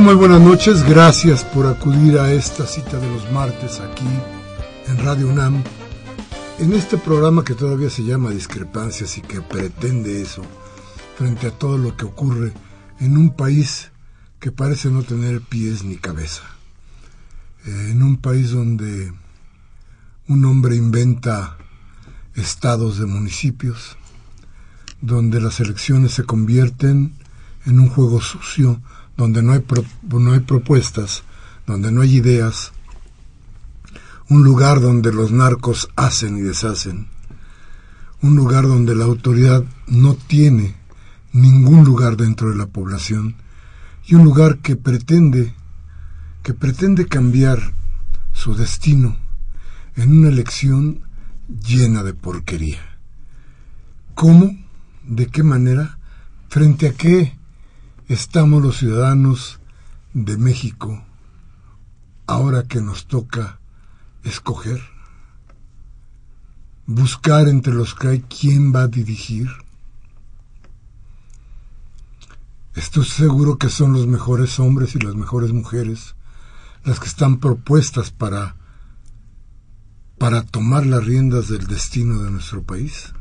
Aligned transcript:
Muy 0.00 0.14
buenas 0.14 0.40
noches. 0.40 0.82
Gracias 0.88 1.44
por 1.44 1.66
acudir 1.66 2.18
a 2.18 2.32
esta 2.32 2.66
cita 2.66 2.98
de 2.98 3.06
los 3.08 3.30
martes 3.30 3.78
aquí 3.78 4.06
en 4.88 4.98
Radio 5.04 5.28
UNAM. 5.28 5.62
En 6.58 6.72
este 6.72 6.96
programa 6.96 7.44
que 7.44 7.54
todavía 7.54 7.90
se 7.90 8.02
llama 8.02 8.30
Discrepancias 8.30 9.18
y 9.18 9.20
que 9.20 9.42
pretende 9.42 10.22
eso 10.22 10.42
frente 11.18 11.48
a 11.48 11.50
todo 11.50 11.76
lo 11.76 11.94
que 11.94 12.06
ocurre 12.06 12.52
en 13.00 13.18
un 13.18 13.36
país 13.36 13.90
que 14.40 14.50
parece 14.50 14.88
no 14.88 15.02
tener 15.02 15.42
pies 15.42 15.84
ni 15.84 15.96
cabeza. 15.96 16.42
Eh, 17.66 17.88
en 17.90 18.02
un 18.02 18.16
país 18.16 18.50
donde 18.50 19.12
un 20.26 20.44
hombre 20.46 20.74
inventa 20.74 21.58
estados 22.34 22.98
de 22.98 23.04
municipios, 23.04 23.98
donde 25.02 25.38
las 25.38 25.60
elecciones 25.60 26.12
se 26.12 26.24
convierten 26.24 27.12
en 27.66 27.78
un 27.78 27.90
juego 27.90 28.22
sucio 28.22 28.80
donde 29.16 29.42
no 29.42 29.52
hay, 29.52 29.64
no 30.08 30.32
hay 30.32 30.40
propuestas, 30.40 31.22
donde 31.66 31.92
no 31.92 32.02
hay 32.02 32.16
ideas, 32.16 32.72
un 34.28 34.42
lugar 34.44 34.80
donde 34.80 35.12
los 35.12 35.32
narcos 35.32 35.90
hacen 35.96 36.38
y 36.38 36.40
deshacen, 36.40 37.08
un 38.22 38.36
lugar 38.36 38.66
donde 38.66 38.94
la 38.94 39.04
autoridad 39.04 39.64
no 39.86 40.14
tiene 40.14 40.76
ningún 41.32 41.84
lugar 41.84 42.16
dentro 42.16 42.50
de 42.50 42.56
la 42.56 42.66
población 42.66 43.36
y 44.06 44.14
un 44.14 44.24
lugar 44.24 44.58
que 44.58 44.76
pretende 44.76 45.54
que 46.42 46.54
pretende 46.54 47.06
cambiar 47.06 47.72
su 48.32 48.54
destino 48.54 49.16
en 49.96 50.18
una 50.18 50.28
elección 50.28 51.02
llena 51.48 52.02
de 52.02 52.14
porquería. 52.14 52.80
¿Cómo? 54.14 54.56
¿De 55.06 55.26
qué 55.26 55.42
manera? 55.42 55.98
¿Frente 56.48 56.88
a 56.88 56.92
qué 56.94 57.36
estamos 58.12 58.62
los 58.62 58.76
ciudadanos 58.76 59.58
de 60.12 60.36
México 60.36 61.02
ahora 62.26 62.64
que 62.64 62.80
nos 62.80 63.06
toca 63.06 63.58
escoger? 64.22 64.80
Buscar 66.86 67.48
entre 67.48 67.72
los 67.72 67.94
que 67.94 68.08
hay 68.08 68.20
quién 68.20 68.74
va 68.74 68.82
a 68.82 68.88
dirigir. 68.88 69.48
Estoy 72.74 73.04
seguro 73.04 73.56
que 73.56 73.68
son 73.68 73.92
los 73.92 74.06
mejores 74.06 74.58
hombres 74.60 74.94
y 74.94 74.98
las 74.98 75.14
mejores 75.14 75.52
mujeres 75.52 76.14
las 76.84 77.00
que 77.00 77.06
están 77.06 77.38
propuestas 77.38 78.10
para 78.10 78.56
para 80.18 80.42
tomar 80.44 80.86
las 80.86 81.04
riendas 81.04 81.48
del 81.48 81.66
destino 81.66 82.22
de 82.22 82.30
nuestro 82.30 82.62
país. 82.62 83.12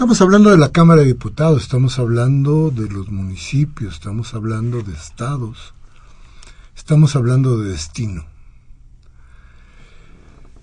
Estamos 0.00 0.22
hablando 0.22 0.48
de 0.48 0.56
la 0.56 0.72
Cámara 0.72 1.02
de 1.02 1.08
Diputados, 1.08 1.60
estamos 1.60 1.98
hablando 1.98 2.70
de 2.70 2.88
los 2.88 3.10
municipios, 3.10 3.96
estamos 3.96 4.32
hablando 4.32 4.82
de 4.82 4.94
estados, 4.94 5.74
estamos 6.74 7.16
hablando 7.16 7.58
de 7.58 7.68
destino. 7.68 8.24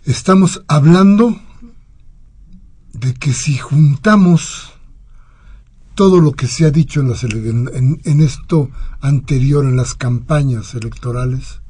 Estamos 0.05 0.63
hablando 0.67 1.39
de 2.93 3.13
que 3.13 3.31
si 3.31 3.57
juntamos 3.57 4.73
todo 5.93 6.19
lo 6.19 6.31
que 6.31 6.47
se 6.47 6.65
ha 6.65 6.71
dicho 6.71 7.01
en, 7.01 7.09
las, 7.09 7.23
en, 7.23 8.21
esto 8.21 8.71
anterior, 9.01 9.65
en 9.65 9.75
las 9.75 9.93
campañas 9.93 10.73
electorales, 10.73 11.61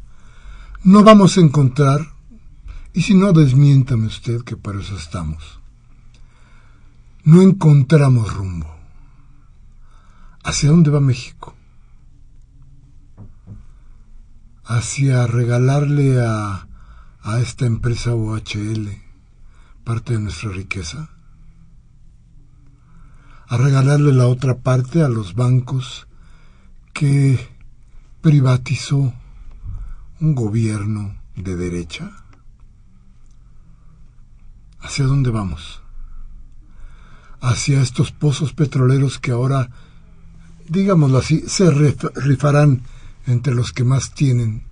no 0.85 1.03
vamos 1.03 1.37
a 1.37 1.41
encontrar, 1.41 2.13
y 2.93 3.01
si 3.01 3.13
no, 3.13 3.33
desmiéntame 3.33 4.07
usted 4.07 4.43
que 4.43 4.55
para 4.55 4.79
eso 4.79 4.95
estamos 4.95 5.56
no 7.27 7.41
encontramos 7.41 8.33
rumbo. 8.33 8.73
¿Hacia 10.45 10.69
dónde 10.69 10.91
va 10.91 11.01
México? 11.01 11.53
¿Hacia 14.63 15.27
regalarle 15.27 16.25
a, 16.25 16.69
a 17.21 17.39
esta 17.41 17.65
empresa 17.65 18.15
OHL 18.15 19.01
parte 19.83 20.13
de 20.13 20.19
nuestra 20.19 20.51
riqueza? 20.51 21.09
¿A 23.49 23.57
regalarle 23.57 24.13
la 24.13 24.27
otra 24.27 24.59
parte 24.59 25.03
a 25.03 25.09
los 25.09 25.35
bancos 25.35 26.07
que 26.93 27.45
privatizó 28.21 29.13
un 30.21 30.33
gobierno 30.33 31.19
de 31.35 31.57
derecha? 31.57 32.09
¿Hacia 34.79 35.03
dónde 35.03 35.29
vamos? 35.29 35.81
Hacia 37.41 37.81
estos 37.81 38.11
pozos 38.11 38.53
petroleros 38.53 39.19
que 39.19 39.31
ahora, 39.31 39.69
digámoslo 40.67 41.19
así, 41.19 41.43
se 41.47 41.69
rifarán 41.71 42.83
entre 43.25 43.53
los 43.53 43.71
que 43.73 43.83
más 43.83 44.13
tienen 44.13 44.67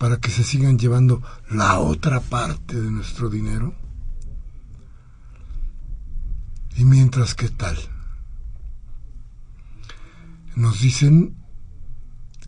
para 0.00 0.16
que 0.16 0.30
se 0.30 0.44
sigan 0.44 0.78
llevando 0.78 1.22
la 1.50 1.78
otra 1.78 2.20
parte 2.20 2.80
de 2.80 2.90
nuestro 2.90 3.28
dinero? 3.28 3.74
Y 6.74 6.84
mientras, 6.84 7.34
¿qué 7.34 7.50
tal? 7.50 7.76
Nos 10.56 10.80
dicen 10.80 11.36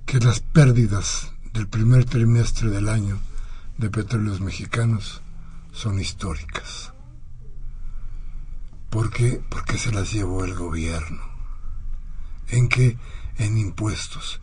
que 0.07 0.19
las 0.19 0.41
pérdidas 0.41 1.33
del 1.53 1.69
primer 1.69 2.07
trimestre 2.07 2.71
del 2.71 2.89
año 2.89 3.21
de 3.77 3.91
petróleos 3.91 4.41
mexicanos 4.41 5.21
son 5.73 6.01
históricas. 6.01 6.92
¿Por 8.93 9.09
qué? 9.09 9.43
Porque 9.49 9.79
se 9.79 9.91
las 9.91 10.13
llevó 10.13 10.45
el 10.45 10.55
gobierno. 10.55 11.23
¿En 12.49 12.69
qué? 12.69 12.99
En 13.39 13.57
impuestos. 13.57 14.39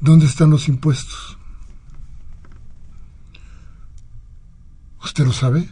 ¿Dónde 0.00 0.26
están 0.26 0.50
los 0.50 0.66
impuestos? 0.66 1.38
¿Usted 5.04 5.24
lo 5.24 5.32
sabe? 5.32 5.68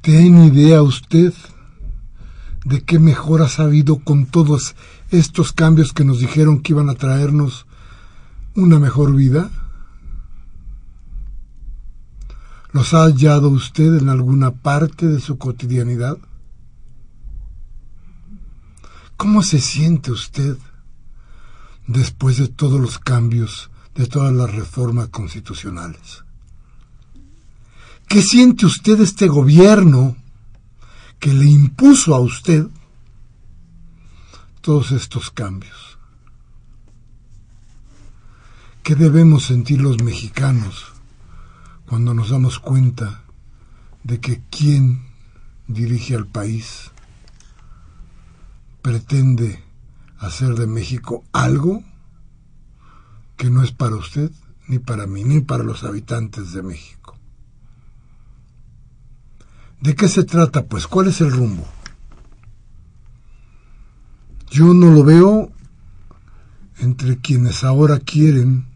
¿Tiene 0.00 0.46
idea 0.46 0.82
usted 0.82 1.32
de 2.64 2.82
qué 2.82 2.98
mejoras 2.98 3.60
ha 3.60 3.64
habido 3.64 3.98
con 4.00 4.26
todos 4.26 4.74
estos 5.10 5.52
cambios 5.52 5.92
que 5.92 6.04
nos 6.04 6.18
dijeron 6.18 6.60
que 6.60 6.72
iban 6.72 6.90
a 6.90 6.96
traernos 6.96 7.66
una 8.56 8.80
mejor 8.80 9.14
vida? 9.14 9.52
¿Los 12.74 12.92
ha 12.92 13.04
hallado 13.04 13.50
usted 13.50 13.98
en 13.98 14.08
alguna 14.08 14.50
parte 14.50 15.06
de 15.06 15.20
su 15.20 15.38
cotidianidad? 15.38 16.18
¿Cómo 19.16 19.44
se 19.44 19.60
siente 19.60 20.10
usted 20.10 20.58
después 21.86 22.36
de 22.36 22.48
todos 22.48 22.80
los 22.80 22.98
cambios, 22.98 23.70
de 23.94 24.08
todas 24.08 24.32
las 24.32 24.52
reformas 24.52 25.06
constitucionales? 25.10 26.24
¿Qué 28.08 28.22
siente 28.22 28.66
usted 28.66 29.00
este 29.00 29.28
gobierno 29.28 30.16
que 31.20 31.32
le 31.32 31.48
impuso 31.48 32.12
a 32.12 32.18
usted 32.18 32.66
todos 34.62 34.90
estos 34.90 35.30
cambios? 35.30 35.96
¿Qué 38.82 38.96
debemos 38.96 39.44
sentir 39.44 39.80
los 39.80 40.02
mexicanos 40.02 40.93
cuando 41.86 42.14
nos 42.14 42.30
damos 42.30 42.58
cuenta 42.58 43.22
de 44.02 44.20
que 44.20 44.42
quien 44.50 45.06
dirige 45.66 46.14
al 46.14 46.26
país 46.26 46.90
pretende 48.82 49.62
hacer 50.18 50.54
de 50.54 50.66
México 50.66 51.24
algo 51.32 51.82
que 53.36 53.50
no 53.50 53.62
es 53.62 53.72
para 53.72 53.96
usted, 53.96 54.30
ni 54.68 54.78
para 54.78 55.06
mí, 55.06 55.24
ni 55.24 55.40
para 55.40 55.64
los 55.64 55.84
habitantes 55.84 56.52
de 56.52 56.62
México. 56.62 57.16
¿De 59.80 59.94
qué 59.94 60.08
se 60.08 60.24
trata? 60.24 60.64
Pues, 60.66 60.86
¿cuál 60.86 61.08
es 61.08 61.20
el 61.20 61.30
rumbo? 61.30 61.66
Yo 64.50 64.72
no 64.72 64.90
lo 64.90 65.04
veo 65.04 65.50
entre 66.78 67.18
quienes 67.18 67.64
ahora 67.64 67.98
quieren 67.98 68.66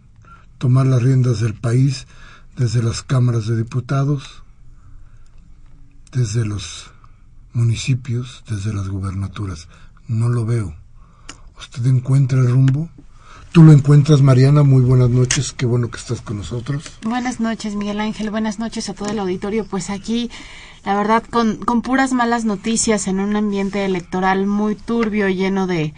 tomar 0.59 0.87
las 0.87 1.03
riendas 1.03 1.41
del 1.41 1.55
país 1.55 2.07
desde 2.59 2.83
las 2.83 3.03
cámaras 3.03 3.47
de 3.47 3.57
diputados, 3.57 4.43
desde 6.13 6.45
los 6.45 6.91
municipios, 7.53 8.43
desde 8.51 8.75
las 8.75 8.89
gubernaturas. 8.89 9.69
No 10.09 10.29
lo 10.29 10.45
veo. 10.45 10.75
¿Usted 11.59 11.87
encuentra 11.87 12.41
el 12.41 12.51
rumbo? 12.51 12.89
Tú 13.53 13.63
lo 13.63 13.73
encuentras, 13.73 14.23
Mariana. 14.23 14.65
Muy 14.65 14.83
buenas 14.83 15.09
noches. 15.09 15.53
Qué 15.53 15.67
bueno 15.67 15.89
que 15.89 15.99
estás 15.99 16.21
con 16.21 16.39
nosotros. 16.39 16.85
Buenas 17.03 17.39
noches, 17.39 17.77
Miguel 17.77 18.01
Ángel. 18.01 18.31
Buenas 18.31 18.59
noches 18.59 18.89
a 18.89 18.95
todo 18.95 19.09
el 19.09 19.19
auditorio. 19.21 19.65
Pues 19.65 19.89
aquí, 19.89 20.31
la 20.85 20.97
verdad, 20.97 21.23
con, 21.31 21.57
con 21.59 21.83
puras 21.83 22.13
malas 22.13 22.45
noticias 22.45 23.07
en 23.07 23.21
un 23.21 23.37
ambiente 23.37 23.85
electoral 23.85 24.47
muy 24.47 24.75
turbio, 24.75 25.29
lleno 25.29 25.67
de, 25.67 25.95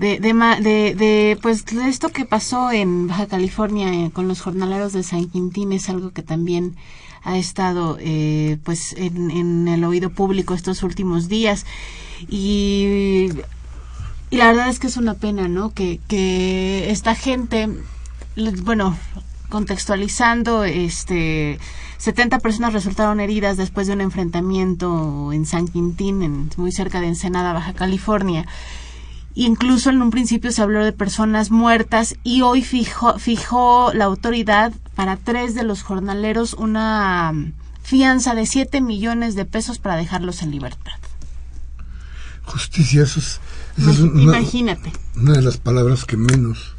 de, 0.00 0.18
de, 0.18 0.94
de, 0.94 1.38
pues 1.42 1.66
de 1.66 1.86
esto 1.86 2.08
que 2.08 2.24
pasó 2.24 2.72
en 2.72 3.06
Baja 3.06 3.26
California 3.26 3.92
eh, 3.92 4.10
con 4.10 4.28
los 4.28 4.40
jornaleros 4.40 4.94
de 4.94 5.02
San 5.02 5.26
Quintín 5.28 5.72
es 5.72 5.90
algo 5.90 6.10
que 6.10 6.22
también 6.22 6.74
ha 7.22 7.36
estado 7.36 7.98
eh, 8.00 8.56
pues 8.64 8.94
en, 8.94 9.30
en, 9.30 9.68
el 9.68 9.84
oído 9.84 10.08
público 10.08 10.54
estos 10.54 10.82
últimos 10.82 11.28
días. 11.28 11.66
Y, 12.30 13.28
y 14.30 14.36
la 14.38 14.46
verdad 14.46 14.70
es 14.70 14.78
que 14.78 14.86
es 14.86 14.96
una 14.96 15.14
pena 15.14 15.48
no 15.48 15.74
que, 15.74 16.00
que 16.08 16.90
esta 16.90 17.14
gente 17.14 17.68
bueno 18.62 18.96
contextualizando 19.50 20.64
este 20.64 21.58
70 21.98 22.38
personas 22.38 22.72
resultaron 22.72 23.20
heridas 23.20 23.58
después 23.58 23.86
de 23.86 23.92
un 23.92 24.00
enfrentamiento 24.00 25.30
en 25.34 25.44
San 25.44 25.68
Quintín 25.68 26.22
en, 26.22 26.50
muy 26.56 26.72
cerca 26.72 27.02
de 27.02 27.08
Ensenada 27.08 27.52
Baja 27.52 27.74
California 27.74 28.46
Incluso 29.34 29.90
en 29.90 30.02
un 30.02 30.10
principio 30.10 30.50
se 30.50 30.62
habló 30.62 30.84
de 30.84 30.92
personas 30.92 31.50
muertas 31.50 32.16
y 32.24 32.42
hoy 32.42 32.62
fijó, 32.62 33.18
fijó 33.18 33.92
la 33.94 34.06
autoridad 34.06 34.72
para 34.94 35.16
tres 35.16 35.54
de 35.54 35.62
los 35.62 35.82
jornaleros 35.82 36.54
una 36.54 37.32
fianza 37.82 38.34
de 38.34 38.46
7 38.46 38.80
millones 38.80 39.34
de 39.34 39.44
pesos 39.44 39.78
para 39.78 39.96
dejarlos 39.96 40.42
en 40.42 40.50
libertad. 40.50 40.92
Justicia, 42.42 43.02
eso 43.04 43.20
es, 43.20 43.40
Imagínate. 43.78 44.92
Una 45.16 45.32
de 45.32 45.42
las 45.42 45.56
palabras 45.56 46.04
que 46.04 46.16
menos, 46.16 46.74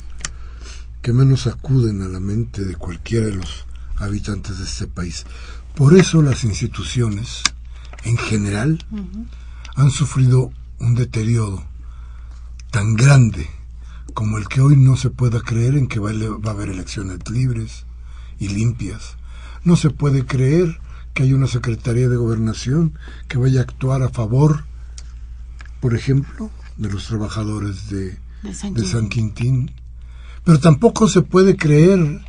que 1.01 1.13
menos 1.13 1.47
acuden 1.47 2.01
a 2.01 2.07
la 2.09 2.19
mente 2.19 2.63
de 2.63 2.75
cualquiera 2.75 3.27
de 3.27 3.35
los 3.35 3.65
habitantes 3.95 4.57
de 4.59 4.65
este 4.65 4.87
país. 4.87 5.25
Por 5.75 5.97
eso 5.97 6.21
las 6.21 6.43
instituciones, 6.43 7.43
en 8.03 8.17
general, 8.17 8.85
han 9.75 9.89
sufrido 9.89 10.51
un 10.79 10.95
deterioro 10.95 11.65
tan 12.71 12.95
grande 12.95 13.49
como 14.13 14.37
el 14.37 14.47
que 14.47 14.61
hoy 14.61 14.77
no 14.77 14.95
se 14.95 15.09
pueda 15.09 15.41
creer 15.41 15.75
en 15.75 15.87
que 15.87 15.99
va 15.99 16.09
a 16.11 16.49
haber 16.51 16.69
elecciones 16.69 17.29
libres 17.29 17.85
y 18.39 18.47
limpias. 18.47 19.15
No 19.63 19.75
se 19.75 19.89
puede 19.89 20.25
creer 20.25 20.79
que 21.13 21.23
hay 21.23 21.33
una 21.33 21.47
Secretaría 21.47 22.09
de 22.09 22.15
Gobernación 22.15 22.97
que 23.27 23.37
vaya 23.37 23.59
a 23.59 23.63
actuar 23.63 24.01
a 24.03 24.09
favor, 24.09 24.63
por 25.81 25.93
ejemplo, 25.93 26.49
de 26.77 26.89
los 26.89 27.07
trabajadores 27.07 27.89
de, 27.89 28.17
de, 28.41 28.53
San, 28.53 29.09
Quintín. 29.09 29.71
Pero 30.43 30.59
tampoco 30.59 31.07
se 31.07 31.21
puede 31.21 31.57
creer 31.57 32.21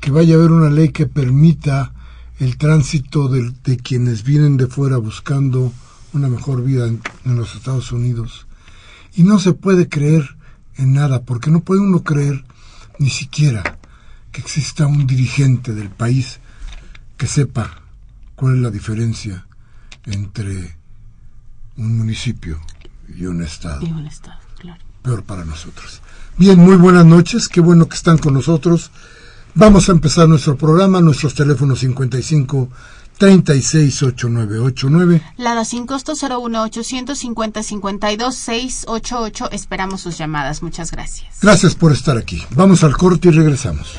que 0.00 0.10
vaya 0.10 0.34
a 0.34 0.38
haber 0.38 0.50
una 0.50 0.70
ley 0.70 0.90
que 0.90 1.06
permita 1.06 1.94
el 2.40 2.58
tránsito 2.58 3.28
de, 3.28 3.52
de 3.64 3.76
quienes 3.76 4.24
vienen 4.24 4.56
de 4.56 4.66
fuera 4.66 4.98
buscando 4.98 5.72
una 6.12 6.28
mejor 6.28 6.62
vida 6.62 6.86
en 6.86 7.36
los 7.36 7.54
Estados 7.54 7.92
Unidos 7.92 8.46
y 9.14 9.22
no 9.22 9.38
se 9.38 9.52
puede 9.52 9.88
creer 9.88 10.36
en 10.76 10.92
nada, 10.92 11.22
porque 11.22 11.50
no 11.50 11.60
puede 11.60 11.80
uno 11.80 12.02
creer 12.02 12.44
ni 12.98 13.10
siquiera 13.10 13.78
que 14.32 14.40
exista 14.40 14.86
un 14.86 15.06
dirigente 15.06 15.72
del 15.72 15.90
país 15.90 16.40
que 17.16 17.26
sepa 17.26 17.82
cuál 18.34 18.56
es 18.56 18.60
la 18.62 18.70
diferencia 18.70 19.46
entre 20.06 20.76
un 21.76 21.98
municipio 21.98 22.60
y 23.16 23.26
un 23.26 23.42
estado. 23.42 23.86
Y 23.86 23.90
un 23.90 24.06
estado, 24.06 24.38
claro. 24.58 24.82
Peor 25.02 25.22
para 25.22 25.44
nosotros. 25.44 26.00
Bien, 26.36 26.58
muy 26.58 26.76
buenas 26.76 27.06
noches, 27.06 27.48
qué 27.48 27.60
bueno 27.60 27.88
que 27.88 27.96
están 27.96 28.18
con 28.18 28.34
nosotros. 28.34 28.90
Vamos 29.54 29.88
a 29.88 29.92
empezar 29.92 30.28
nuestro 30.28 30.56
programa, 30.56 31.00
nuestros 31.00 31.34
teléfonos 31.34 31.78
55 31.78 32.68
368989. 33.18 35.22
Lada 35.36 35.64
sin 35.64 35.86
costo 35.86 36.14
01850 36.14 37.62
52 37.62 38.34
688. 38.34 39.50
Esperamos 39.52 40.00
sus 40.00 40.18
llamadas. 40.18 40.62
Muchas 40.62 40.90
gracias. 40.90 41.38
Gracias 41.40 41.74
por 41.74 41.92
estar 41.92 42.16
aquí. 42.16 42.42
Vamos 42.50 42.84
al 42.84 42.96
corte 42.96 43.28
y 43.28 43.32
regresamos. 43.32 43.98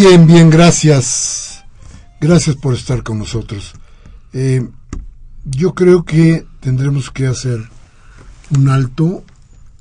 Bien, 0.00 0.28
bien, 0.28 0.48
gracias. 0.48 1.64
Gracias 2.20 2.54
por 2.54 2.74
estar 2.74 3.02
con 3.02 3.18
nosotros. 3.18 3.72
Eh, 4.32 4.64
yo 5.44 5.74
creo 5.74 6.04
que 6.04 6.46
tendremos 6.60 7.10
que 7.10 7.26
hacer 7.26 7.68
un 8.56 8.68
alto, 8.68 9.24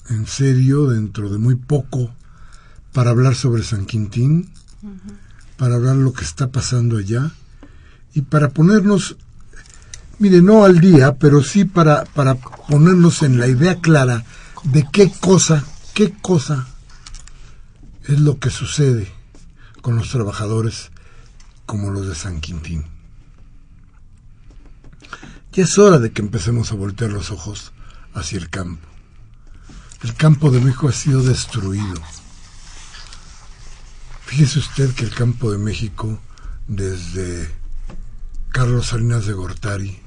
en 0.09 0.25
serio, 0.25 0.87
dentro 0.87 1.29
de 1.29 1.37
muy 1.37 1.53
poco, 1.53 2.09
para 2.93 3.11
hablar 3.11 3.35
sobre 3.35 3.61
San 3.61 3.85
Quintín, 3.85 4.49
para 5.55 5.75
hablar 5.75 5.97
lo 5.97 6.13
que 6.13 6.23
está 6.23 6.47
pasando 6.47 6.97
allá 6.97 7.31
y 8.15 8.23
para 8.23 8.49
ponernos, 8.49 9.17
mire, 10.17 10.41
no 10.41 10.65
al 10.65 10.79
día, 10.79 11.13
pero 11.19 11.43
sí 11.43 11.63
para, 11.63 12.05
para 12.05 12.33
ponernos 12.33 13.21
en 13.21 13.39
la 13.39 13.45
idea 13.45 13.75
clara 13.81 14.25
de 14.63 14.83
qué 14.91 15.11
cosa, 15.11 15.63
qué 15.93 16.11
cosa 16.19 16.65
es 18.07 18.19
lo 18.19 18.39
que 18.39 18.49
sucede 18.49 19.15
con 19.81 19.95
los 19.95 20.09
trabajadores 20.09 20.91
como 21.65 21.91
los 21.91 22.07
de 22.07 22.15
San 22.15 22.41
Quintín. 22.41 22.85
Ya 25.53 25.63
es 25.63 25.77
hora 25.77 25.99
de 25.99 26.11
que 26.11 26.21
empecemos 26.21 26.71
a 26.71 26.75
voltear 26.75 27.11
los 27.11 27.31
ojos 27.31 27.73
hacia 28.13 28.37
el 28.37 28.49
campo. 28.49 28.87
El 30.03 30.13
campo 30.13 30.51
de 30.51 30.59
México 30.59 30.87
ha 30.87 30.93
sido 30.93 31.23
destruido. 31.23 32.01
Fíjese 34.25 34.59
usted 34.59 34.93
que 34.93 35.05
el 35.05 35.13
campo 35.13 35.51
de 35.51 35.57
México, 35.57 36.19
desde 36.67 37.49
Carlos 38.51 38.87
Salinas 38.87 39.25
de 39.25 39.33
Gortari, 39.33 39.99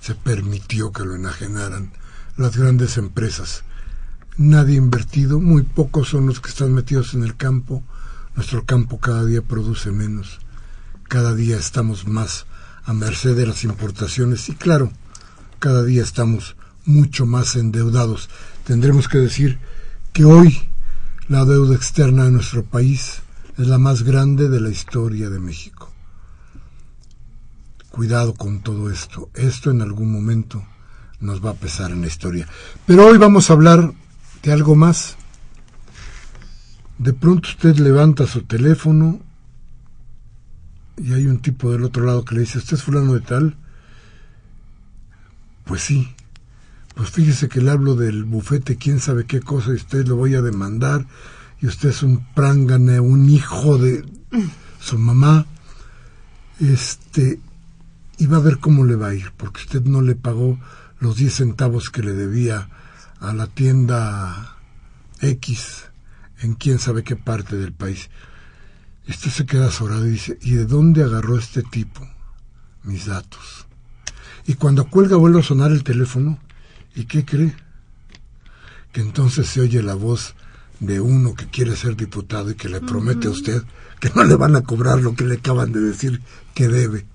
se 0.00 0.14
permitió 0.14 0.92
que 0.92 1.04
lo 1.04 1.14
enajenaran 1.14 1.92
las 2.36 2.56
grandes 2.56 2.96
empresas. 2.98 3.64
Nadie 4.36 4.74
ha 4.74 4.78
invertido, 4.78 5.40
muy 5.40 5.62
pocos 5.62 6.10
son 6.10 6.26
los 6.26 6.40
que 6.40 6.50
están 6.50 6.72
metidos 6.72 7.14
en 7.14 7.24
el 7.24 7.36
campo, 7.36 7.82
nuestro 8.38 8.64
campo 8.64 9.00
cada 9.00 9.24
día 9.24 9.42
produce 9.42 9.90
menos, 9.90 10.38
cada 11.08 11.34
día 11.34 11.56
estamos 11.56 12.06
más 12.06 12.46
a 12.84 12.92
merced 12.92 13.34
de 13.34 13.44
las 13.44 13.64
importaciones 13.64 14.48
y 14.48 14.54
claro, 14.54 14.92
cada 15.58 15.82
día 15.82 16.04
estamos 16.04 16.54
mucho 16.84 17.26
más 17.26 17.56
endeudados. 17.56 18.30
Tendremos 18.62 19.08
que 19.08 19.18
decir 19.18 19.58
que 20.12 20.24
hoy 20.24 20.70
la 21.26 21.44
deuda 21.44 21.74
externa 21.74 22.26
de 22.26 22.30
nuestro 22.30 22.62
país 22.62 23.22
es 23.58 23.66
la 23.66 23.78
más 23.78 24.04
grande 24.04 24.48
de 24.48 24.60
la 24.60 24.70
historia 24.70 25.30
de 25.30 25.40
México. 25.40 25.92
Cuidado 27.90 28.34
con 28.34 28.60
todo 28.60 28.88
esto. 28.88 29.30
Esto 29.34 29.72
en 29.72 29.82
algún 29.82 30.12
momento 30.12 30.64
nos 31.18 31.44
va 31.44 31.50
a 31.50 31.54
pesar 31.54 31.90
en 31.90 32.02
la 32.02 32.06
historia. 32.06 32.46
Pero 32.86 33.04
hoy 33.04 33.18
vamos 33.18 33.50
a 33.50 33.54
hablar 33.54 33.92
de 34.44 34.52
algo 34.52 34.76
más. 34.76 35.17
De 36.98 37.12
pronto 37.12 37.48
usted 37.48 37.76
levanta 37.76 38.26
su 38.26 38.42
teléfono 38.42 39.20
y 40.96 41.12
hay 41.12 41.26
un 41.26 41.38
tipo 41.40 41.70
del 41.70 41.84
otro 41.84 42.04
lado 42.04 42.24
que 42.24 42.34
le 42.34 42.40
dice, 42.40 42.58
¿usted 42.58 42.76
es 42.76 42.82
fulano 42.82 43.14
de 43.14 43.20
tal? 43.20 43.56
Pues 45.64 45.82
sí. 45.82 46.12
Pues 46.96 47.10
fíjese 47.10 47.48
que 47.48 47.60
le 47.60 47.70
hablo 47.70 47.94
del 47.94 48.24
bufete, 48.24 48.76
quién 48.76 48.98
sabe 48.98 49.24
qué 49.26 49.40
cosa, 49.40 49.70
y 49.70 49.74
usted 49.74 50.08
lo 50.08 50.16
voy 50.16 50.34
a 50.34 50.42
demandar, 50.42 51.06
y 51.60 51.66
usted 51.68 51.90
es 51.90 52.02
un 52.02 52.26
prángane, 52.34 52.98
un 52.98 53.28
hijo 53.30 53.78
de 53.78 54.04
su 54.80 54.98
mamá. 54.98 55.46
Este, 56.58 57.38
y 58.16 58.26
va 58.26 58.38
a 58.38 58.40
ver 58.40 58.58
cómo 58.58 58.84
le 58.84 58.96
va 58.96 59.08
a 59.08 59.14
ir, 59.14 59.30
porque 59.36 59.60
usted 59.60 59.84
no 59.84 60.02
le 60.02 60.16
pagó 60.16 60.58
los 60.98 61.14
10 61.14 61.32
centavos 61.32 61.90
que 61.90 62.02
le 62.02 62.14
debía 62.14 62.68
a 63.20 63.32
la 63.32 63.46
tienda 63.46 64.56
X 65.20 65.88
en 66.40 66.54
quién 66.54 66.78
sabe 66.78 67.02
qué 67.02 67.16
parte 67.16 67.56
del 67.56 67.72
país. 67.72 68.10
Usted 69.08 69.30
se 69.30 69.46
queda 69.46 69.68
azorado 69.68 70.06
y 70.06 70.10
dice, 70.10 70.38
¿y 70.42 70.52
de 70.52 70.66
dónde 70.66 71.02
agarró 71.02 71.38
este 71.38 71.62
tipo 71.62 72.06
mis 72.82 73.06
datos? 73.06 73.66
Y 74.46 74.54
cuando 74.54 74.88
cuelga 74.88 75.16
vuelve 75.16 75.40
a 75.40 75.44
sonar 75.44 75.72
el 75.72 75.84
teléfono, 75.84 76.38
¿y 76.94 77.04
qué 77.04 77.24
cree? 77.24 77.54
Que 78.92 79.00
entonces 79.00 79.48
se 79.48 79.60
oye 79.60 79.82
la 79.82 79.94
voz 79.94 80.34
de 80.80 81.00
uno 81.00 81.34
que 81.34 81.46
quiere 81.46 81.74
ser 81.76 81.96
diputado 81.96 82.50
y 82.50 82.54
que 82.54 82.68
le 82.68 82.80
promete 82.80 83.28
a 83.28 83.30
usted 83.30 83.62
que 84.00 84.10
no 84.14 84.24
le 84.24 84.36
van 84.36 84.56
a 84.56 84.62
cobrar 84.62 85.00
lo 85.00 85.14
que 85.14 85.24
le 85.24 85.36
acaban 85.36 85.72
de 85.72 85.80
decir 85.80 86.20
que 86.54 86.68
debe. 86.68 87.06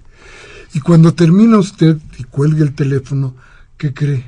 Y 0.73 0.79
cuando 0.79 1.13
termina 1.13 1.57
usted 1.57 1.97
y 2.17 2.23
cuelga 2.23 2.63
el 2.63 2.73
teléfono, 2.73 3.35
¿qué 3.77 3.93
cree? 3.93 4.25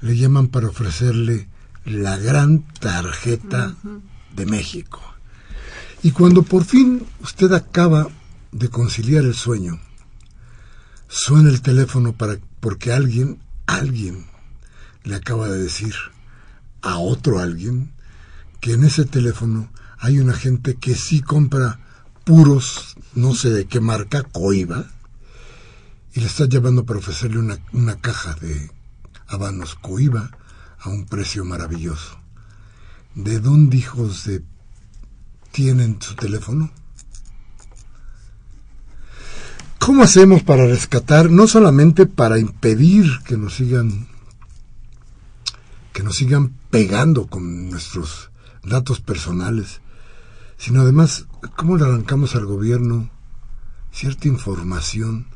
Le 0.00 0.16
llaman 0.16 0.48
para 0.48 0.68
ofrecerle 0.68 1.48
la 1.84 2.16
gran 2.18 2.62
tarjeta 2.80 3.76
México. 4.46 5.00
Y 6.02 6.12
cuando 6.12 6.42
por 6.42 6.64
fin 6.64 7.06
usted 7.22 7.52
acaba 7.52 8.08
de 8.52 8.68
conciliar 8.68 9.24
el 9.24 9.34
sueño, 9.34 9.80
suena 11.08 11.50
el 11.50 11.60
teléfono 11.62 12.12
para 12.12 12.38
porque 12.60 12.92
alguien, 12.92 13.40
alguien 13.66 14.26
le 15.04 15.14
acaba 15.14 15.48
de 15.48 15.62
decir 15.62 15.94
a 16.82 16.98
otro 16.98 17.38
alguien 17.38 17.92
que 18.60 18.72
en 18.72 18.84
ese 18.84 19.04
teléfono 19.04 19.70
hay 19.98 20.18
una 20.20 20.34
gente 20.34 20.76
que 20.76 20.94
sí 20.94 21.20
compra 21.20 21.80
puros, 22.24 22.96
no 23.14 23.34
sé 23.34 23.50
de 23.50 23.66
qué 23.66 23.80
marca, 23.80 24.22
coiba, 24.22 24.86
y 26.12 26.20
le 26.20 26.26
está 26.26 26.46
llevando 26.46 26.84
para 26.84 26.98
ofrecerle 26.98 27.38
una, 27.38 27.58
una 27.72 27.96
caja 27.96 28.34
de 28.34 28.70
habanos 29.26 29.74
coiba 29.74 30.30
a 30.78 30.88
un 30.88 31.06
precio 31.06 31.44
maravilloso. 31.44 32.19
¿De 33.14 33.40
dónde 33.40 33.76
hijos 33.76 34.24
de 34.24 34.42
tienen 35.50 36.00
su 36.00 36.14
teléfono? 36.14 36.70
¿Cómo 39.78 40.04
hacemos 40.04 40.42
para 40.42 40.66
rescatar, 40.66 41.30
no 41.30 41.48
solamente 41.48 42.06
para 42.06 42.38
impedir 42.38 43.06
que 43.24 43.36
nos 43.36 43.54
sigan 43.54 44.08
que 45.92 46.04
nos 46.04 46.16
sigan 46.16 46.54
pegando 46.70 47.26
con 47.26 47.68
nuestros 47.68 48.30
datos 48.62 49.00
personales, 49.00 49.80
sino 50.56 50.82
además 50.82 51.26
cómo 51.56 51.76
le 51.76 51.84
arrancamos 51.84 52.36
al 52.36 52.46
gobierno 52.46 53.10
cierta 53.90 54.28
información 54.28 55.26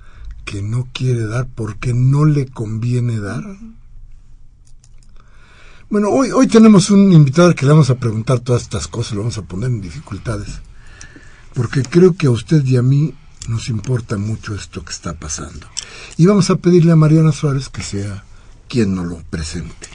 que 0.44 0.62
no 0.62 0.88
quiere 0.92 1.26
dar 1.26 1.48
porque 1.48 1.92
no 1.92 2.24
le 2.24 2.46
conviene 2.46 3.18
dar? 3.18 3.42
Bueno, 5.90 6.08
hoy, 6.08 6.30
hoy 6.30 6.46
tenemos 6.46 6.90
un 6.90 7.12
invitado 7.12 7.54
que 7.54 7.66
le 7.66 7.72
vamos 7.72 7.90
a 7.90 7.96
preguntar 7.96 8.40
todas 8.40 8.62
estas 8.62 8.88
cosas, 8.88 9.12
lo 9.12 9.20
vamos 9.20 9.38
a 9.38 9.42
poner 9.42 9.68
en 9.68 9.80
dificultades, 9.80 10.60
porque 11.52 11.82
creo 11.82 12.16
que 12.16 12.26
a 12.26 12.30
usted 12.30 12.64
y 12.64 12.76
a 12.76 12.82
mí 12.82 13.14
nos 13.48 13.68
importa 13.68 14.16
mucho 14.16 14.54
esto 14.54 14.82
que 14.82 14.92
está 14.92 15.14
pasando. 15.14 15.66
Y 16.16 16.26
vamos 16.26 16.48
a 16.50 16.56
pedirle 16.56 16.92
a 16.92 16.96
Mariana 16.96 17.32
Suárez 17.32 17.68
que 17.68 17.82
sea 17.82 18.24
quien 18.66 18.94
nos 18.94 19.06
lo 19.06 19.18
presente. 19.30 19.88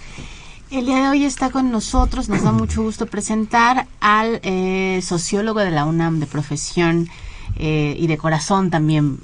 El 0.69 0.85
día 0.85 0.97
de 0.97 1.09
hoy 1.09 1.25
está 1.25 1.49
con 1.49 1.71
nosotros, 1.71 2.29
nos 2.29 2.43
da 2.43 2.51
mucho 2.51 2.83
gusto 2.83 3.07
presentar 3.07 3.87
al 3.99 4.39
eh, 4.43 5.01
sociólogo 5.03 5.59
de 5.61 5.71
la 5.71 5.85
UNAM 5.85 6.19
de 6.19 6.27
profesión 6.27 7.09
eh, 7.55 7.95
y 7.97 8.05
de 8.05 8.17
corazón 8.17 8.69
también, 8.69 9.17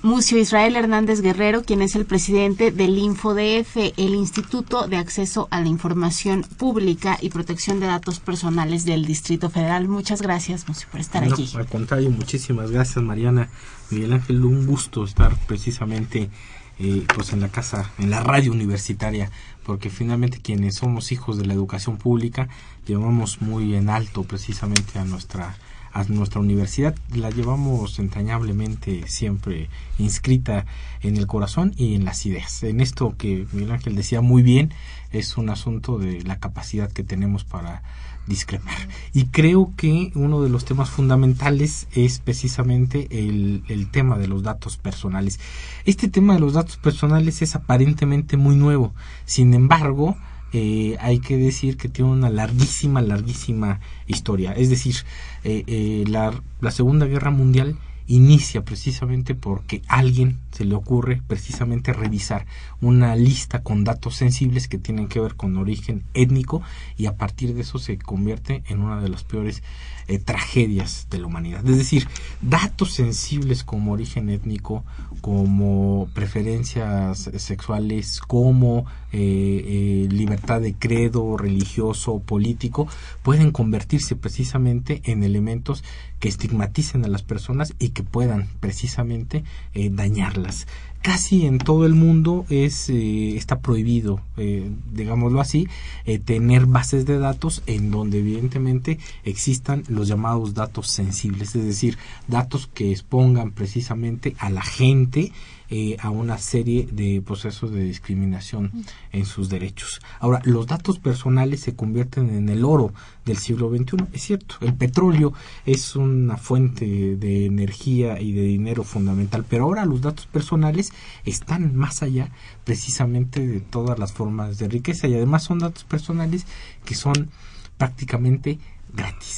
Mucio 0.00 0.38
Israel 0.38 0.76
Hernández 0.76 1.22
Guerrero, 1.22 1.64
quien 1.64 1.82
es 1.82 1.96
el 1.96 2.06
presidente 2.06 2.70
del 2.70 2.96
InfoDF, 2.96 3.76
el 3.96 4.14
Instituto 4.14 4.86
de 4.86 4.96
Acceso 4.96 5.48
a 5.50 5.60
la 5.60 5.66
Información 5.66 6.46
Pública 6.56 7.18
y 7.20 7.30
Protección 7.30 7.80
de 7.80 7.88
Datos 7.88 8.20
Personales 8.20 8.84
del 8.84 9.04
Distrito 9.04 9.50
Federal. 9.50 9.88
Muchas 9.88 10.22
gracias, 10.22 10.68
Mucio, 10.68 10.86
por 10.92 11.00
estar 11.00 11.24
aquí. 11.24 11.50
Al 11.56 11.66
contrario, 11.66 12.10
muchísimas 12.10 12.70
gracias, 12.70 13.04
Mariana. 13.04 13.48
Miguel 13.90 14.12
Ángel, 14.12 14.44
un 14.44 14.66
gusto 14.68 15.02
estar 15.02 15.36
precisamente 15.48 16.30
eh, 16.78 17.04
pues 17.12 17.32
en 17.32 17.40
la 17.40 17.48
casa, 17.48 17.90
en 17.98 18.10
la 18.10 18.22
radio 18.22 18.52
universitaria, 18.52 19.32
porque 19.64 19.90
finalmente 19.90 20.38
quienes 20.40 20.76
somos 20.76 21.10
hijos 21.10 21.38
de 21.38 21.46
la 21.46 21.54
educación 21.54 21.96
pública 21.96 22.48
llevamos 22.86 23.42
muy 23.42 23.74
en 23.74 23.90
alto 23.90 24.22
precisamente 24.22 25.00
a 25.00 25.04
nuestra 25.04 25.56
a 25.98 26.04
nuestra 26.04 26.40
universidad 26.40 26.94
la 27.12 27.30
llevamos 27.30 27.98
entrañablemente 27.98 29.08
siempre 29.08 29.68
inscrita 29.98 30.64
en 31.02 31.16
el 31.16 31.26
corazón 31.26 31.74
y 31.76 31.96
en 31.96 32.04
las 32.04 32.24
ideas. 32.24 32.62
En 32.62 32.80
esto 32.80 33.16
que 33.18 33.46
Miguel 33.52 33.72
Ángel 33.72 33.96
decía 33.96 34.20
muy 34.20 34.42
bien, 34.42 34.72
es 35.10 35.36
un 35.36 35.50
asunto 35.50 35.98
de 35.98 36.22
la 36.22 36.38
capacidad 36.38 36.92
que 36.92 37.02
tenemos 37.02 37.42
para 37.42 37.82
discrepar. 38.28 38.76
Y 39.12 39.24
creo 39.26 39.72
que 39.76 40.12
uno 40.14 40.40
de 40.40 40.50
los 40.50 40.64
temas 40.64 40.88
fundamentales 40.88 41.88
es 41.92 42.20
precisamente 42.20 43.08
el, 43.10 43.64
el, 43.68 43.90
tema 43.90 44.18
de 44.18 44.28
los 44.28 44.44
datos 44.44 44.76
personales. 44.76 45.40
Este 45.84 46.08
tema 46.08 46.34
de 46.34 46.40
los 46.40 46.52
datos 46.52 46.76
personales 46.76 47.42
es 47.42 47.56
aparentemente 47.56 48.36
muy 48.36 48.54
nuevo. 48.54 48.94
Sin 49.24 49.52
embargo, 49.52 50.16
eh, 50.52 50.96
hay 51.00 51.20
que 51.20 51.36
decir 51.36 51.76
que 51.76 51.88
tiene 51.88 52.10
una 52.10 52.30
larguísima, 52.30 53.02
larguísima 53.02 53.80
historia. 54.06 54.52
Es 54.52 54.70
decir, 54.70 54.96
eh, 55.44 55.64
eh, 55.66 56.04
la, 56.08 56.40
la 56.60 56.70
Segunda 56.70 57.06
Guerra 57.06 57.30
Mundial 57.30 57.76
inicia 58.08 58.64
precisamente 58.64 59.34
porque 59.34 59.82
a 59.86 59.98
alguien 59.98 60.38
se 60.50 60.64
le 60.64 60.74
ocurre 60.74 61.22
precisamente 61.26 61.92
revisar 61.92 62.46
una 62.80 63.14
lista 63.14 63.62
con 63.62 63.84
datos 63.84 64.16
sensibles 64.16 64.66
que 64.66 64.78
tienen 64.78 65.08
que 65.08 65.20
ver 65.20 65.34
con 65.34 65.58
origen 65.58 66.04
étnico 66.14 66.62
y 66.96 67.04
a 67.04 67.16
partir 67.16 67.54
de 67.54 67.60
eso 67.60 67.78
se 67.78 67.98
convierte 67.98 68.64
en 68.68 68.80
una 68.80 69.00
de 69.02 69.10
las 69.10 69.24
peores 69.24 69.62
eh, 70.08 70.18
tragedias 70.18 71.06
de 71.10 71.18
la 71.18 71.26
humanidad. 71.26 71.66
Es 71.68 71.76
decir, 71.76 72.08
datos 72.40 72.94
sensibles 72.94 73.62
como 73.62 73.92
origen 73.92 74.30
étnico, 74.30 74.84
como 75.20 76.08
preferencias 76.14 77.30
sexuales, 77.36 78.20
como 78.20 78.86
eh, 79.12 80.04
eh, 80.06 80.08
libertad 80.10 80.60
de 80.60 80.74
credo 80.74 81.36
religioso, 81.36 82.20
político, 82.20 82.88
pueden 83.22 83.50
convertirse 83.50 84.16
precisamente 84.16 85.02
en 85.04 85.22
elementos 85.22 85.84
que 86.18 86.28
estigmaticen 86.28 87.04
a 87.04 87.08
las 87.08 87.22
personas 87.22 87.74
y 87.78 87.90
que 87.90 88.02
puedan 88.02 88.48
precisamente 88.60 89.44
dañarlas. 89.74 90.66
Casi 91.02 91.46
en 91.46 91.58
todo 91.58 91.86
el 91.86 91.94
mundo 91.94 92.44
es 92.50 92.90
eh, 92.90 93.36
está 93.36 93.60
prohibido 93.60 94.20
eh, 94.36 94.68
digámoslo 94.92 95.40
así 95.40 95.68
eh, 96.04 96.18
tener 96.18 96.66
bases 96.66 97.06
de 97.06 97.18
datos 97.18 97.62
en 97.66 97.92
donde 97.92 98.18
evidentemente 98.18 98.98
existan 99.22 99.84
los 99.88 100.08
llamados 100.08 100.54
datos 100.54 100.88
sensibles 100.88 101.54
es 101.54 101.64
decir 101.64 101.98
datos 102.26 102.66
que 102.66 102.90
expongan 102.90 103.52
precisamente 103.52 104.34
a 104.38 104.50
la 104.50 104.62
gente 104.62 105.32
eh, 105.70 105.96
a 106.00 106.10
una 106.10 106.38
serie 106.38 106.88
de 106.90 107.20
procesos 107.20 107.70
de 107.72 107.84
discriminación 107.84 108.72
en 109.12 109.26
sus 109.26 109.48
derechos. 109.48 110.00
Ahora, 110.18 110.40
los 110.44 110.66
datos 110.66 110.98
personales 110.98 111.60
se 111.60 111.76
convierten 111.76 112.30
en 112.30 112.48
el 112.48 112.64
oro 112.64 112.92
del 113.24 113.36
siglo 113.36 113.68
XXI. 113.70 114.04
Es 114.12 114.22
cierto, 114.22 114.56
el 114.62 114.74
petróleo 114.74 115.32
es 115.66 115.94
una 115.94 116.36
fuente 116.36 117.16
de 117.16 117.46
energía 117.46 118.20
y 118.20 118.32
de 118.32 118.42
dinero 118.42 118.82
fundamental, 118.82 119.44
pero 119.48 119.64
ahora 119.64 119.84
los 119.84 120.00
datos 120.00 120.26
personales 120.26 120.92
están 121.24 121.76
más 121.76 122.02
allá 122.02 122.30
precisamente 122.64 123.46
de 123.46 123.60
todas 123.60 123.98
las 123.98 124.12
formas 124.12 124.58
de 124.58 124.68
riqueza 124.68 125.06
y 125.06 125.14
además 125.14 125.42
son 125.42 125.58
datos 125.58 125.84
personales 125.84 126.46
que 126.84 126.94
son 126.94 127.28
prácticamente 127.76 128.58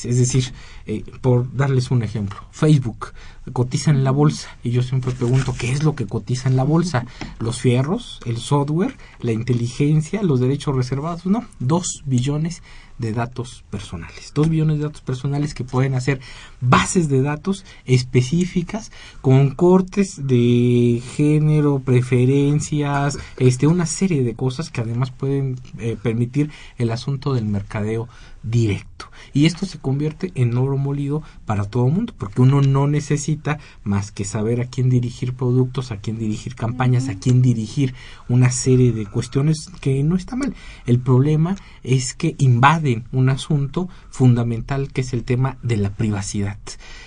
Es 0.05 0.19
decir, 0.19 0.53
eh, 0.87 1.05
por 1.21 1.55
darles 1.55 1.91
un 1.91 2.03
ejemplo, 2.03 2.39
Facebook 2.51 3.13
cotiza 3.53 3.91
en 3.91 4.05
la 4.05 4.11
bolsa 4.11 4.49
y 4.63 4.71
yo 4.71 4.83
siempre 4.83 5.13
pregunto 5.13 5.55
qué 5.59 5.73
es 5.73 5.83
lo 5.83 5.95
que 5.95 6.07
cotiza 6.07 6.49
en 6.49 6.57
la 6.57 6.65
bolsa. 6.65 7.07
Los 7.39 7.61
fierros, 7.61 8.21
el 8.27 8.39
software, 8.39 8.97
la 9.21 9.33
inteligencia, 9.33 10.23
los 10.23 10.41
derechos 10.41 10.77
reservados, 10.77 11.27
no, 11.27 11.45
dos 11.59 12.03
billones 12.07 12.63
de 12.99 13.13
datos 13.13 13.65
personales. 13.71 14.33
Dos 14.35 14.51
billones 14.51 14.77
de 14.77 14.85
datos 14.85 15.01
personales 15.01 15.55
que 15.55 15.65
pueden 15.65 15.95
hacer 15.95 16.21
bases 16.61 17.09
de 17.09 17.23
datos 17.23 17.65
específicas 17.87 18.93
con 19.23 19.55
cortes 19.55 20.27
de 20.27 21.03
género, 21.17 21.79
preferencias, 21.79 23.19
este, 23.39 23.67
una 23.67 23.87
serie 23.87 24.23
de 24.23 24.35
cosas 24.35 24.69
que 24.71 24.83
además 24.83 25.11
pueden 25.11 25.59
eh, 25.79 25.97
permitir 26.01 26.51
el 26.77 26.91
asunto 26.91 27.33
del 27.33 27.47
mercadeo 27.47 28.07
directo. 28.43 29.07
Y 29.33 29.47
esto 29.47 29.67
se 29.67 29.79
convierte 29.79 30.33
en 30.35 30.57
oro 30.57 30.77
molido 30.77 31.23
para 31.45 31.65
todo 31.65 31.87
el 31.87 31.93
mundo, 31.93 32.15
porque 32.17 32.43
uno 32.43 32.63
no 32.63 32.87
necesita 32.87 33.59
más 33.85 34.13
que 34.13 34.25
saber 34.25 34.61
a 34.61 34.67
quién 34.67 34.91
dirigir 34.91 35.35
productos, 35.35 35.93
a 35.93 35.99
quién 35.99 36.19
dirigir 36.19 36.55
campañas, 36.55 37.09
a 37.09 37.19
quién 37.19 37.43
dirigir 37.43 37.95
una 38.29 38.51
serie 38.51 38.93
de 38.93 39.07
cuestiones 39.07 39.71
que 39.81 40.03
no 40.03 40.17
está 40.17 40.37
mal. 40.37 40.55
El 40.87 41.01
problema 41.01 41.57
es 41.83 42.15
que 42.15 42.35
invaden 42.39 43.05
un 43.13 43.29
asunto 43.29 43.89
fundamental 44.11 44.93
que 44.93 45.03
es 45.03 45.13
el 45.13 45.25
tema 45.25 45.59
de 45.63 45.77
la 45.77 45.91
privacidad. 45.91 46.59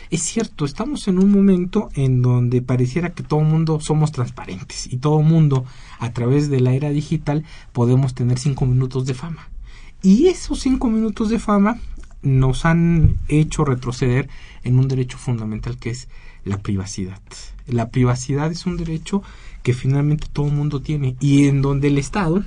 Es 0.10 0.22
cierto, 0.22 0.66
estamos 0.66 1.08
en 1.08 1.18
un 1.18 1.32
momento 1.32 1.90
en 1.96 2.22
donde 2.22 2.62
pareciera 2.62 3.14
que 3.14 3.24
todo 3.24 3.40
el 3.40 3.48
mundo 3.48 3.80
somos 3.80 4.12
transparentes 4.12 4.92
y 4.92 4.98
todo 4.98 5.20
el 5.20 5.26
mundo 5.26 5.66
a 6.00 6.14
través 6.14 6.50
de 6.50 6.60
la 6.60 6.74
era 6.74 6.90
digital 6.90 7.44
podemos 7.72 8.14
tener 8.14 8.38
cinco 8.38 8.66
minutos 8.66 9.06
de 9.06 9.16
fama 9.16 9.48
y 10.04 10.28
esos 10.28 10.60
cinco 10.60 10.90
minutos 10.90 11.30
de 11.30 11.40
fama 11.40 11.80
nos 12.22 12.66
han 12.66 13.18
hecho 13.30 13.66
retroceder 13.66 14.30
en 14.64 14.78
un 14.78 14.88
derecho 14.88 15.18
fundamental 15.18 15.78
que 15.78 15.90
es 15.90 16.10
la 16.44 16.58
privacidad. 16.60 17.22
La 17.68 17.90
privacidad 17.90 18.52
es 18.52 18.66
un 18.66 18.78
derecho 18.78 19.24
que 19.64 19.74
finalmente 19.74 20.28
todo 20.32 20.48
el 20.48 20.54
mundo 20.54 20.82
tiene 20.82 21.16
y 21.22 21.48
en 21.48 21.62
donde 21.62 21.88
el 21.88 21.98
Estado 21.98 22.44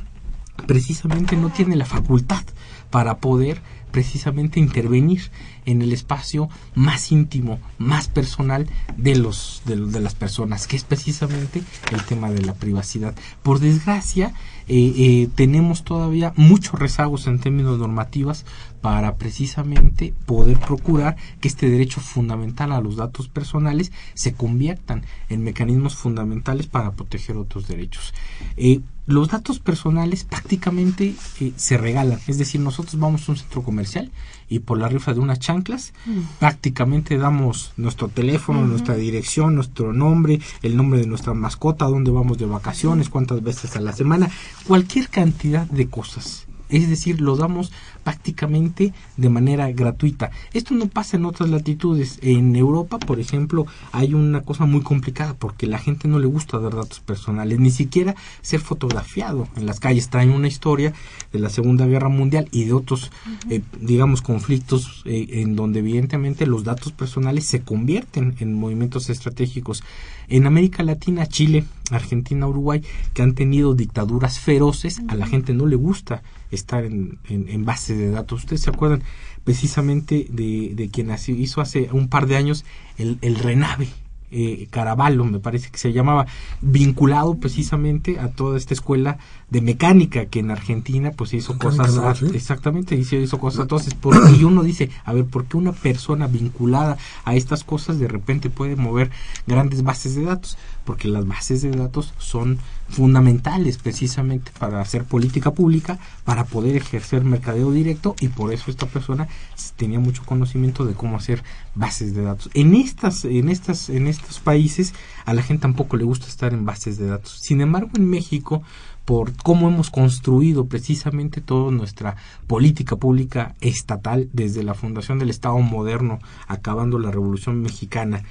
precisamente 0.66 1.36
no 1.36 1.50
tiene 1.50 1.76
la 1.76 1.84
facultad 1.84 2.42
para 2.90 3.18
poder 3.18 3.60
precisamente 3.90 4.60
intervenir 4.60 5.30
en 5.64 5.80
el 5.80 5.92
espacio 5.92 6.48
más 6.74 7.12
íntimo, 7.12 7.58
más 7.78 8.08
personal 8.08 8.66
de 8.96 9.16
los 9.16 9.62
de, 9.64 9.76
de 9.76 10.00
las 10.00 10.14
personas, 10.14 10.66
que 10.66 10.76
es 10.76 10.84
precisamente 10.84 11.62
el 11.92 12.02
tema 12.04 12.30
de 12.30 12.42
la 12.42 12.52
privacidad. 12.54 13.14
Por 13.42 13.58
desgracia, 13.58 14.34
eh, 14.68 14.92
eh, 14.96 15.28
tenemos 15.34 15.84
todavía 15.84 16.32
muchos 16.36 16.78
rezagos 16.78 17.26
en 17.26 17.38
términos 17.38 17.78
normativas 17.78 18.44
para 18.80 19.16
precisamente 19.16 20.12
poder 20.26 20.58
procurar 20.58 21.16
que 21.40 21.48
este 21.48 21.70
derecho 21.70 22.00
fundamental 22.00 22.72
a 22.72 22.80
los 22.80 22.96
datos 22.96 23.28
personales 23.28 23.92
se 24.14 24.34
conviertan 24.34 25.04
en 25.28 25.44
mecanismos 25.44 25.94
fundamentales 25.94 26.66
para 26.66 26.92
proteger 26.92 27.36
otros 27.36 27.68
derechos. 27.68 28.12
Eh, 28.56 28.80
los 29.06 29.28
datos 29.28 29.60
personales 29.60 30.24
prácticamente 30.24 31.14
se 31.56 31.76
regalan, 31.76 32.18
es 32.26 32.38
decir, 32.38 32.60
nosotros 32.60 32.98
vamos 32.98 33.28
a 33.28 33.32
un 33.32 33.38
centro 33.38 33.62
comercial 33.62 34.10
y 34.48 34.60
por 34.60 34.78
la 34.78 34.88
rifa 34.88 35.14
de 35.14 35.20
unas 35.20 35.38
chanclas 35.38 35.92
mm. 36.06 36.20
prácticamente 36.40 37.16
damos 37.16 37.72
nuestro 37.76 38.08
teléfono, 38.08 38.66
nuestra 38.66 38.96
dirección, 38.96 39.54
nuestro 39.54 39.92
nombre, 39.92 40.40
el 40.62 40.76
nombre 40.76 41.00
de 41.00 41.06
nuestra 41.06 41.34
mascota, 41.34 41.86
dónde 41.86 42.10
vamos 42.10 42.38
de 42.38 42.46
vacaciones, 42.46 43.08
cuántas 43.08 43.42
veces 43.42 43.76
a 43.76 43.80
la 43.80 43.92
semana, 43.92 44.28
cualquier 44.66 45.08
cantidad 45.08 45.66
de 45.66 45.88
cosas. 45.88 46.46
Es 46.68 46.88
decir, 46.88 47.20
lo 47.20 47.36
damos 47.36 47.70
prácticamente 48.06 48.92
de 49.16 49.28
manera 49.28 49.72
gratuita. 49.72 50.30
Esto 50.52 50.74
no 50.74 50.86
pasa 50.86 51.16
en 51.16 51.24
otras 51.24 51.50
latitudes. 51.50 52.20
En 52.22 52.54
Europa, 52.54 53.00
por 53.00 53.18
ejemplo, 53.18 53.66
hay 53.90 54.14
una 54.14 54.42
cosa 54.42 54.64
muy 54.64 54.82
complicada 54.82 55.34
porque 55.34 55.66
la 55.66 55.78
gente 55.78 56.06
no 56.06 56.20
le 56.20 56.28
gusta 56.28 56.60
dar 56.60 56.76
datos 56.76 57.00
personales, 57.00 57.58
ni 57.58 57.70
siquiera 57.70 58.14
ser 58.42 58.60
fotografiado 58.60 59.48
en 59.56 59.66
las 59.66 59.80
calles. 59.80 60.08
Traen 60.08 60.30
una 60.30 60.46
historia 60.46 60.92
de 61.32 61.40
la 61.40 61.50
Segunda 61.50 61.84
Guerra 61.84 62.08
Mundial 62.08 62.46
y 62.52 62.66
de 62.66 62.74
otros, 62.74 63.10
eh, 63.50 63.60
digamos, 63.80 64.22
conflictos 64.22 65.02
eh, 65.04 65.42
en 65.42 65.56
donde 65.56 65.80
evidentemente 65.80 66.46
los 66.46 66.62
datos 66.62 66.92
personales 66.92 67.44
se 67.44 67.62
convierten 67.62 68.36
en 68.38 68.54
movimientos 68.54 69.10
estratégicos. 69.10 69.82
En 70.28 70.46
América 70.46 70.82
Latina, 70.82 71.26
Chile, 71.26 71.64
Argentina, 71.90 72.46
Uruguay, 72.46 72.82
que 73.14 73.22
han 73.22 73.34
tenido 73.34 73.74
dictaduras 73.74 74.38
feroces, 74.38 75.00
a 75.08 75.14
la 75.14 75.26
gente 75.26 75.54
no 75.54 75.66
le 75.66 75.76
gusta 75.76 76.22
estar 76.50 76.84
en, 76.84 77.18
en, 77.28 77.64
base 77.64 77.94
de 77.94 78.10
datos. 78.10 78.40
Ustedes 78.40 78.62
se 78.62 78.70
acuerdan 78.70 79.02
precisamente 79.44 80.26
de, 80.30 80.72
de 80.74 80.88
quien 80.88 81.14
hizo 81.28 81.60
hace 81.60 81.88
un 81.92 82.08
par 82.08 82.26
de 82.26 82.36
años 82.36 82.64
el, 82.98 83.18
el 83.22 83.36
Renave, 83.36 83.88
eh, 84.30 84.66
Caraballo, 84.70 85.24
me 85.24 85.38
parece 85.38 85.70
que 85.70 85.78
se 85.78 85.92
llamaba, 85.92 86.26
vinculado 86.60 87.36
precisamente 87.36 88.18
a 88.18 88.28
toda 88.28 88.56
esta 88.56 88.74
escuela 88.74 89.18
de 89.50 89.60
mecánica 89.60 90.26
que 90.26 90.40
en 90.40 90.50
Argentina 90.50 91.12
pues 91.12 91.32
hizo 91.32 91.56
cosas 91.56 92.22
exactamente 92.34 92.96
hizo, 92.96 93.14
hizo 93.14 93.38
cosas 93.38 93.60
entonces 93.62 93.94
por, 93.94 94.16
y 94.36 94.42
uno 94.42 94.64
dice 94.64 94.90
a 95.04 95.12
ver 95.12 95.24
por 95.24 95.44
qué 95.44 95.56
una 95.56 95.72
persona 95.72 96.26
vinculada 96.26 96.98
a 97.24 97.36
estas 97.36 97.62
cosas 97.62 98.00
de 98.00 98.08
repente 98.08 98.50
puede 98.50 98.74
mover 98.74 99.10
grandes 99.46 99.84
bases 99.84 100.16
de 100.16 100.24
datos 100.24 100.58
porque 100.84 101.06
las 101.06 101.26
bases 101.26 101.62
de 101.62 101.70
datos 101.70 102.12
son 102.18 102.58
fundamentales 102.88 103.78
precisamente 103.78 104.50
para 104.58 104.80
hacer 104.80 105.04
política 105.04 105.52
pública 105.52 105.98
para 106.24 106.44
poder 106.44 106.76
ejercer 106.76 107.22
mercadeo 107.24 107.70
directo 107.70 108.16
y 108.20 108.28
por 108.28 108.52
eso 108.52 108.70
esta 108.70 108.86
persona 108.86 109.28
tenía 109.76 110.00
mucho 110.00 110.24
conocimiento 110.24 110.84
de 110.84 110.94
cómo 110.94 111.16
hacer 111.16 111.42
bases 111.74 112.14
de 112.14 112.22
datos. 112.22 112.50
En 112.54 112.74
estas 112.74 113.24
en 113.24 113.48
estas 113.48 113.90
en 113.90 114.06
estos 114.08 114.40
países 114.40 114.94
a 115.24 115.34
la 115.34 115.42
gente 115.42 115.62
tampoco 115.62 115.96
le 115.96 116.04
gusta 116.04 116.26
estar 116.26 116.52
en 116.52 116.64
bases 116.64 116.98
de 116.98 117.06
datos. 117.06 117.38
Sin 117.40 117.60
embargo 117.60 117.90
en 117.96 118.08
México 118.08 118.62
por 119.06 119.32
cómo 119.36 119.68
hemos 119.68 119.88
construido 119.88 120.66
precisamente 120.66 121.40
toda 121.40 121.70
nuestra 121.70 122.16
política 122.46 122.96
pública 122.96 123.54
estatal 123.62 124.28
desde 124.32 124.62
la 124.62 124.74
fundación 124.74 125.18
del 125.18 125.30
Estado 125.30 125.58
moderno, 125.60 126.18
acabando 126.48 126.98
la 126.98 127.12
Revolución 127.12 127.62
Mexicana 127.62 128.24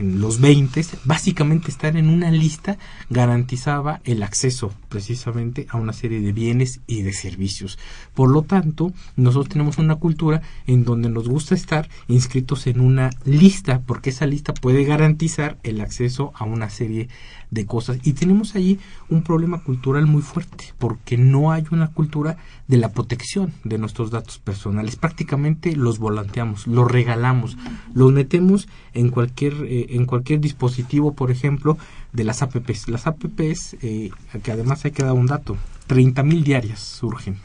en 0.00 0.20
los 0.20 0.40
20, 0.40 0.82
básicamente 1.04 1.70
estar 1.70 1.96
en 1.96 2.08
una 2.08 2.30
lista 2.30 2.78
garantizaba 3.10 4.00
el 4.04 4.22
acceso 4.22 4.72
precisamente 4.88 5.66
a 5.68 5.76
una 5.76 5.92
serie 5.92 6.20
de 6.20 6.32
bienes 6.32 6.80
y 6.86 7.02
de 7.02 7.12
servicios. 7.12 7.78
Por 8.14 8.30
lo 8.30 8.42
tanto, 8.42 8.92
nosotros 9.16 9.50
tenemos 9.50 9.76
una 9.76 9.96
cultura 9.96 10.40
en 10.66 10.84
donde 10.84 11.10
nos 11.10 11.28
gusta 11.28 11.54
estar 11.54 11.90
inscritos 12.08 12.66
en 12.66 12.80
una 12.80 13.10
lista, 13.24 13.82
porque 13.86 14.10
esa 14.10 14.26
lista 14.26 14.54
puede 14.54 14.84
garantizar 14.84 15.58
el 15.64 15.82
acceso 15.82 16.32
a 16.34 16.44
una 16.44 16.70
serie 16.70 17.08
de 17.50 17.66
cosas. 17.66 17.98
Y 18.02 18.12
tenemos 18.12 18.54
allí 18.54 18.78
un 19.08 19.22
problema 19.22 19.62
cultural 19.62 20.06
muy 20.06 20.22
fuerte, 20.22 20.66
porque 20.78 21.16
no 21.16 21.52
hay 21.52 21.64
una 21.70 21.88
cultura 21.88 22.36
de 22.68 22.76
la 22.76 22.92
protección 22.92 23.52
de 23.64 23.78
nuestros 23.78 24.10
datos 24.10 24.38
personales. 24.38 24.96
Prácticamente 24.96 25.74
los 25.74 25.98
volanteamos, 25.98 26.66
los 26.66 26.90
regalamos, 26.90 27.56
los 27.94 28.12
metemos 28.12 28.68
en 28.94 29.10
cualquier, 29.10 29.54
eh, 29.64 29.86
en 29.90 30.06
cualquier 30.06 30.40
dispositivo, 30.40 31.14
por 31.14 31.30
ejemplo, 31.30 31.76
de 32.12 32.24
las 32.24 32.42
APPs. 32.42 32.88
Las 32.88 33.06
APPs, 33.06 33.76
eh, 33.82 34.10
que 34.42 34.52
además 34.52 34.84
hay 34.84 34.92
que 34.92 35.02
dar 35.02 35.12
un 35.12 35.26
dato, 35.26 35.56
30.000 35.88 36.42
diarias 36.44 36.80
surgen. 36.80 37.38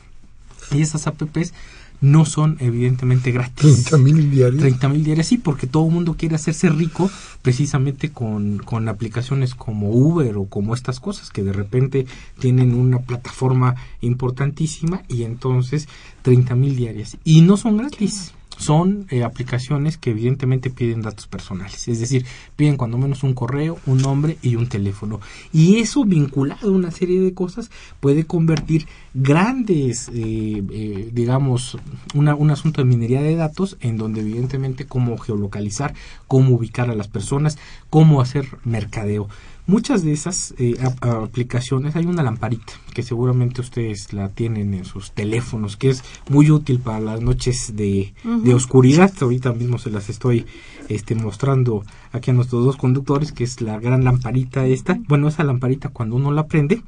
Y 0.72 0.82
esas 0.82 1.08
APPs 1.08 1.54
no 2.02 2.26
son 2.26 2.58
evidentemente 2.60 3.32
gratis. 3.32 3.86
30 3.86 3.98
mil 3.98 4.32
diarios. 4.32 4.62
30 4.62 4.90
mil 4.90 5.04
diarios, 5.04 5.28
sí, 5.28 5.38
porque 5.38 5.68
todo 5.68 5.88
el 5.88 5.94
mundo 5.94 6.16
quiere 6.18 6.36
hacerse 6.36 6.70
rico 6.70 7.10
precisamente 7.42 8.12
con, 8.12 8.60
con 8.60 8.88
aplicaciones 8.90 9.56
como 9.56 9.90
Uber 9.92 10.38
o 10.38 10.46
como 10.46 10.74
estas 10.74 11.00
cosas 11.00 11.30
que 11.30 11.44
de 11.44 11.54
repente 11.54 12.06
tienen 12.40 12.74
una 12.74 13.00
plataforma 13.00 13.76
importantísima 14.02 15.04
y 15.08 15.24
entonces 15.24 15.88
30 16.22 16.56
mil 16.56 16.76
diarias. 16.76 17.18
Y 17.24 17.42
no 17.42 17.58
son 17.58 17.78
gratis 17.78 18.34
son 18.58 19.08
eh, 19.10 19.24
aplicaciones 19.24 19.98
que 19.98 20.12
evidentemente 20.12 20.70
piden 20.70 21.02
datos 21.02 21.28
personales, 21.28 21.88
es 21.88 22.00
decir, 22.00 22.26
piden 22.56 22.78
cuando 22.78 22.98
menos 22.98 23.24
un 23.24 23.34
correo, 23.34 23.78
un 23.86 24.00
nombre 24.00 24.38
y 24.42 24.56
un 24.56 24.68
teléfono. 24.68 25.20
Y 25.52 25.80
eso 25.80 26.06
vinculado 26.06 26.70
a 26.70 26.72
una 26.72 26.92
serie 26.92 27.20
de 27.20 27.34
cosas 27.34 27.70
puede 28.00 28.26
convertir 28.26 28.88
grandes, 29.14 30.10
eh, 30.14 30.64
eh, 30.72 31.10
digamos, 31.14 31.78
una, 32.14 32.36
un 32.36 32.52
asunto 32.52 32.82
de 32.82 32.86
minería 32.86 33.22
de 33.22 33.36
datos 33.36 33.78
en 33.80 33.98
donde 33.98 34.22
evidentemente 34.22 34.86
cómo 34.86 35.18
geolocalizar, 35.18 35.94
cómo 36.28 36.56
ubicar 36.56 36.90
a 36.90 36.96
las 36.96 37.08
personas, 37.08 37.58
cómo 37.90 38.22
hacer 38.22 38.48
mercadeo. 38.64 39.28
Muchas 39.68 40.04
de 40.04 40.14
esas 40.14 40.54
eh, 40.60 40.76
aplicaciones, 41.02 41.96
hay 41.96 42.06
una 42.06 42.22
lamparita 42.22 42.74
que 42.94 43.02
seguramente 43.02 43.62
ustedes 43.62 44.14
la 44.14 44.30
tienen 44.30 44.76
en 44.76 44.86
sus 44.86 45.12
teléfonos, 45.12 45.76
que 45.76 45.90
es 45.90 46.04
muy 46.30 46.52
útil 46.52 46.80
para 46.80 47.00
las 47.00 47.22
noches 47.22 47.76
de, 47.76 48.14
de 48.24 48.54
oscuridad. 48.54 49.12
Ahorita 49.20 49.54
mismo 49.54 49.80
se 49.80 49.90
las 49.90 50.08
estoy 50.10 50.46
este, 50.88 51.16
mostrando 51.16 51.84
aquí 52.12 52.30
a 52.30 52.36
nuestros 52.36 52.64
dos 52.64 52.78
conductores, 52.78 53.32
que 53.32 53.44
es 53.44 53.60
la 53.60 53.80
gran 53.80 54.04
lamparita 54.04 54.68
esta. 54.68 55.00
Bueno, 55.08 55.30
esa 55.30 55.44
lamparita 55.44 55.90
cuando 55.90 56.16
uno 56.16 56.32
la 56.32 56.46
prende, 56.46 56.84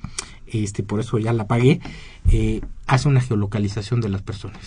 este, 0.51 0.83
por 0.83 0.99
eso 0.99 1.17
ya 1.19 1.33
la 1.33 1.43
apagué, 1.43 1.79
eh, 2.29 2.61
hace 2.87 3.09
una 3.09 3.21
geolocalización 3.21 3.99
de 4.01 4.09
las 4.09 4.21
personas. 4.21 4.59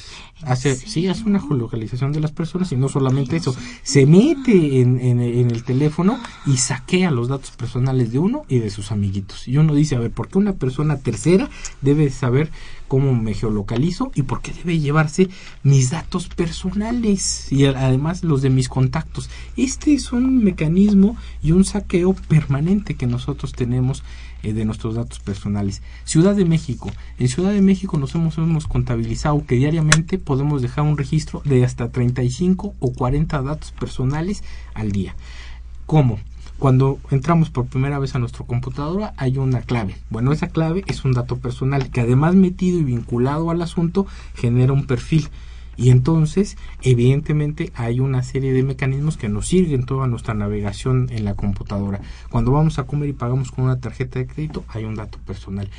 Hace, 0.43 0.77
sí, 0.77 1.09
hace 1.09 1.25
una 1.25 1.41
geolocalización 1.41 2.13
de 2.13 2.21
las 2.21 2.33
personas 2.33 2.71
y 2.71 2.77
no 2.77 2.89
solamente 2.89 3.37
eso, 3.37 3.57
se 3.83 4.07
mete 4.07 4.81
en, 4.81 5.01
en, 5.01 5.21
el 5.21 5.65
teléfono 5.65 6.19
y 6.47 6.59
saquea 6.59 7.11
los 7.11 7.29
datos 7.29 7.51
personales 7.53 8.13
de 8.13 8.19
uno 8.19 8.45
y 8.49 8.59
de 8.59 8.71
sus 8.71 8.93
amiguitos. 8.93 9.49
Y 9.49 9.57
uno 9.57 9.75
dice, 9.75 9.97
a 9.97 10.01
ver, 10.01 10.11
¿por 10.11 10.29
qué 10.29 10.39
una 10.39 10.53
persona 10.53 10.99
tercera 10.99 11.49
debe 11.81 12.11
saber 12.11 12.51
cómo 12.89 13.15
me 13.15 13.35
geolocalizo 13.35 14.13
y 14.15 14.23
por 14.23 14.43
qué 14.43 14.53
debe 14.53 14.79
llevarse 14.79 15.29
mis 15.63 15.91
datos 15.91 16.29
personales 16.29 17.51
y 17.51 17.65
además 17.65 18.23
los 18.23 18.43
de 18.43 18.51
mis 18.51 18.69
contactos? 18.69 19.31
Este 19.57 19.95
es 19.95 20.13
un 20.13 20.45
mecanismo 20.45 21.17
y 21.43 21.53
un 21.53 21.65
saqueo 21.65 22.13
permanente 22.13 22.97
que 22.97 23.07
nosotros 23.07 23.53
tenemos 23.53 24.03
eh, 24.43 24.53
de 24.53 24.65
nuestros 24.65 24.95
datos 24.95 25.21
personales. 25.21 25.83
Ciudad 26.05 26.35
de 26.35 26.45
México. 26.45 26.91
En 27.19 27.29
Ciudad 27.29 27.53
de 27.53 27.63
México 27.63 27.99
nos 27.99 28.15
hemos, 28.15 28.39
hemos 28.39 28.67
contabilizado 28.67 29.45
que 29.47 29.57
diariamente 29.57 30.19
podemos 30.19 30.63
dejar 30.63 30.85
un 30.85 30.99
registro 30.99 31.43
de 31.45 31.65
hasta 31.65 31.91
35 31.91 32.75
o 32.79 32.93
40 32.93 33.43
datos 33.43 33.73
personales 33.73 34.43
al 34.75 34.93
día. 34.93 35.15
¿Cómo? 35.87 36.19
Cuando 36.61 36.99
entramos 37.11 37.49
por 37.49 37.67
primera 37.67 37.99
vez 37.99 38.15
a 38.15 38.19
nuestra 38.19 38.45
computadora 38.45 39.15
hay 39.17 39.39
una 39.39 39.63
clave. 39.63 39.97
Bueno, 40.11 40.31
esa 40.31 40.49
clave 40.49 40.85
es 40.87 41.07
un 41.07 41.13
dato 41.13 41.39
personal 41.39 41.91
que 41.91 42.03
además 42.03 42.35
metido 42.35 42.79
y 42.79 42.85
vinculado 42.85 43.51
al 43.51 43.63
asunto 43.63 44.07
genera 44.35 44.75
un 44.75 44.87
perfil. 44.87 45.31
Y 45.81 45.89
entonces, 45.89 46.59
evidentemente, 46.83 47.73
hay 47.75 48.01
una 48.01 48.23
serie 48.23 48.53
de 48.53 48.63
mecanismos 48.63 49.17
que 49.17 49.31
nos 49.31 49.47
sirven 49.47 49.87
toda 49.87 50.07
nuestra 50.07 50.35
navegación 50.35 51.09
en 51.11 51.25
la 51.25 51.35
computadora. 51.35 52.03
Cuando 52.29 52.53
vamos 52.53 52.79
a 52.79 52.85
comer 52.85 53.09
y 53.09 53.15
pagamos 53.15 53.51
con 53.51 53.65
una 53.65 53.81
tarjeta 53.81 54.19
de 54.19 54.27
crédito, 54.27 54.63
hay 54.69 54.85
un 54.85 54.95
dato 54.95 55.19
personal. 55.27 55.71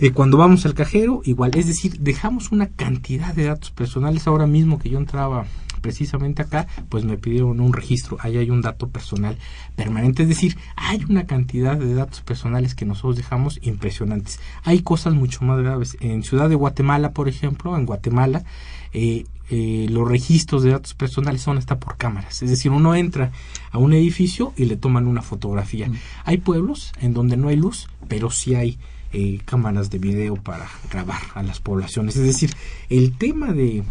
Eh, 0.00 0.12
cuando 0.12 0.38
vamos 0.38 0.64
al 0.64 0.72
cajero, 0.72 1.20
igual, 1.26 1.50
es 1.56 1.66
decir, 1.66 1.98
dejamos 2.00 2.52
una 2.52 2.68
cantidad 2.68 3.34
de 3.34 3.44
datos 3.44 3.70
personales. 3.70 4.26
Ahora 4.26 4.46
mismo 4.46 4.78
que 4.78 4.88
yo 4.88 4.96
entraba 4.96 5.44
precisamente 5.82 6.40
acá, 6.40 6.66
pues 6.88 7.04
me 7.04 7.18
pidieron 7.18 7.60
un 7.60 7.74
registro, 7.74 8.16
ahí 8.20 8.38
hay 8.38 8.50
un 8.50 8.62
dato 8.62 8.88
personal 8.88 9.36
permanente, 9.76 10.22
es 10.22 10.28
decir, 10.28 10.56
hay 10.74 11.04
una 11.08 11.26
cantidad 11.26 11.76
de 11.76 11.94
datos 11.94 12.22
personales 12.22 12.74
que 12.74 12.86
nosotros 12.86 13.16
dejamos 13.16 13.60
impresionantes. 13.62 14.40
Hay 14.64 14.80
cosas 14.80 15.12
mucho 15.12 15.44
más 15.44 15.60
graves. 15.60 15.98
En 16.00 16.22
Ciudad 16.22 16.48
de 16.48 16.54
Guatemala, 16.54 17.12
por 17.12 17.28
ejemplo, 17.28 17.76
en 17.76 17.84
Guatemala, 17.84 18.44
eh, 18.92 19.24
eh, 19.50 19.86
los 19.88 20.06
registros 20.06 20.62
de 20.62 20.70
datos 20.70 20.94
personales 20.94 21.40
son 21.40 21.56
hasta 21.56 21.78
por 21.78 21.96
cámaras. 21.96 22.42
Es 22.42 22.50
decir, 22.50 22.70
uno 22.70 22.94
entra 22.94 23.32
a 23.70 23.78
un 23.78 23.92
edificio 23.92 24.52
y 24.56 24.66
le 24.66 24.76
toman 24.76 25.06
una 25.06 25.22
fotografía. 25.22 25.88
Mm. 25.88 25.96
Hay 26.24 26.38
pueblos 26.38 26.92
en 27.00 27.14
donde 27.14 27.36
no 27.36 27.48
hay 27.48 27.56
luz, 27.56 27.88
pero 28.08 28.30
sí 28.30 28.54
hay 28.54 28.78
eh, 29.12 29.40
cámaras 29.46 29.88
de 29.88 29.98
video 29.98 30.36
para 30.36 30.68
grabar 30.90 31.22
a 31.34 31.42
las 31.42 31.60
poblaciones. 31.60 32.16
Es 32.16 32.24
decir, 32.24 32.54
el 32.90 33.16
tema 33.16 33.52
de, 33.52 33.82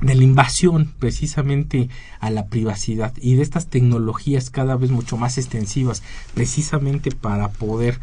de 0.00 0.14
la 0.14 0.24
invasión 0.24 0.92
precisamente 0.98 1.88
a 2.20 2.30
la 2.30 2.46
privacidad 2.46 3.12
y 3.20 3.34
de 3.34 3.42
estas 3.42 3.66
tecnologías 3.66 4.50
cada 4.50 4.76
vez 4.76 4.90
mucho 4.90 5.16
más 5.16 5.38
extensivas 5.38 6.02
precisamente 6.34 7.10
para 7.10 7.48
poder 7.48 8.00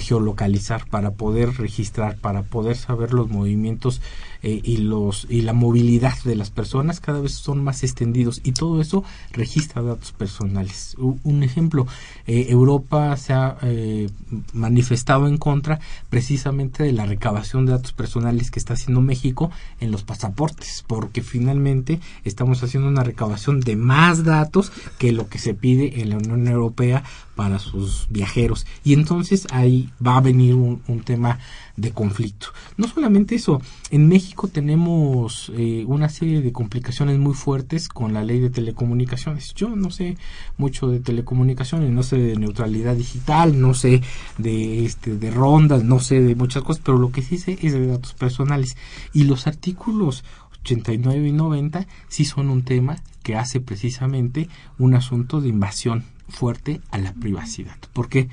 geolocalizar, 0.00 0.86
para 0.88 1.12
poder 1.12 1.56
registrar, 1.56 2.16
para 2.16 2.42
poder 2.42 2.76
saber 2.76 3.12
los 3.12 3.28
movimientos 3.28 4.00
eh, 4.42 4.60
y 4.62 4.78
los 4.78 5.26
y 5.30 5.40
la 5.42 5.52
movilidad 5.52 6.14
de 6.24 6.36
las 6.36 6.50
personas 6.50 7.00
cada 7.00 7.20
vez 7.20 7.32
son 7.32 7.64
más 7.64 7.82
extendidos 7.82 8.40
y 8.44 8.52
todo 8.52 8.80
eso 8.80 9.04
registra 9.32 9.82
datos 9.82 10.12
personales. 10.12 10.96
un 10.98 11.42
ejemplo, 11.42 11.86
eh, 12.26 12.46
Europa 12.50 13.16
se 13.16 13.32
ha 13.32 13.56
eh, 13.62 14.10
manifestado 14.52 15.28
en 15.28 15.38
contra 15.38 15.80
precisamente 16.10 16.82
de 16.82 16.92
la 16.92 17.06
recabación 17.06 17.66
de 17.66 17.72
datos 17.72 17.92
personales 17.92 18.50
que 18.50 18.58
está 18.58 18.74
haciendo 18.74 19.00
México 19.00 19.50
en 19.80 19.90
los 19.90 20.02
pasaportes, 20.02 20.84
porque 20.86 21.22
finalmente 21.24 22.00
estamos 22.24 22.62
haciendo 22.62 22.88
una 22.88 23.02
recabación 23.02 23.60
de 23.60 23.76
más 23.76 24.24
datos 24.24 24.72
que 24.98 25.12
lo 25.12 25.28
que 25.28 25.38
se 25.38 25.54
pide 25.54 26.00
en 26.00 26.10
la 26.10 26.16
Unión 26.16 26.46
Europea 26.46 27.02
para 27.34 27.58
sus 27.58 28.06
viajeros. 28.10 28.66
Y 28.84 28.92
entonces 28.92 29.46
ahí 29.50 29.90
va 30.04 30.16
a 30.16 30.20
venir 30.20 30.54
un, 30.54 30.80
tema 31.04 31.38
de 31.76 31.90
conflicto. 31.90 32.48
No 32.76 32.86
solamente 32.86 33.34
eso, 33.34 33.60
en 33.90 34.08
México 34.08 34.48
tenemos 34.48 35.52
eh, 35.56 35.84
una 35.86 36.08
serie 36.08 36.40
de 36.40 36.52
complicaciones 36.52 37.18
muy 37.18 37.34
fuertes 37.34 37.88
con 37.88 38.14
la 38.14 38.22
ley 38.22 38.38
de 38.38 38.48
telecomunicaciones. 38.48 39.52
Yo 39.54 39.74
no 39.74 39.90
sé 39.90 40.16
mucho 40.56 40.88
de 40.88 41.00
telecomunicaciones, 41.00 41.90
no 41.90 42.02
sé 42.02 42.16
de 42.16 42.36
neutralidad 42.36 42.94
digital, 42.94 43.60
no 43.60 43.74
sé 43.74 44.02
de 44.38 44.84
este 44.84 45.16
de 45.16 45.30
rondas, 45.30 45.82
no 45.84 45.98
sé 45.98 46.20
de 46.20 46.36
muchas 46.36 46.62
cosas, 46.62 46.82
pero 46.84 46.98
lo 46.98 47.10
que 47.10 47.22
sí 47.22 47.38
sé 47.38 47.58
es 47.60 47.72
de 47.72 47.86
datos 47.86 48.14
personales 48.14 48.76
y 49.12 49.24
los 49.24 49.46
artículos 49.46 50.24
89 50.64 51.28
y 51.28 51.32
90 51.32 51.86
sí 52.08 52.24
son 52.24 52.48
un 52.48 52.62
tema 52.62 52.96
que 53.22 53.36
hace 53.36 53.60
precisamente 53.60 54.48
un 54.78 54.94
asunto 54.94 55.40
de 55.40 55.48
invasión 55.48 56.04
fuerte 56.28 56.80
a 56.90 56.98
la 56.98 57.12
privacidad. 57.12 57.76
porque 57.92 58.28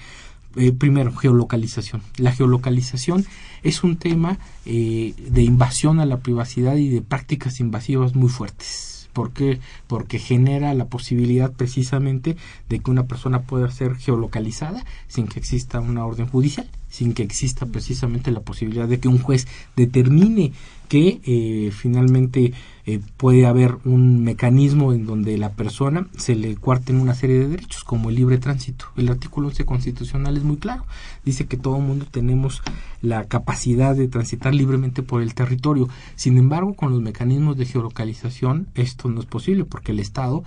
eh, 0.57 0.73
primero, 0.73 1.15
geolocalización. 1.15 2.01
La 2.17 2.33
geolocalización 2.33 3.25
es 3.63 3.85
un 3.85 3.95
tema 3.95 4.37
eh, 4.65 5.13
de 5.17 5.43
invasión 5.43 6.01
a 6.01 6.05
la 6.05 6.19
privacidad 6.19 6.75
y 6.75 6.89
de 6.89 7.01
prácticas 7.01 7.61
invasivas 7.61 8.15
muy 8.15 8.27
fuertes. 8.27 9.07
¿Por 9.13 9.31
qué? 9.31 9.59
Porque 9.87 10.19
genera 10.19 10.73
la 10.73 10.85
posibilidad 10.85 11.53
precisamente 11.53 12.35
de 12.67 12.79
que 12.79 12.91
una 12.91 13.07
persona 13.07 13.43
pueda 13.43 13.71
ser 13.71 13.95
geolocalizada 13.95 14.83
sin 15.07 15.27
que 15.27 15.39
exista 15.39 15.79
una 15.79 16.05
orden 16.05 16.27
judicial, 16.27 16.69
sin 16.91 17.13
que 17.13 17.23
exista 17.23 17.65
precisamente 17.65 18.29
la 18.31 18.41
posibilidad 18.41 18.87
de 18.87 18.99
que 18.99 19.07
un 19.07 19.17
juez 19.17 19.47
determine 19.75 20.51
que 20.89 21.21
eh, 21.25 21.71
finalmente 21.71 22.53
eh, 22.91 23.01
puede 23.17 23.45
haber 23.45 23.77
un 23.85 24.23
mecanismo 24.23 24.91
en 24.91 25.05
donde 25.05 25.37
la 25.37 25.53
persona 25.53 26.07
se 26.17 26.35
le 26.35 26.55
cuarten 26.57 26.99
una 26.99 27.13
serie 27.13 27.39
de 27.39 27.47
derechos, 27.47 27.83
como 27.83 28.09
el 28.09 28.15
libre 28.15 28.37
tránsito. 28.37 28.85
El 28.97 29.09
artículo 29.09 29.47
11 29.47 29.65
constitucional 29.65 30.35
es 30.35 30.43
muy 30.43 30.57
claro. 30.57 30.85
Dice 31.23 31.45
que 31.45 31.57
todo 31.57 31.77
el 31.77 31.83
mundo 31.83 32.05
tenemos 32.09 32.61
la 33.01 33.25
capacidad 33.25 33.95
de 33.95 34.07
transitar 34.07 34.53
libremente 34.53 35.03
por 35.03 35.21
el 35.21 35.33
territorio. 35.33 35.87
Sin 36.15 36.37
embargo, 36.37 36.73
con 36.73 36.91
los 36.91 37.01
mecanismos 37.01 37.57
de 37.57 37.65
geolocalización, 37.65 38.67
esto 38.75 39.09
no 39.09 39.21
es 39.21 39.25
posible 39.25 39.65
porque 39.65 39.91
el 39.93 39.99
Estado 39.99 40.43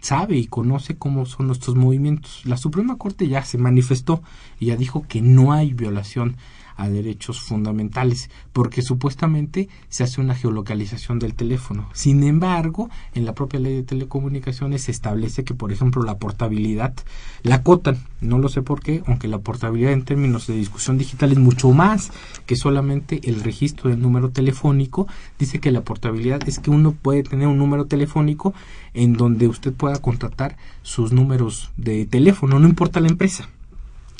sabe 0.00 0.36
y 0.36 0.46
conoce 0.46 0.96
cómo 0.96 1.26
son 1.26 1.48
nuestros 1.48 1.76
movimientos. 1.76 2.42
La 2.44 2.56
Suprema 2.56 2.98
Corte 2.98 3.26
ya 3.28 3.44
se 3.44 3.58
manifestó 3.58 4.22
y 4.58 4.66
ya 4.66 4.76
dijo 4.76 5.04
que 5.08 5.22
no 5.22 5.52
hay 5.52 5.72
violación 5.72 6.36
a 6.80 6.88
derechos 6.88 7.40
fundamentales, 7.40 8.30
porque 8.52 8.80
supuestamente 8.80 9.68
se 9.88 10.02
hace 10.02 10.20
una 10.20 10.34
geolocalización 10.34 11.18
del 11.18 11.34
teléfono. 11.34 11.88
Sin 11.92 12.22
embargo, 12.22 12.88
en 13.14 13.26
la 13.26 13.34
propia 13.34 13.60
ley 13.60 13.74
de 13.74 13.82
telecomunicaciones 13.82 14.82
se 14.82 14.90
establece 14.90 15.44
que, 15.44 15.54
por 15.54 15.72
ejemplo, 15.72 16.02
la 16.02 16.18
portabilidad 16.18 16.94
la 17.42 17.56
acotan, 17.56 17.98
no 18.20 18.38
lo 18.38 18.48
sé 18.48 18.62
por 18.62 18.80
qué, 18.80 19.02
aunque 19.06 19.28
la 19.28 19.38
portabilidad 19.38 19.92
en 19.92 20.04
términos 20.04 20.46
de 20.46 20.54
discusión 20.54 20.96
digital 20.96 21.32
es 21.32 21.38
mucho 21.38 21.70
más 21.70 22.10
que 22.46 22.56
solamente 22.56 23.20
el 23.24 23.42
registro 23.42 23.90
del 23.90 24.00
número 24.00 24.30
telefónico. 24.30 25.06
Dice 25.38 25.60
que 25.60 25.72
la 25.72 25.82
portabilidad 25.82 26.48
es 26.48 26.58
que 26.58 26.70
uno 26.70 26.92
puede 26.92 27.22
tener 27.22 27.46
un 27.46 27.58
número 27.58 27.86
telefónico 27.86 28.54
en 28.94 29.12
donde 29.12 29.48
usted 29.48 29.72
pueda 29.72 29.98
contratar 29.98 30.56
sus 30.82 31.12
números 31.12 31.70
de 31.76 32.06
teléfono, 32.06 32.58
no 32.58 32.66
importa 32.66 33.00
la 33.00 33.08
empresa. 33.08 33.48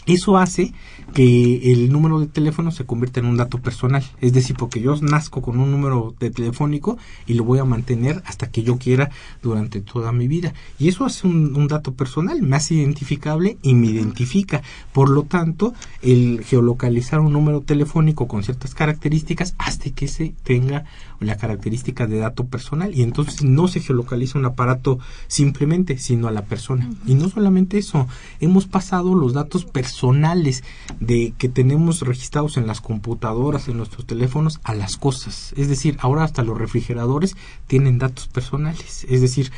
Eso 0.06 0.38
hace 0.38 0.72
que 1.14 1.72
el 1.72 1.92
número 1.92 2.20
de 2.20 2.26
teléfono 2.26 2.70
se 2.70 2.86
convierta 2.86 3.20
en 3.20 3.26
un 3.26 3.36
dato 3.36 3.58
personal. 3.58 4.04
Es 4.20 4.32
decir, 4.32 4.56
porque 4.56 4.80
yo 4.80 4.96
nazco 4.96 5.42
con 5.42 5.58
un 5.58 5.70
número 5.70 6.14
de 6.18 6.30
telefónico 6.30 6.98
y 7.26 7.34
lo 7.34 7.44
voy 7.44 7.58
a 7.58 7.64
mantener 7.64 8.22
hasta 8.26 8.50
que 8.50 8.62
yo 8.62 8.78
quiera 8.78 9.10
durante 9.42 9.80
toda 9.80 10.12
mi 10.12 10.28
vida. 10.28 10.54
Y 10.78 10.88
eso 10.88 11.04
hace 11.04 11.26
un, 11.26 11.68
dato 11.68 11.94
personal, 11.94 12.42
me 12.42 12.56
hace 12.56 12.74
identificable 12.74 13.58
y 13.62 13.74
me 13.74 13.88
identifica. 13.88 14.62
Por 14.92 15.10
lo 15.10 15.24
tanto, 15.24 15.74
el 16.02 16.42
geolocalizar 16.44 17.20
un 17.20 17.32
número 17.32 17.60
telefónico 17.60 18.26
con 18.26 18.42
ciertas 18.42 18.74
características 18.74 19.54
hace 19.58 19.92
que 19.92 20.08
se 20.08 20.34
tenga 20.42 20.84
la 21.20 21.36
característica 21.36 22.06
de 22.06 22.18
dato 22.18 22.46
personal. 22.46 22.94
Y 22.94 23.02
entonces 23.02 23.42
no 23.42 23.68
se 23.68 23.80
geolocaliza 23.80 24.38
un 24.38 24.46
aparato 24.46 24.98
simplemente, 25.28 25.98
sino 25.98 26.28
a 26.28 26.32
la 26.32 26.44
persona. 26.44 26.90
Y 27.06 27.14
no 27.14 27.28
solamente 27.28 27.78
eso, 27.78 28.08
hemos 28.40 28.66
pasado 28.66 29.14
los 29.14 29.32
datos 29.32 29.64
personales 29.64 30.64
de 30.98 31.34
que 31.38 31.48
tenemos 31.48 32.00
registrados 32.02 32.56
en 32.56 32.66
las 32.66 32.80
computadoras, 32.80 33.68
en 33.68 33.76
nuestros 33.76 34.06
teléfonos, 34.06 34.60
a 34.64 34.74
las 34.74 34.96
cosas. 34.96 35.54
Es 35.56 35.68
decir, 35.68 35.96
ahora 36.00 36.24
hasta 36.24 36.42
los 36.42 36.58
refrigeradores 36.58 37.36
tienen 37.66 37.98
datos 37.98 38.28
personales. 38.28 39.06
Es 39.08 39.20
decir, 39.20 39.50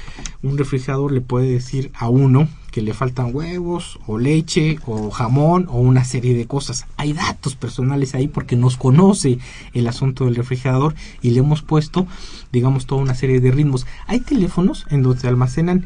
un 0.43 0.59
refrigerador 0.59 1.13
le 1.13 1.21
puede 1.21 1.51
decir 1.51 1.91
a 1.95 2.09
uno 2.09 2.49
que 2.73 2.83
le 2.83 2.95
faltan 2.95 3.33
huevos 3.33 4.01
o 4.09 4.19
leche 4.19 4.79
o 4.87 5.11
jamón 5.11 5.67
o 5.69 5.79
una 5.79 6.05
serie 6.05 6.35
de 6.35 6.47
cosas. 6.47 6.87
Hay 6.97 7.13
datos 7.13 7.55
personales 7.55 8.17
ahí 8.17 8.27
porque 8.27 8.57
nos 8.57 8.77
conoce 8.77 9.39
el 9.75 9.87
asunto 9.87 10.25
del 10.25 10.35
refrigerador 10.35 10.95
y 11.21 11.31
le 11.31 11.41
hemos 11.41 11.63
puesto, 11.63 12.09
digamos, 12.51 12.87
toda 12.87 13.03
una 13.03 13.15
serie 13.15 13.41
de 13.41 13.53
ritmos. 13.53 13.87
Hay 14.09 14.21
teléfonos 14.21 14.87
en 14.91 15.03
donde 15.03 15.21
se 15.21 15.29
almacenan 15.29 15.85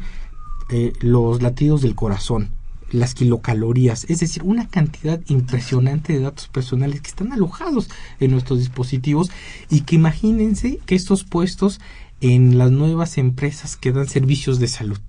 eh, 0.69 0.93
los 1.01 1.43
latidos 1.43 1.81
del 1.81 1.93
corazón 1.93 2.49
las 2.89 3.15
kilocalorías, 3.15 4.05
es 4.09 4.21
decir, 4.21 4.43
una 4.43 4.65
cantidad 4.65 5.19
impresionante 5.27 6.13
de 6.13 6.21
datos 6.21 6.47
personales 6.47 7.01
que 7.01 7.09
están 7.09 7.33
alojados 7.33 7.89
en 8.21 8.31
nuestros 8.31 8.59
dispositivos 8.59 9.29
y 9.69 9.81
que 9.81 9.95
imagínense 9.95 10.79
que 10.85 10.95
estos 10.95 11.25
puestos 11.25 11.81
en 12.21 12.57
las 12.57 12.71
nuevas 12.71 13.17
empresas 13.17 13.75
que 13.75 13.91
dan 13.91 14.07
servicios 14.07 14.59
de 14.59 14.69
salud. 14.69 15.01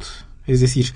Es 0.46 0.60
decir, 0.60 0.92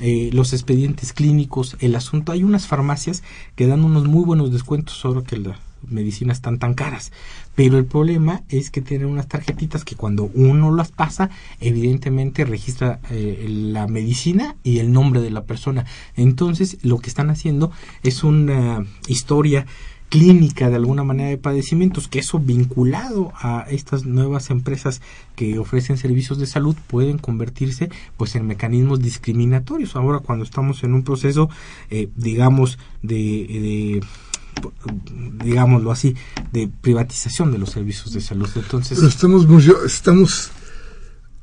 eh, 0.00 0.30
los 0.32 0.52
expedientes 0.52 1.12
clínicos, 1.12 1.76
el 1.80 1.94
asunto. 1.94 2.32
Hay 2.32 2.42
unas 2.42 2.66
farmacias 2.66 3.22
que 3.54 3.66
dan 3.66 3.84
unos 3.84 4.06
muy 4.06 4.24
buenos 4.24 4.52
descuentos 4.52 5.04
ahora 5.04 5.22
que 5.22 5.36
las 5.36 5.58
medicinas 5.88 6.38
están 6.38 6.58
tan 6.58 6.74
caras. 6.74 7.12
Pero 7.54 7.78
el 7.78 7.84
problema 7.84 8.42
es 8.48 8.70
que 8.70 8.80
tienen 8.80 9.06
unas 9.06 9.28
tarjetitas 9.28 9.84
que 9.84 9.94
cuando 9.94 10.30
uno 10.34 10.74
las 10.74 10.90
pasa, 10.90 11.30
evidentemente 11.60 12.44
registra 12.44 13.00
eh, 13.10 13.46
la 13.48 13.86
medicina 13.86 14.56
y 14.64 14.78
el 14.78 14.92
nombre 14.92 15.20
de 15.20 15.30
la 15.30 15.44
persona. 15.44 15.84
Entonces, 16.16 16.78
lo 16.82 16.98
que 16.98 17.08
están 17.08 17.30
haciendo 17.30 17.70
es 18.02 18.24
una 18.24 18.84
historia 19.06 19.66
clínica 20.08 20.70
de 20.70 20.76
alguna 20.76 21.02
manera 21.02 21.30
de 21.30 21.38
padecimientos, 21.38 22.08
que 22.08 22.20
eso 22.20 22.38
vinculado 22.38 23.32
a 23.34 23.66
estas 23.68 24.04
nuevas 24.04 24.50
empresas 24.50 25.00
que 25.34 25.58
ofrecen 25.58 25.96
servicios 25.98 26.38
de 26.38 26.46
salud 26.46 26.76
pueden 26.86 27.18
convertirse 27.18 27.90
pues 28.16 28.36
en 28.36 28.46
mecanismos 28.46 29.00
discriminatorios. 29.00 29.96
Ahora 29.96 30.20
cuando 30.20 30.44
estamos 30.44 30.84
en 30.84 30.94
un 30.94 31.02
proceso, 31.02 31.48
eh, 31.90 32.08
digamos, 32.16 32.78
de, 33.02 34.00
digámoslo 35.44 35.90
así, 35.90 36.14
de 36.52 36.68
privatización 36.68 37.52
de 37.52 37.58
los 37.58 37.70
servicios 37.70 38.12
de 38.12 38.20
salud. 38.20 38.48
Entonces, 38.54 38.98
Pero 38.98 39.08
estamos, 39.08 39.46
estamos 39.84 40.50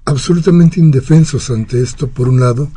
absolutamente 0.06 0.80
indefensos 0.80 1.50
ante 1.50 1.82
esto, 1.82 2.08
por 2.08 2.30
un 2.30 2.39
lado, 2.39 2.69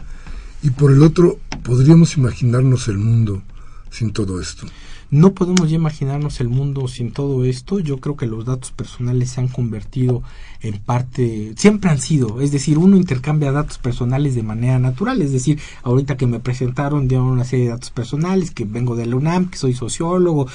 y 0.63 0.71
por 0.71 0.93
el 0.93 1.03
otro, 1.03 1.39
podríamos 1.63 2.17
imaginarnos 2.17 2.89
el 2.89 2.99
mundo 2.99 3.43
sin 3.91 4.13
todo 4.13 4.41
esto. 4.41 4.67
No 5.15 5.33
podemos 5.33 5.71
ya 5.71 5.77
imaginarnos 5.77 6.41
el 6.41 6.49
mundo 6.49 6.89
sin 6.89 7.13
todo 7.13 7.45
esto. 7.45 7.79
Yo 7.79 7.99
creo 7.99 8.17
que 8.17 8.27
los 8.27 8.47
datos 8.47 8.73
personales 8.73 9.31
se 9.31 9.41
han 9.41 9.47
convertido 9.47 10.25
en 10.61 10.81
parte, 10.81 11.53
siempre 11.57 11.91
han 11.91 12.01
sido, 12.01 12.41
es 12.41 12.51
decir, 12.51 12.79
uno 12.79 12.97
intercambia 12.97 13.53
datos 13.53 13.79
personales 13.79 14.35
de 14.35 14.43
manera 14.43 14.79
natural, 14.81 15.23
es 15.23 15.31
decir, 15.31 15.61
ahorita 15.83 16.17
que 16.17 16.27
me 16.27 16.41
presentaron 16.41 17.07
dieron 17.07 17.27
una 17.27 17.45
serie 17.45 17.67
de 17.67 17.73
datos 17.73 17.91
personales, 17.91 18.51
que 18.51 18.65
vengo 18.65 18.97
de 18.97 19.07
la 19.07 19.15
UNAM, 19.15 19.51
que 19.51 19.59
soy 19.59 19.75
sociólogo, 19.75 20.49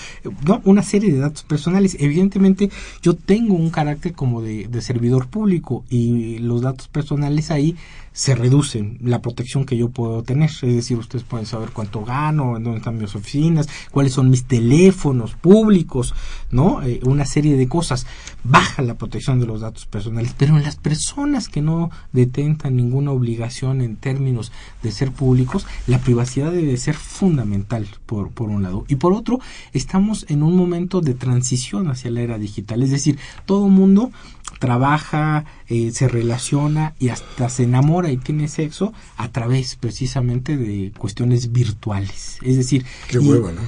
no, 0.46 0.62
una 0.66 0.84
serie 0.84 1.14
de 1.14 1.20
datos 1.20 1.44
personales. 1.44 1.96
Evidentemente 1.98 2.70
yo 3.02 3.14
tengo 3.14 3.54
un 3.54 3.70
carácter 3.70 4.12
como 4.12 4.42
de, 4.42 4.68
de 4.68 4.82
servidor 4.82 5.28
público 5.28 5.86
y 5.90 6.40
los 6.40 6.62
datos 6.62 6.90
personales 6.90 7.50
ahí 7.50 7.78
se 8.12 8.36
reducen 8.36 8.98
la 9.02 9.22
protección 9.22 9.66
que 9.66 9.78
yo 9.78 9.90
puedo 9.90 10.24
tener. 10.24 10.50
Es 10.50 10.62
decir, 10.62 10.98
ustedes 10.98 11.24
pueden 11.24 11.46
saber 11.46 11.70
cuánto 11.72 12.04
gano, 12.04 12.58
en 12.58 12.64
dónde 12.64 12.80
están 12.80 12.98
mis 12.98 13.16
oficinas, 13.16 13.68
cuáles 13.92 14.14
son 14.14 14.30
mis 14.30 14.46
teléfonos 14.46 15.34
públicos, 15.36 16.14
¿no? 16.52 16.84
Eh, 16.84 17.00
una 17.04 17.26
serie 17.26 17.56
de 17.56 17.68
cosas. 17.68 18.06
Baja 18.44 18.82
la 18.82 18.96
protección 18.96 19.40
de 19.40 19.46
los 19.46 19.62
datos 19.62 19.86
personales, 19.86 20.34
pero 20.38 20.58
en 20.58 20.64
las 20.64 20.76
personas 20.76 21.50
que 21.50 21.62
no 21.62 21.90
detentan 22.12 22.76
ninguna 22.76 23.12
obligación 23.12 23.82
en 23.82 23.96
términos 23.96 24.52
de 24.84 24.92
ser 24.92 25.12
públicos, 25.12 25.66
la 25.88 26.00
privacidad 26.00 26.52
debe 26.52 26.78
ser 26.78 26.96
fundamental, 26.96 27.88
por, 28.06 28.32
por 28.32 28.50
un 28.50 28.64
lado. 28.64 28.86
Y 28.88 28.96
por 28.96 29.14
otro, 29.14 29.40
estamos 29.74 30.26
en 30.30 30.44
un 30.44 30.56
momento 30.56 31.02
de 31.02 31.14
transición 31.14 31.90
hacia 31.90 32.12
la 32.12 32.22
era 32.22 32.38
digital. 32.38 32.84
Es 32.84 32.92
decir, 32.92 33.20
todo 33.46 33.68
mundo 33.68 34.12
trabaja, 34.60 35.46
eh, 35.70 35.92
se 35.94 36.08
relaciona 36.08 36.96
y 37.00 37.10
hasta 37.10 37.50
se 37.50 37.64
enamora 37.64 38.12
y 38.12 38.18
tiene 38.18 38.48
sexo 38.48 38.94
a 39.18 39.32
través 39.32 39.76
precisamente 39.76 40.58
de 40.58 40.92
cuestiones 40.98 41.52
virtuales. 41.52 42.38
Es 42.42 42.58
decir, 42.58 42.86
Qué 43.08 43.20
hueva, 43.20 43.52
¿no? 43.52 43.62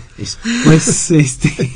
pues 0.66 1.12
este 1.12 1.72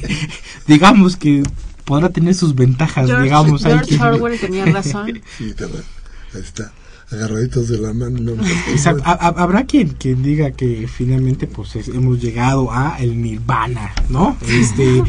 digamos 0.67 1.15
que 1.15 1.43
podrá 1.85 2.09
tener 2.09 2.33
sus 2.35 2.55
ventajas, 2.55 3.07
George, 3.07 3.23
digamos. 3.23 3.63
George 3.63 3.99
Orwell 3.99 4.39
tenía 4.39 4.65
razón. 4.65 5.21
sí, 5.37 5.53
ahí 6.33 6.41
está 6.41 6.73
agarraditos 7.11 7.69
de 7.69 7.77
la 7.77 7.93
mano. 7.93 8.19
No, 8.19 8.43
Exacto. 8.69 9.03
Habrá 9.05 9.65
quien, 9.65 9.89
quien 9.89 10.23
diga 10.23 10.51
que 10.51 10.87
finalmente 10.87 11.47
pues 11.47 11.75
hemos 11.87 12.21
llegado 12.21 12.71
a 12.71 12.97
el 12.99 13.21
nirvana, 13.21 13.93
¿no? 14.09 14.37
Este 14.49 15.03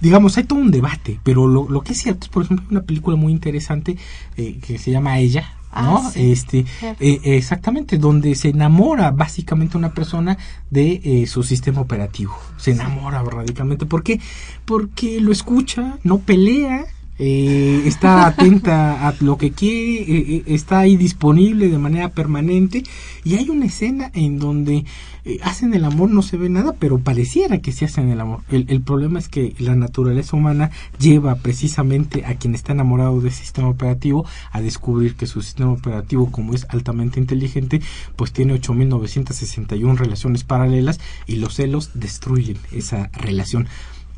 digamos, 0.00 0.36
hay 0.36 0.44
todo 0.44 0.58
un 0.58 0.70
debate, 0.70 1.20
pero 1.22 1.46
lo, 1.46 1.68
lo 1.68 1.80
que 1.82 1.92
es 1.92 1.98
cierto 1.98 2.26
es, 2.26 2.28
por 2.28 2.44
ejemplo, 2.44 2.66
una 2.70 2.82
película 2.82 3.16
muy 3.16 3.32
interesante 3.32 3.96
eh, 4.36 4.58
que 4.64 4.78
se 4.78 4.90
llama 4.90 5.18
Ella, 5.18 5.54
¿no? 5.74 5.98
Ah, 5.98 6.10
sí. 6.12 6.32
Este, 6.32 6.64
eh, 7.00 7.20
exactamente, 7.24 7.98
donde 7.98 8.34
se 8.34 8.48
enamora 8.48 9.10
básicamente 9.10 9.76
una 9.76 9.92
persona 9.92 10.38
de 10.70 11.00
eh, 11.04 11.26
su 11.26 11.42
sistema 11.42 11.80
operativo. 11.80 12.36
Se 12.56 12.72
enamora 12.72 13.22
radicalmente. 13.22 13.86
¿Por 13.86 14.02
qué? 14.02 14.20
Porque 14.64 15.20
lo 15.20 15.32
escucha, 15.32 15.98
no 16.04 16.18
pelea, 16.18 16.86
eh, 17.18 17.82
está 17.84 18.26
atenta 18.26 19.08
a 19.08 19.14
lo 19.20 19.36
que 19.36 19.50
quiere, 19.50 20.02
eh, 20.02 20.42
está 20.46 20.80
ahí 20.80 20.96
disponible 20.96 21.68
de 21.68 21.78
manera 21.78 22.10
permanente 22.10 22.84
y 23.24 23.34
hay 23.34 23.50
una 23.50 23.66
escena 23.66 24.10
en 24.14 24.38
donde 24.38 24.84
eh, 25.24 25.38
hacen 25.42 25.74
el 25.74 25.84
amor, 25.84 26.10
no 26.10 26.22
se 26.22 26.36
ve 26.36 26.48
nada, 26.48 26.76
pero 26.78 26.98
pareciera 26.98 27.58
que 27.58 27.72
se 27.72 27.84
hacen 27.84 28.08
el 28.08 28.20
amor. 28.20 28.42
El, 28.50 28.66
el, 28.68 28.80
problema 28.80 29.18
es 29.18 29.28
que 29.28 29.54
la 29.58 29.74
naturaleza 29.74 30.36
humana 30.36 30.70
lleva 30.98 31.34
precisamente 31.34 32.24
a 32.24 32.36
quien 32.36 32.54
está 32.54 32.72
enamorado 32.72 33.20
de 33.20 33.28
ese 33.28 33.40
sistema 33.40 33.68
operativo 33.68 34.24
a 34.52 34.60
descubrir 34.60 35.16
que 35.16 35.26
su 35.26 35.42
sistema 35.42 35.72
operativo, 35.72 36.30
como 36.30 36.54
es 36.54 36.66
altamente 36.70 37.20
inteligente, 37.20 37.82
pues 38.16 38.32
tiene 38.32 38.54
8.961 38.54 39.96
relaciones 39.96 40.44
paralelas 40.44 41.00
y 41.26 41.36
los 41.36 41.54
celos 41.56 41.90
destruyen 41.94 42.58
esa 42.72 43.10
relación 43.12 43.66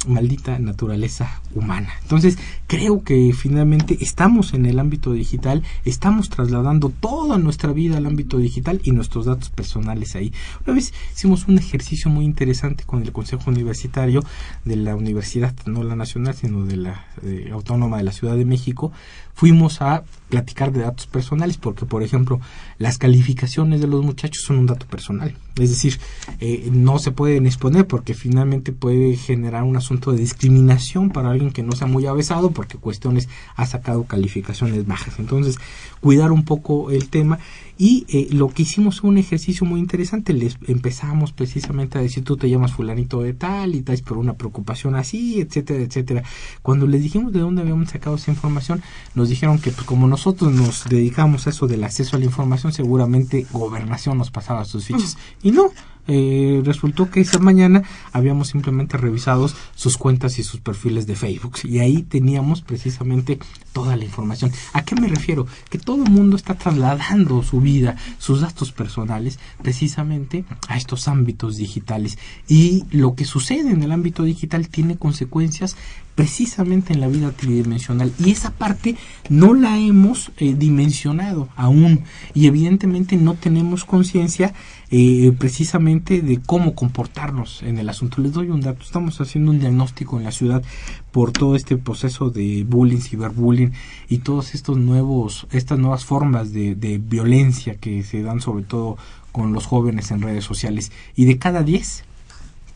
maldita 0.07 0.59
naturaleza 0.59 1.41
humana. 1.55 1.91
Entonces, 2.03 2.39
creo 2.67 3.03
que 3.03 3.33
finalmente 3.35 3.99
estamos 4.01 4.55
en 4.55 4.67
el 4.67 4.79
ámbito 4.79 5.13
digital, 5.13 5.63
estamos 5.85 6.31
trasladando 6.31 6.89
toda 6.89 7.39
nuestra 7.39 7.73
vida 7.73 7.99
al 7.99 8.07
ámbito 8.07 8.39
digital 8.39 8.81
y 8.83 8.93
nuestros 8.93 9.27
datos 9.27 9.51
personales 9.51 10.17
ahí. 10.17 10.33
Una 10.67 10.75
vez 10.75 10.95
hicimos 11.15 11.49
un 11.49 11.59
ejercicio 11.59 12.11
muy 12.11 12.25
interesante 12.25 12.85
con 12.85 13.03
el 13.03 13.13
Consejo 13.13 13.51
Universitario 13.51 14.25
de 14.65 14.77
la 14.77 14.97
Universidad, 14.97 15.55
no 15.67 15.83
la 15.83 15.97
nacional, 15.97 16.35
sino 16.35 16.65
de 16.65 16.77
la 16.77 17.05
de 17.23 17.51
Autónoma 17.51 17.99
de 17.99 18.05
la 18.05 18.13
Ciudad 18.13 18.37
de 18.37 18.45
México. 18.45 18.93
Fuimos 19.41 19.81
a 19.81 20.05
platicar 20.29 20.71
de 20.71 20.81
datos 20.81 21.07
personales 21.07 21.57
porque, 21.57 21.87
por 21.87 22.03
ejemplo, 22.03 22.43
las 22.77 22.99
calificaciones 22.99 23.81
de 23.81 23.87
los 23.87 24.05
muchachos 24.05 24.45
son 24.45 24.59
un 24.59 24.67
dato 24.67 24.85
personal. 24.85 25.35
Es 25.57 25.71
decir, 25.71 25.99
eh, 26.41 26.69
no 26.71 26.99
se 26.99 27.11
pueden 27.11 27.47
exponer 27.47 27.87
porque 27.87 28.13
finalmente 28.13 28.71
puede 28.73 29.17
generar 29.17 29.63
un 29.63 29.79
asunto 29.79 30.13
de 30.13 30.19
discriminación 30.19 31.09
para 31.09 31.31
alguien 31.31 31.53
que 31.53 31.63
no 31.63 31.73
sea 31.73 31.87
muy 31.87 32.05
avesado 32.05 32.51
porque 32.51 32.77
cuestiones 32.77 33.31
ha 33.57 33.65
sacado 33.65 34.05
calificaciones 34.05 34.87
bajas. 34.87 35.19
Entonces, 35.19 35.57
cuidar 36.03 36.33
un 36.33 36.45
poco 36.45 36.91
el 36.91 37.09
tema 37.09 37.39
y 37.83 38.05
eh, 38.09 38.29
lo 38.31 38.49
que 38.49 38.65
hicimos 38.65 39.01
fue 39.01 39.09
un 39.09 39.17
ejercicio 39.17 39.67
muy 39.67 39.81
interesante. 39.81 40.35
Les 40.35 40.59
empezamos 40.69 41.33
precisamente 41.33 41.97
a 41.97 42.03
decir, 42.03 42.23
tú 42.23 42.37
te 42.37 42.51
llamas 42.51 42.75
fulanito 42.75 43.23
de 43.23 43.33
tal 43.33 43.75
y 43.75 43.81
tal, 43.81 43.97
por 44.05 44.19
una 44.19 44.35
preocupación 44.35 44.97
así, 44.97 45.41
etcétera, 45.41 45.83
etcétera. 45.83 46.23
Cuando 46.61 46.87
les 46.87 47.03
dijimos 47.03 47.33
de 47.33 47.41
dónde 47.41 47.63
habíamos 47.63 47.89
sacado 47.89 48.17
esa 48.17 48.31
información, 48.31 48.83
nos 49.15 49.31
dijeron 49.31 49.59
que 49.59 49.71
pues, 49.71 49.87
como 49.87 50.07
nosotros 50.07 50.53
nos 50.53 50.91
dedicamos 50.91 51.47
a 51.47 51.51
eso 51.51 51.67
del 51.69 51.83
acceso 51.83 52.17
a 52.17 52.19
la 52.19 52.27
información, 52.27 52.71
seguramente 52.75 53.47
gobernación 53.51 54.19
nos 54.19 54.31
pasaba 54.31 54.67
sus 54.67 54.85
fichas. 54.85 55.17
Y 55.43 55.51
no, 55.51 55.71
eh, 56.09 56.63
resultó 56.65 57.11
que 57.11 57.21
esa 57.21 57.39
mañana 57.39 57.83
habíamos 58.13 58.49
simplemente 58.49 58.97
revisado 58.97 59.51
sus 59.75 59.97
cuentas 59.97 60.39
y 60.39 60.43
sus 60.43 60.61
perfiles 60.61 61.07
de 61.07 61.17
Facebook 61.17 61.59
y 61.65 61.79
ahí 61.79 62.03
teníamos 62.03 62.63
precisamente 62.63 63.39
toda 63.73 63.97
la 63.97 64.05
información. 64.05 64.51
¿A 64.73 64.85
qué 64.85 64.95
me 64.95 65.09
refiero? 65.09 65.47
Que 65.69 65.79
todo 65.79 66.05
el 66.05 66.11
mundo 66.11 66.37
está 66.37 66.55
trasladando 66.55 67.43
su 67.43 67.61
vida, 67.61 67.97
sus 68.19 68.41
datos 68.41 68.73
personales, 68.73 69.39
precisamente 69.63 70.45
a 70.69 70.77
estos 70.77 71.09
ámbitos 71.09 71.57
digitales 71.57 72.19
y 72.49 72.85
lo 72.91 73.15
que 73.15 73.25
sucede 73.25 73.71
en 73.71 73.83
el 73.83 73.93
ámbito 73.93 74.25
digital 74.25 74.69
tiene 74.69 74.97
consecuencias 74.97 75.77
precisamente 76.21 76.93
en 76.93 77.01
la 77.01 77.09
vida 77.09 77.31
tridimensional. 77.31 78.13
Y 78.19 78.31
esa 78.31 78.51
parte 78.51 78.95
no 79.31 79.55
la 79.55 79.79
hemos 79.79 80.33
eh, 80.37 80.55
dimensionado 80.55 81.49
aún. 81.57 82.05
Y 82.35 82.47
evidentemente 82.47 83.17
no 83.17 83.37
tenemos 83.37 83.87
conciencia 83.87 84.53
eh, 84.91 85.33
precisamente 85.39 86.21
de 86.21 86.39
cómo 86.45 86.75
comportarnos 86.75 87.63
en 87.63 87.79
el 87.79 87.89
asunto. 87.89 88.21
Les 88.21 88.35
doy 88.35 88.51
un 88.51 88.61
dato, 88.61 88.83
estamos 88.83 89.19
haciendo 89.23 89.51
un 89.51 89.61
diagnóstico 89.61 90.19
en 90.19 90.25
la 90.25 90.31
ciudad 90.31 90.63
por 91.11 91.33
todo 91.33 91.57
este 91.57 91.79
proceso 91.79 92.29
de 92.29 92.67
bullying, 92.69 93.01
ciberbullying 93.01 93.73
y 94.11 94.19
todos 94.19 94.55
estos 94.55 94.77
nuevos, 94.77 95.47
estas 95.53 95.79
nuevas 95.79 96.05
formas 96.05 96.53
de, 96.53 96.75
de 96.75 96.99
violencia 96.99 97.77
que 97.77 98.03
se 98.03 98.23
dan 98.23 98.43
sobre 98.43 98.65
todo 98.65 98.99
con 99.33 99.55
los 99.55 99.65
jóvenes 99.65 100.11
en 100.11 100.21
redes 100.21 100.45
sociales. 100.45 100.93
Y 101.17 101.25
de 101.25 101.39
cada 101.39 101.63
10 101.63 102.05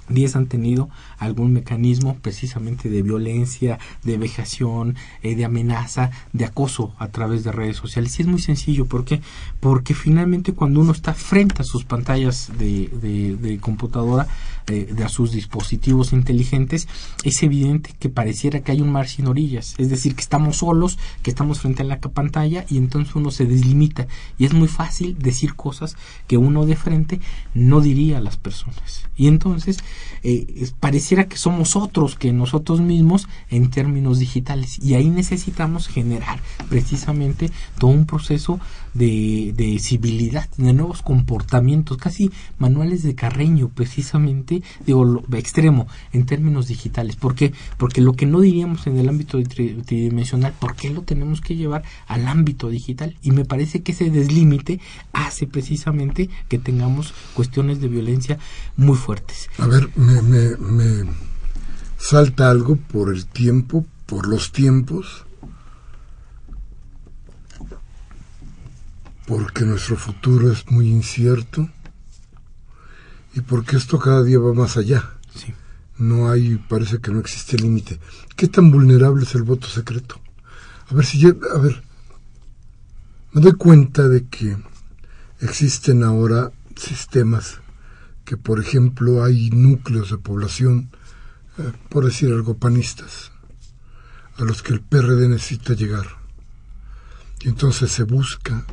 10 0.09 0.37
han 0.37 0.47
tenido 0.47 0.89
algún 1.19 1.53
mecanismo 1.53 2.17
precisamente 2.21 2.89
de 2.89 3.03
violencia, 3.03 3.79
de 4.03 4.19
vejación, 4.19 4.97
eh, 5.23 5.35
de 5.35 5.45
amenaza, 5.45 6.11
de 6.33 6.45
acoso 6.45 6.95
a 6.99 7.09
través 7.09 7.45
de 7.45 7.53
redes 7.53 7.77
sociales. 7.77 8.19
Y 8.19 8.23
es 8.23 8.29
muy 8.29 8.41
sencillo, 8.41 8.87
¿por 8.87 9.05
qué? 9.05 9.21
Porque 9.61 9.95
finalmente 9.95 10.53
cuando 10.53 10.81
uno 10.81 10.93
está 10.93 11.15
frente 11.15 11.63
a 11.63 11.65
sus 11.65 11.85
pantallas 11.85 12.51
de, 12.59 12.89
de, 13.41 13.59
computadora, 13.59 14.27
eh, 14.67 14.89
de 14.95 15.05
a 15.05 15.09
sus 15.09 15.33
dispositivos 15.33 16.13
inteligentes, 16.13 16.89
es 17.23 17.43
evidente 17.43 17.95
que 17.99 18.09
pareciera 18.09 18.61
que 18.61 18.73
hay 18.73 18.81
un 18.81 18.91
mar 18.91 19.09
sin 19.09 19.27
orillas. 19.27 19.75
Es 19.79 19.91
decir, 19.91 20.15
que 20.15 20.23
estamos 20.23 20.59
solos, 20.59 20.99
que 21.23 21.31
estamos 21.31 21.61
frente 21.61 21.83
a 21.83 21.87
la 21.87 22.01
pantalla 22.01 22.65
y 22.69 22.79
entonces 22.79 23.15
uno 23.15 23.31
se 23.31 23.47
deslimita. 23.47 24.07
Y 24.39 24.47
es 24.47 24.53
muy 24.53 24.69
fácil 24.69 25.17
decir 25.19 25.55
cosas 25.55 25.97
que 26.27 26.37
uno 26.37 26.67
de 26.67 26.77
frente 26.77 27.21
no 27.55 27.81
diría 27.81 28.19
a 28.19 28.21
las 28.21 28.37
personas. 28.37 29.05
Y 29.17 29.29
entonces 29.29 29.79
eh, 30.23 30.47
que 31.29 31.37
somos 31.37 31.77
otros 31.77 32.17
que 32.17 32.33
nosotros 32.33 32.81
mismos 32.81 33.29
en 33.51 33.71
términos 33.71 34.19
digitales. 34.19 34.79
Y 34.83 34.95
ahí 34.95 35.11
necesitamos 35.11 35.87
generar 35.87 36.41
precisamente 36.69 37.51
todo 37.79 37.91
un 37.91 38.07
proceso 38.07 38.59
de, 38.95 39.53
de 39.57 39.79
civilidad, 39.79 40.49
de 40.57 40.73
nuevos 40.73 41.03
comportamientos, 41.03 41.99
casi 41.99 42.31
manuales 42.59 43.03
de 43.03 43.15
Carreño 43.15 43.69
precisamente, 43.69 44.63
digo, 44.87 45.05
lo, 45.05 45.25
extremo 45.37 45.87
en 46.13 46.27
términos 46.27 46.69
digitales. 46.69 47.17
¿Por 47.17 47.35
qué? 47.35 47.53
Porque 47.77 48.01
lo 48.01 48.15
que 48.15 48.27
no 48.27 48.41
diríamos 48.41 48.87
en 48.87 48.99
el 48.99 49.09
ámbito 49.09 49.43
tridimensional, 49.43 50.55
¿por 50.59 50.77
qué 50.77 50.91
lo 50.91 51.03
tenemos 51.03 51.41
que 51.41 51.57
llevar 51.57 51.83
al 52.07 52.27
ámbito 52.27 52.69
digital? 52.69 53.17
Y 53.23 53.33
me 53.33 53.45
parece 53.45 53.83
que 53.83 53.93
ese 53.93 54.11
deslímite 54.11 54.81
hace 55.13 55.47
precisamente 55.47 56.31
que 56.49 56.59
tengamos 56.59 57.13
cuestiones 57.35 57.81
de 57.81 57.89
violencia 57.89 58.39
muy 58.77 58.97
fuertes. 58.97 59.49
A 59.59 59.67
ver, 59.67 59.91
me, 59.97 60.23
me, 60.23 60.57
me 60.57 61.11
salta 61.99 62.51
algo 62.51 62.77
por 62.77 63.13
el 63.13 63.27
tiempo, 63.27 63.85
por 64.07 64.27
los 64.27 64.53
tiempos 64.53 65.25
porque 69.27 69.65
nuestro 69.65 69.97
futuro 69.97 70.53
es 70.53 70.71
muy 70.71 70.89
incierto 70.89 71.69
y 73.35 73.41
porque 73.41 73.77
esto 73.77 73.99
cada 73.99 74.23
día 74.23 74.39
va 74.39 74.53
más 74.55 74.77
allá. 74.77 75.11
No 75.97 76.29
hay, 76.29 76.57
parece 76.57 76.99
que 76.99 77.13
no 77.13 77.21
existe 77.21 77.57
límite. 77.57 78.01
¿Qué 78.37 78.49
tan 78.49 78.71
vulnerable 78.71 79.25
es 79.25 79.35
el 79.35 79.45
voto 79.45 79.69
secreto? 79.69 80.21
A 80.89 80.95
ver 80.95 81.07
si 81.07 81.19
yo, 81.19 81.31
a 81.55 81.59
ver, 81.59 81.83
me 83.33 83.41
doy 83.41 83.53
cuenta 83.53 84.09
de 84.09 84.27
que 84.27 84.57
existen 85.41 86.03
ahora 86.03 86.53
sistemas 86.77 87.61
que, 88.25 88.37
por 88.37 88.61
ejemplo, 88.61 89.23
hay 89.23 89.51
núcleos 89.51 90.11
de 90.11 90.19
población, 90.19 90.91
eh, 91.59 91.73
por 91.91 92.05
decir 92.05 92.33
algo, 92.33 92.57
panistas, 92.57 93.31
a 94.37 94.45
los 94.45 94.63
que 94.63 94.73
el 94.73 94.81
PRD 94.81 95.29
necesita 95.29 95.75
llegar. 95.75 96.07
Y 97.41 97.49
entonces 97.49 97.93
se 97.93 98.03
busca 98.03 98.65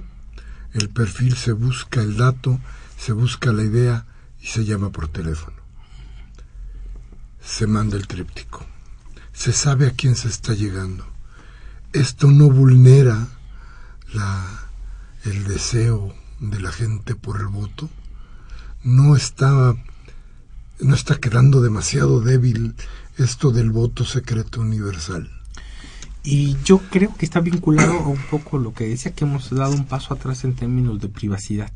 el 0.73 0.89
perfil, 0.89 1.35
se 1.35 1.51
busca 1.51 2.01
el 2.01 2.17
dato, 2.17 2.59
se 2.97 3.13
busca 3.13 3.51
la 3.51 3.63
idea 3.63 4.05
y 4.41 4.47
se 4.47 4.65
llama 4.65 4.91
por 4.91 5.07
teléfono. 5.07 5.57
Se 7.43 7.67
manda 7.67 7.97
el 7.97 8.07
tríptico. 8.07 8.65
Se 9.33 9.53
sabe 9.53 9.87
a 9.87 9.91
quién 9.91 10.15
se 10.15 10.27
está 10.27 10.53
llegando. 10.53 11.05
Esto 11.93 12.31
no 12.31 12.49
vulnera 12.49 13.27
el 15.25 15.43
deseo 15.45 16.13
de 16.39 16.59
la 16.59 16.71
gente 16.71 17.15
por 17.15 17.39
el 17.39 17.47
voto. 17.47 17.89
No 18.83 19.15
está, 19.15 19.75
no 20.79 20.95
está 20.95 21.19
quedando 21.19 21.61
demasiado 21.61 22.21
débil 22.21 22.75
esto 23.17 23.51
del 23.51 23.71
voto 23.71 24.05
secreto 24.05 24.61
universal. 24.61 25.40
Y 26.23 26.55
yo 26.63 26.79
creo 26.89 27.13
que 27.15 27.25
está 27.25 27.39
vinculado 27.39 27.93
a 27.93 28.07
un 28.07 28.21
poco 28.29 28.59
lo 28.59 28.73
que 28.73 28.87
decía 28.87 29.13
que 29.13 29.25
hemos 29.25 29.49
dado 29.49 29.73
un 29.73 29.85
paso 29.85 30.13
atrás 30.13 30.43
en 30.43 30.53
términos 30.53 30.99
de 30.99 31.09
privacidad. 31.09 31.71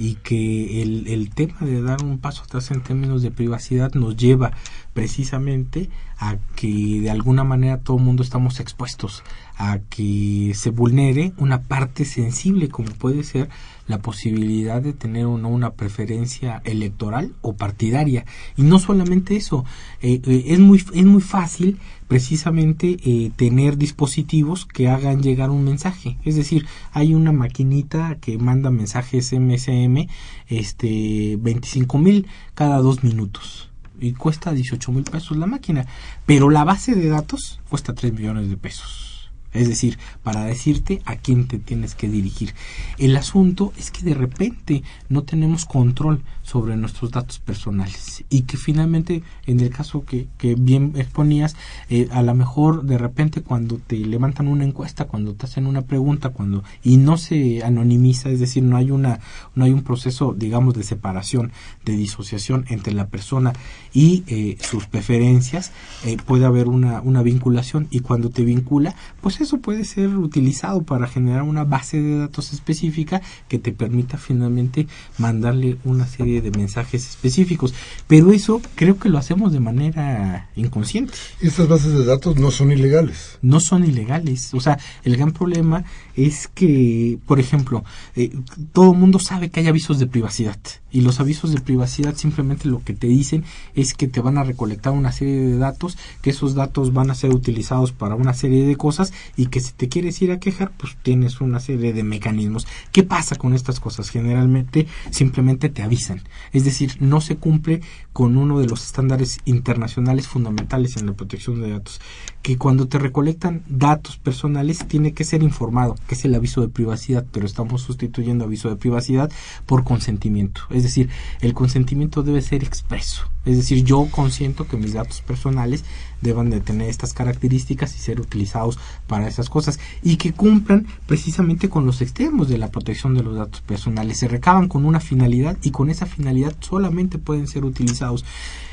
Y 0.00 0.14
que 0.14 0.80
el, 0.80 1.08
el 1.08 1.30
tema 1.30 1.58
de 1.60 1.82
dar 1.82 2.04
un 2.04 2.18
paso 2.20 2.44
atrás 2.44 2.70
en 2.70 2.82
términos 2.82 3.20
de 3.22 3.32
privacidad 3.32 3.94
nos 3.94 4.16
lleva 4.16 4.52
precisamente 4.94 5.90
a 6.18 6.36
que 6.54 7.00
de 7.00 7.10
alguna 7.10 7.42
manera 7.42 7.78
todo 7.78 7.96
el 7.96 8.04
mundo 8.04 8.22
estamos 8.22 8.60
expuestos 8.60 9.24
a 9.56 9.80
que 9.90 10.52
se 10.54 10.70
vulnere 10.70 11.32
una 11.36 11.62
parte 11.62 12.04
sensible 12.04 12.68
como 12.68 12.90
puede 12.92 13.24
ser 13.24 13.48
la 13.88 13.98
posibilidad 13.98 14.80
de 14.80 14.92
tener 14.92 15.26
una, 15.26 15.48
una 15.48 15.72
preferencia 15.72 16.62
electoral 16.64 17.34
o 17.40 17.56
partidaria 17.56 18.24
y 18.56 18.62
no 18.62 18.78
solamente 18.78 19.36
eso 19.36 19.64
eh, 20.00 20.20
eh, 20.24 20.44
es 20.48 20.58
muy 20.60 20.78
es 20.94 21.04
muy 21.04 21.20
fácil 21.20 21.78
precisamente 22.08 22.96
eh, 23.04 23.30
tener 23.36 23.76
dispositivos 23.76 24.64
que 24.64 24.88
hagan 24.88 25.22
llegar 25.22 25.50
un 25.50 25.62
mensaje. 25.62 26.16
Es 26.24 26.34
decir, 26.34 26.66
hay 26.92 27.14
una 27.14 27.32
maquinita 27.32 28.16
que 28.20 28.38
manda 28.38 28.70
mensajes 28.70 29.32
MSM, 29.32 30.08
este, 30.48 31.36
25 31.38 31.98
mil 31.98 32.26
cada 32.54 32.78
dos 32.78 33.04
minutos. 33.04 33.70
Y 34.00 34.12
cuesta 34.12 34.52
18 34.52 34.92
mil 34.92 35.04
pesos 35.04 35.36
la 35.36 35.46
máquina. 35.46 35.86
Pero 36.24 36.50
la 36.50 36.64
base 36.64 36.94
de 36.94 37.08
datos 37.08 37.60
cuesta 37.68 37.94
3 37.94 38.12
millones 38.12 38.48
de 38.48 38.56
pesos. 38.56 39.07
Es 39.52 39.68
decir, 39.68 39.98
para 40.22 40.44
decirte 40.44 41.00
a 41.04 41.16
quién 41.16 41.48
te 41.48 41.58
tienes 41.58 41.94
que 41.94 42.08
dirigir. 42.08 42.54
El 42.98 43.16
asunto 43.16 43.72
es 43.78 43.90
que 43.90 44.02
de 44.02 44.14
repente 44.14 44.82
no 45.08 45.22
tenemos 45.22 45.64
control 45.64 46.22
sobre 46.42 46.76
nuestros 46.76 47.10
datos 47.10 47.38
personales 47.38 48.24
y 48.30 48.42
que 48.42 48.56
finalmente, 48.56 49.22
en 49.46 49.60
el 49.60 49.70
caso 49.70 50.04
que, 50.04 50.28
que 50.38 50.54
bien 50.54 50.92
exponías, 50.96 51.56
eh, 51.90 52.08
a 52.10 52.22
lo 52.22 52.34
mejor 52.34 52.84
de 52.84 52.98
repente 52.98 53.42
cuando 53.42 53.78
te 53.78 53.96
levantan 53.96 54.48
una 54.48 54.64
encuesta, 54.64 55.06
cuando 55.06 55.34
te 55.34 55.46
hacen 55.46 55.66
una 55.66 55.82
pregunta, 55.82 56.30
cuando 56.30 56.64
y 56.82 56.96
no 56.96 57.16
se 57.16 57.62
anonimiza, 57.62 58.30
es 58.30 58.40
decir, 58.40 58.62
no 58.62 58.76
hay 58.76 58.90
una 58.90 59.20
no 59.54 59.64
hay 59.64 59.72
un 59.72 59.82
proceso, 59.82 60.34
digamos, 60.36 60.74
de 60.74 60.82
separación, 60.82 61.52
de 61.84 61.96
disociación 61.96 62.64
entre 62.68 62.92
la 62.94 63.08
persona 63.08 63.52
y 63.92 64.24
eh, 64.26 64.56
sus 64.60 64.86
preferencias, 64.86 65.72
eh, 66.04 66.16
puede 66.24 66.44
haber 66.44 66.68
una, 66.68 67.00
una 67.00 67.22
vinculación 67.22 67.88
y 67.90 68.00
cuando 68.00 68.30
te 68.30 68.44
vincula, 68.44 68.94
pues 69.20 69.37
eso 69.40 69.58
puede 69.58 69.84
ser 69.84 70.08
utilizado 70.16 70.82
para 70.82 71.06
generar 71.06 71.42
una 71.42 71.64
base 71.64 72.00
de 72.00 72.18
datos 72.18 72.52
específica 72.52 73.22
que 73.48 73.58
te 73.58 73.72
permita 73.72 74.18
finalmente 74.18 74.86
mandarle 75.18 75.78
una 75.84 76.06
serie 76.06 76.40
de 76.40 76.50
mensajes 76.50 77.08
específicos. 77.08 77.74
Pero 78.06 78.32
eso 78.32 78.60
creo 78.74 78.98
que 78.98 79.08
lo 79.08 79.18
hacemos 79.18 79.52
de 79.52 79.60
manera 79.60 80.48
inconsciente. 80.56 81.14
Estas 81.40 81.68
bases 81.68 81.92
de 81.92 82.04
datos 82.04 82.36
no 82.36 82.50
son 82.50 82.72
ilegales. 82.72 83.38
No 83.42 83.60
son 83.60 83.84
ilegales. 83.84 84.52
O 84.54 84.60
sea, 84.60 84.78
el 85.04 85.16
gran 85.16 85.32
problema 85.32 85.84
es 86.16 86.48
que, 86.48 87.18
por 87.26 87.40
ejemplo, 87.40 87.84
eh, 88.16 88.30
todo 88.72 88.92
el 88.92 88.98
mundo 88.98 89.18
sabe 89.18 89.50
que 89.50 89.60
hay 89.60 89.66
avisos 89.68 89.98
de 89.98 90.06
privacidad 90.06 90.58
y 90.90 91.02
los 91.02 91.20
avisos 91.20 91.52
de 91.52 91.60
privacidad 91.60 92.16
simplemente 92.16 92.68
lo 92.68 92.82
que 92.82 92.94
te 92.94 93.06
dicen 93.06 93.44
es 93.74 93.94
que 93.94 94.08
te 94.08 94.20
van 94.20 94.38
a 94.38 94.44
recolectar 94.44 94.92
una 94.92 95.12
serie 95.12 95.40
de 95.40 95.58
datos, 95.58 95.98
que 96.22 96.30
esos 96.30 96.54
datos 96.54 96.92
van 96.92 97.10
a 97.10 97.14
ser 97.14 97.30
utilizados 97.30 97.92
para 97.92 98.14
una 98.14 98.34
serie 98.34 98.64
de 98.64 98.76
cosas 98.76 99.12
y 99.36 99.46
que 99.46 99.60
si 99.60 99.72
te 99.72 99.88
quieres 99.88 100.20
ir 100.22 100.32
a 100.32 100.40
quejar, 100.40 100.72
pues 100.76 100.96
tienes 101.02 101.40
una 101.40 101.60
serie 101.60 101.92
de 101.92 102.02
mecanismos. 102.02 102.66
¿Qué 102.92 103.02
pasa 103.02 103.36
con 103.36 103.54
estas 103.54 103.80
cosas? 103.80 104.10
Generalmente 104.10 104.86
simplemente 105.10 105.68
te 105.68 105.82
avisan. 105.82 106.22
Es 106.52 106.64
decir, 106.64 106.96
no 107.00 107.20
se 107.20 107.36
cumple 107.36 107.80
con 108.12 108.36
uno 108.36 108.58
de 108.58 108.66
los 108.66 108.84
estándares 108.84 109.38
internacionales 109.44 110.26
fundamentales 110.26 110.96
en 110.96 111.06
la 111.06 111.12
protección 111.12 111.60
de 111.60 111.70
datos, 111.70 112.00
que 112.42 112.58
cuando 112.58 112.88
te 112.88 112.98
recolectan 112.98 113.62
datos 113.68 114.16
personales 114.16 114.86
tiene 114.88 115.12
que 115.12 115.24
ser 115.24 115.42
informado, 115.42 115.94
que 116.08 116.14
es 116.14 116.24
el 116.24 116.34
aviso 116.34 116.60
de 116.60 116.68
privacidad, 116.68 117.24
pero 117.30 117.46
estamos 117.46 117.82
sustituyendo 117.82 118.44
aviso 118.44 118.68
de 118.68 118.76
privacidad 118.76 119.30
por 119.66 119.84
consentimiento. 119.84 120.62
Es 120.70 120.82
decir, 120.82 121.08
el 121.40 121.54
consentimiento 121.54 122.22
debe 122.22 122.42
ser 122.42 122.64
expreso. 122.64 123.22
Es 123.44 123.56
decir, 123.56 123.84
yo 123.84 124.08
consiento 124.10 124.66
que 124.66 124.76
mis 124.76 124.92
datos 124.92 125.22
personales 125.22 125.84
deban 126.20 126.50
de 126.50 126.60
tener 126.60 126.88
estas 126.88 127.12
características 127.12 127.94
y 127.94 127.98
ser 127.98 128.20
utilizados 128.20 128.78
para 129.06 129.28
esas 129.28 129.50
cosas 129.50 129.78
y 130.02 130.16
que 130.16 130.32
cumplan 130.32 130.86
precisamente 131.06 131.68
con 131.68 131.86
los 131.86 132.00
extremos 132.00 132.48
de 132.48 132.58
la 132.58 132.70
protección 132.70 133.14
de 133.14 133.22
los 133.22 133.36
datos 133.36 133.60
personales. 133.60 134.18
Se 134.18 134.28
recaban 134.28 134.68
con 134.68 134.84
una 134.84 135.00
finalidad 135.00 135.56
y 135.62 135.70
con 135.70 135.90
esa 135.90 136.06
finalidad 136.06 136.54
solamente 136.60 137.18
pueden 137.18 137.46
ser 137.46 137.64
utilizados. 137.64 138.24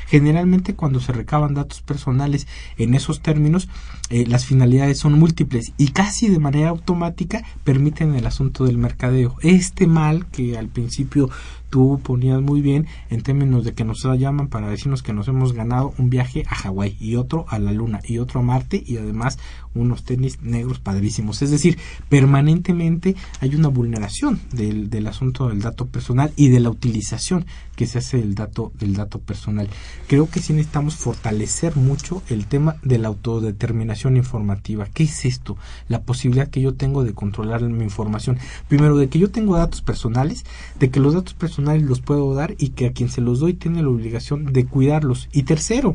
Generalmente 0.08 0.74
cuando 0.74 1.00
se 1.00 1.12
recaban 1.12 1.54
datos 1.54 1.82
personales 1.82 2.46
en 2.78 2.94
esos 2.94 3.20
términos, 3.20 3.68
eh, 4.08 4.24
las 4.26 4.46
finalidades 4.46 4.98
son 4.98 5.18
múltiples 5.18 5.72
y 5.76 5.88
casi 5.88 6.28
de 6.28 6.38
manera 6.38 6.68
automática 6.68 7.42
permiten 7.64 8.14
el 8.14 8.26
asunto 8.26 8.64
del 8.64 8.78
mercadeo. 8.78 9.36
Este 9.40 9.88
mal 9.88 10.26
que 10.26 10.56
al 10.56 10.68
principio 10.68 11.28
tú 11.70 12.00
ponías 12.02 12.40
muy 12.40 12.60
bien 12.60 12.86
en 13.10 13.22
términos 13.22 13.64
de 13.64 13.74
que 13.74 13.84
nos 13.84 14.02
llaman 14.04 14.48
para 14.48 14.68
decirnos 14.68 15.02
que 15.02 15.12
nos 15.12 15.28
hemos 15.28 15.52
ganado 15.52 15.92
un 15.98 16.10
viaje 16.10 16.44
a 16.48 16.54
Hawái 16.54 16.96
y 17.00 17.16
otro 17.16 17.44
a 17.48 17.58
la 17.58 17.72
Luna 17.72 18.00
y 18.04 18.18
otro 18.18 18.40
a 18.40 18.42
Marte 18.42 18.82
y 18.84 18.96
además 18.96 19.38
unos 19.74 20.04
tenis 20.04 20.40
negros 20.42 20.80
padrísimos. 20.80 21.42
Es 21.42 21.50
decir, 21.50 21.78
permanentemente 22.08 23.14
hay 23.40 23.54
una 23.54 23.68
vulneración 23.68 24.40
del, 24.52 24.90
del 24.90 25.06
asunto 25.06 25.48
del 25.48 25.60
dato 25.60 25.86
personal 25.86 26.32
y 26.36 26.48
de 26.48 26.60
la 26.60 26.70
utilización 26.70 27.46
que 27.76 27.86
se 27.86 27.98
hace 27.98 28.16
del 28.16 28.34
dato, 28.34 28.72
del 28.78 28.94
dato 28.94 29.18
personal. 29.18 29.68
Creo 30.08 30.28
que 30.28 30.40
sí 30.40 30.52
necesitamos 30.52 30.96
fortalecer 30.96 31.76
mucho 31.76 32.22
el 32.28 32.46
tema 32.46 32.76
de 32.82 32.98
la 32.98 33.08
autodeterminación 33.08 34.16
informativa. 34.16 34.86
¿Qué 34.92 35.04
es 35.04 35.24
esto? 35.24 35.56
La 35.88 36.02
posibilidad 36.02 36.48
que 36.48 36.62
yo 36.62 36.74
tengo 36.74 37.04
de 37.04 37.12
controlar 37.12 37.62
mi 37.62 37.84
información. 37.84 38.38
Primero, 38.68 38.96
de 38.96 39.08
que 39.08 39.18
yo 39.18 39.30
tengo 39.30 39.56
datos 39.56 39.82
personales, 39.82 40.44
de 40.78 40.90
que 40.90 41.00
los 41.00 41.14
datos 41.14 41.34
personales 41.34 41.56
los 41.74 42.00
puedo 42.00 42.34
dar 42.34 42.54
y 42.58 42.70
que 42.70 42.86
a 42.86 42.92
quien 42.92 43.08
se 43.08 43.20
los 43.20 43.40
doy 43.40 43.54
tiene 43.54 43.82
la 43.82 43.88
obligación 43.88 44.52
de 44.52 44.66
cuidarlos. 44.66 45.28
Y 45.32 45.42
tercero, 45.42 45.94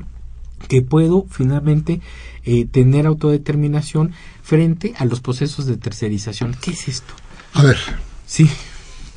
que 0.68 0.82
puedo 0.82 1.26
finalmente 1.30 2.02
eh, 2.44 2.66
tener 2.66 3.06
autodeterminación 3.06 4.12
frente 4.44 4.94
a 4.98 5.06
los 5.06 5.22
procesos 5.22 5.66
de 5.66 5.78
tercerización. 5.78 6.56
¿Qué 6.62 6.72
es 6.72 6.88
esto? 6.88 7.14
A 7.54 7.64
ver. 7.64 7.78
Sí. 8.26 8.50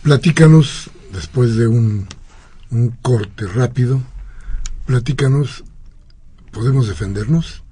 Platícanos, 0.03 0.91
después 1.13 1.57
de 1.57 1.67
un, 1.67 2.07
un 2.71 2.91
corte 3.03 3.47
rápido, 3.47 4.03
platícanos, 4.87 5.65
¿podemos 6.51 6.89
defendernos? 6.89 7.63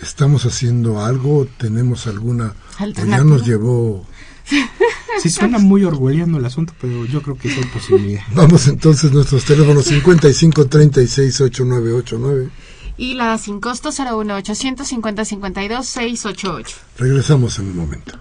¿Estamos 0.00 0.44
haciendo 0.44 1.02
algo? 1.02 1.48
¿Tenemos 1.56 2.06
alguna... 2.06 2.54
O 2.80 3.04
ya 3.06 3.24
nos 3.24 3.46
llevó... 3.46 4.06
Sí, 5.22 5.30
suena 5.30 5.58
muy 5.58 5.82
orgulloso 5.82 6.36
el 6.36 6.44
asunto, 6.44 6.74
pero 6.78 7.06
yo 7.06 7.22
creo 7.22 7.38
que 7.38 7.48
es 7.48 7.56
hay 7.56 7.64
posibilidad. 7.64 8.22
Vamos 8.34 8.68
entonces, 8.68 9.10
nuestros 9.12 9.46
teléfonos 9.46 9.86
55 9.86 10.66
36 10.66 11.40
8989 11.40 12.50
y 12.98 13.14
la 13.14 13.36
sin 13.38 13.60
costo 13.60 13.90
01 13.90 14.34
850 14.34 15.24
52 15.24 15.86
688. 15.86 16.76
Regresamos 16.98 17.58
en 17.58 17.66
un 17.66 17.76
momento. 17.76 18.18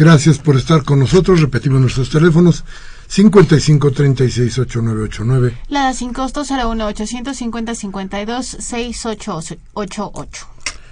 Gracias 0.00 0.38
por 0.38 0.56
estar 0.56 0.82
con 0.82 0.98
nosotros. 0.98 1.42
Repetimos 1.42 1.78
nuestros 1.78 2.08
teléfonos 2.08 2.64
55 3.06 3.92
36 3.92 4.58
8989. 4.58 5.58
La 5.68 5.92
sin 5.92 6.14
costo 6.14 6.42
01 6.42 6.86
850 6.86 7.74
52 7.74 8.46
6888. 8.46 10.46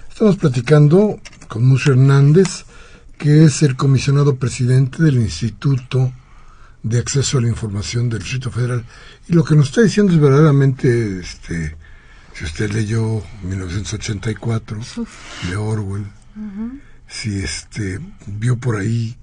Estamos 0.09 0.37
platicando 0.37 1.19
con 1.47 1.65
Musa 1.65 1.91
Hernández, 1.91 2.65
que 3.17 3.45
es 3.45 3.63
el 3.63 3.75
comisionado 3.75 4.35
presidente 4.35 5.01
del 5.01 5.15
Instituto 5.15 6.13
de 6.83 6.99
Acceso 6.99 7.39
a 7.39 7.41
la 7.41 7.49
Información 7.49 8.09
del 8.09 8.19
Distrito 8.19 8.51
Federal. 8.51 8.85
Y 9.27 9.33
lo 9.33 9.43
que 9.43 9.55
nos 9.55 9.69
está 9.69 9.81
diciendo 9.81 10.13
es 10.13 10.19
verdaderamente, 10.19 11.19
este, 11.19 11.75
si 12.33 12.45
usted 12.45 12.71
leyó 12.71 13.23
1984 13.41 14.79
de 15.49 15.55
Orwell, 15.55 16.05
si 17.09 17.39
este 17.39 17.99
vio 18.27 18.57
por 18.57 18.77
ahí 18.77 19.17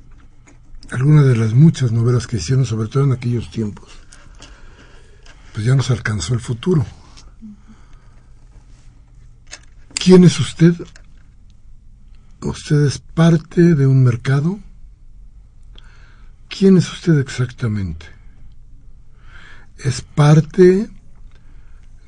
alguna 0.91 1.23
de 1.23 1.37
las 1.37 1.55
muchas 1.55 1.93
novelas 1.93 2.27
que 2.27 2.37
hicieron, 2.37 2.67
sobre 2.67 2.89
todo 2.89 3.05
en 3.05 3.13
aquellos 3.13 3.51
tiempos, 3.51 3.91
pues 5.55 5.65
ya 5.65 5.75
nos 5.75 5.91
alcanzó 5.91 6.35
el 6.35 6.41
futuro. 6.41 6.85
¿Quién 9.95 10.25
es 10.25 10.39
usted? 10.39 10.75
¿Usted 12.43 12.85
es 12.85 12.99
parte 12.99 13.75
de 13.75 13.87
un 13.87 14.05
mercado? 14.05 14.61
¿Quién 16.49 16.77
es 16.77 16.93
usted 16.93 17.19
exactamente? 17.19 18.07
¿Es 19.79 20.03
parte 20.03 20.91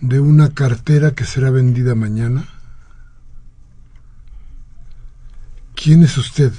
de 0.00 0.20
una 0.20 0.54
cartera 0.54 1.14
que 1.14 1.24
será 1.24 1.50
vendida 1.50 1.94
mañana? 1.94 2.48
¿Quién 5.80 6.02
es 6.02 6.18
usted? 6.18 6.52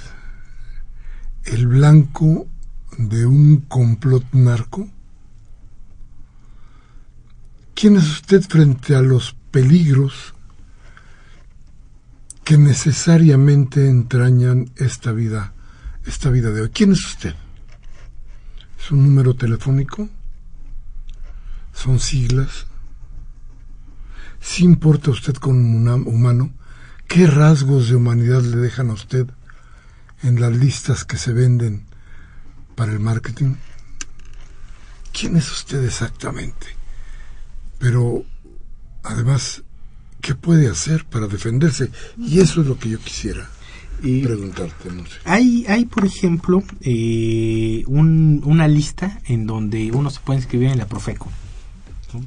¿El 1.44 1.68
blanco 1.68 2.48
de 2.98 3.26
un 3.26 3.58
complot 3.68 4.24
narco? 4.32 4.88
¿Quién 7.76 7.98
es 7.98 8.10
usted 8.10 8.42
frente 8.42 8.96
a 8.96 9.02
los 9.02 9.36
peligros 9.52 10.34
que 12.46 12.58
necesariamente 12.58 13.90
entrañan 13.90 14.72
esta 14.78 15.12
vida, 15.12 15.54
esta 16.06 16.30
vida 16.30 16.52
de 16.52 16.62
hoy? 16.62 16.70
¿Quién 16.70 16.94
es 16.94 17.06
usted? 17.06 17.36
¿Es 18.80 18.90
un 18.90 19.04
número 19.04 19.34
telefónico? 19.34 20.08
¿Son 21.74 22.00
siglas? 22.00 22.68
¿Sí 24.40 24.64
importa 24.64 25.12
usted 25.12 25.34
como 25.34 25.60
un 25.60 25.90
humano? 26.08 26.54
¿Qué 27.10 27.26
rasgos 27.26 27.90
de 27.90 27.96
humanidad 27.96 28.44
le 28.44 28.58
dejan 28.58 28.92
a 28.92 28.94
usted 28.94 29.26
en 30.22 30.40
las 30.40 30.56
listas 30.56 31.06
que 31.06 31.18
se 31.18 31.34
venden 31.34 31.84
para 32.76 32.92
el 32.92 33.00
marketing? 33.00 33.56
¿Quién 35.12 35.36
es 35.36 35.52
usted 35.52 35.84
exactamente? 35.84 36.68
Pero, 37.80 38.24
además, 39.02 39.64
¿qué 40.22 40.36
puede 40.36 40.70
hacer 40.70 41.04
para 41.06 41.26
defenderse? 41.28 41.90
Y 42.16 42.42
eso 42.42 42.62
es 42.62 42.68
lo 42.68 42.78
que 42.78 42.90
yo 42.90 43.00
quisiera 43.00 43.50
preguntarte. 44.02 44.92
No 44.92 45.04
hay, 45.26 45.66
hay, 45.68 45.86
por 45.86 46.06
ejemplo, 46.06 46.64
eh, 46.82 47.84
una 47.88 48.68
lista 48.68 49.20
en 49.26 49.48
donde 49.48 49.92
uno 49.92 50.12
se 50.12 50.20
puede 50.20 50.42
inscribir 50.42 50.70
en 50.70 50.78
la 50.78 50.88
Profeco, 50.88 51.28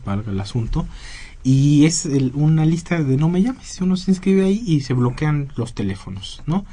para 0.05 0.23
el 0.29 0.41
asunto, 0.41 0.89
y 1.43 1.85
es 1.85 2.09
una 2.35 2.65
lista 2.65 3.03
de 3.03 3.17
no 3.17 3.29
me 3.29 3.43
llames. 3.43 3.81
Uno 3.81 3.97
se 3.97 4.11
inscribe 4.11 4.45
ahí 4.45 4.63
y 4.67 4.81
se 4.81 4.95
bloquean 4.95 5.53
los 5.57 5.75
teléfonos, 5.75 6.43
¿no? 6.47 6.65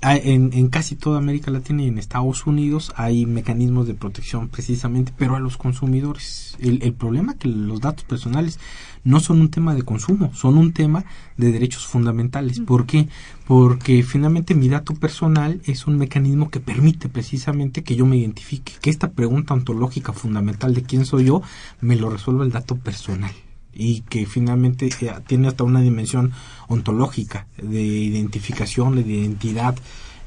Ah, 0.00 0.16
en, 0.16 0.52
en, 0.52 0.68
casi 0.68 0.94
toda 0.94 1.18
América 1.18 1.50
Latina 1.50 1.82
y 1.82 1.88
en 1.88 1.98
Estados 1.98 2.46
Unidos 2.46 2.92
hay 2.94 3.26
mecanismos 3.26 3.88
de 3.88 3.94
protección 3.94 4.48
precisamente, 4.48 5.12
pero 5.18 5.34
a 5.34 5.40
los 5.40 5.56
consumidores. 5.56 6.56
El, 6.60 6.84
el 6.84 6.92
problema 6.92 7.32
es 7.32 7.38
que 7.38 7.48
los 7.48 7.80
datos 7.80 8.04
personales 8.04 8.60
no 9.02 9.18
son 9.18 9.40
un 9.40 9.50
tema 9.50 9.74
de 9.74 9.82
consumo, 9.82 10.32
son 10.34 10.56
un 10.56 10.72
tema 10.72 11.04
de 11.36 11.50
derechos 11.50 11.84
fundamentales. 11.84 12.60
¿Por 12.60 12.86
qué? 12.86 13.08
Porque 13.48 14.04
finalmente 14.04 14.54
mi 14.54 14.68
dato 14.68 14.94
personal 14.94 15.60
es 15.64 15.88
un 15.88 15.96
mecanismo 15.98 16.48
que 16.48 16.60
permite 16.60 17.08
precisamente 17.08 17.82
que 17.82 17.96
yo 17.96 18.06
me 18.06 18.18
identifique, 18.18 18.74
que 18.80 18.90
esta 18.90 19.10
pregunta 19.10 19.54
ontológica 19.54 20.12
fundamental 20.12 20.74
de 20.74 20.84
quién 20.84 21.06
soy 21.06 21.24
yo 21.24 21.42
me 21.80 21.96
lo 21.96 22.08
resuelva 22.08 22.44
el 22.44 22.52
dato 22.52 22.76
personal 22.76 23.32
y 23.72 24.00
que 24.02 24.26
finalmente 24.26 24.88
eh, 25.00 25.12
tiene 25.26 25.48
hasta 25.48 25.64
una 25.64 25.80
dimensión 25.80 26.32
ontológica 26.68 27.46
de 27.56 27.82
identificación, 27.82 28.96
de 28.96 29.02
identidad. 29.02 29.76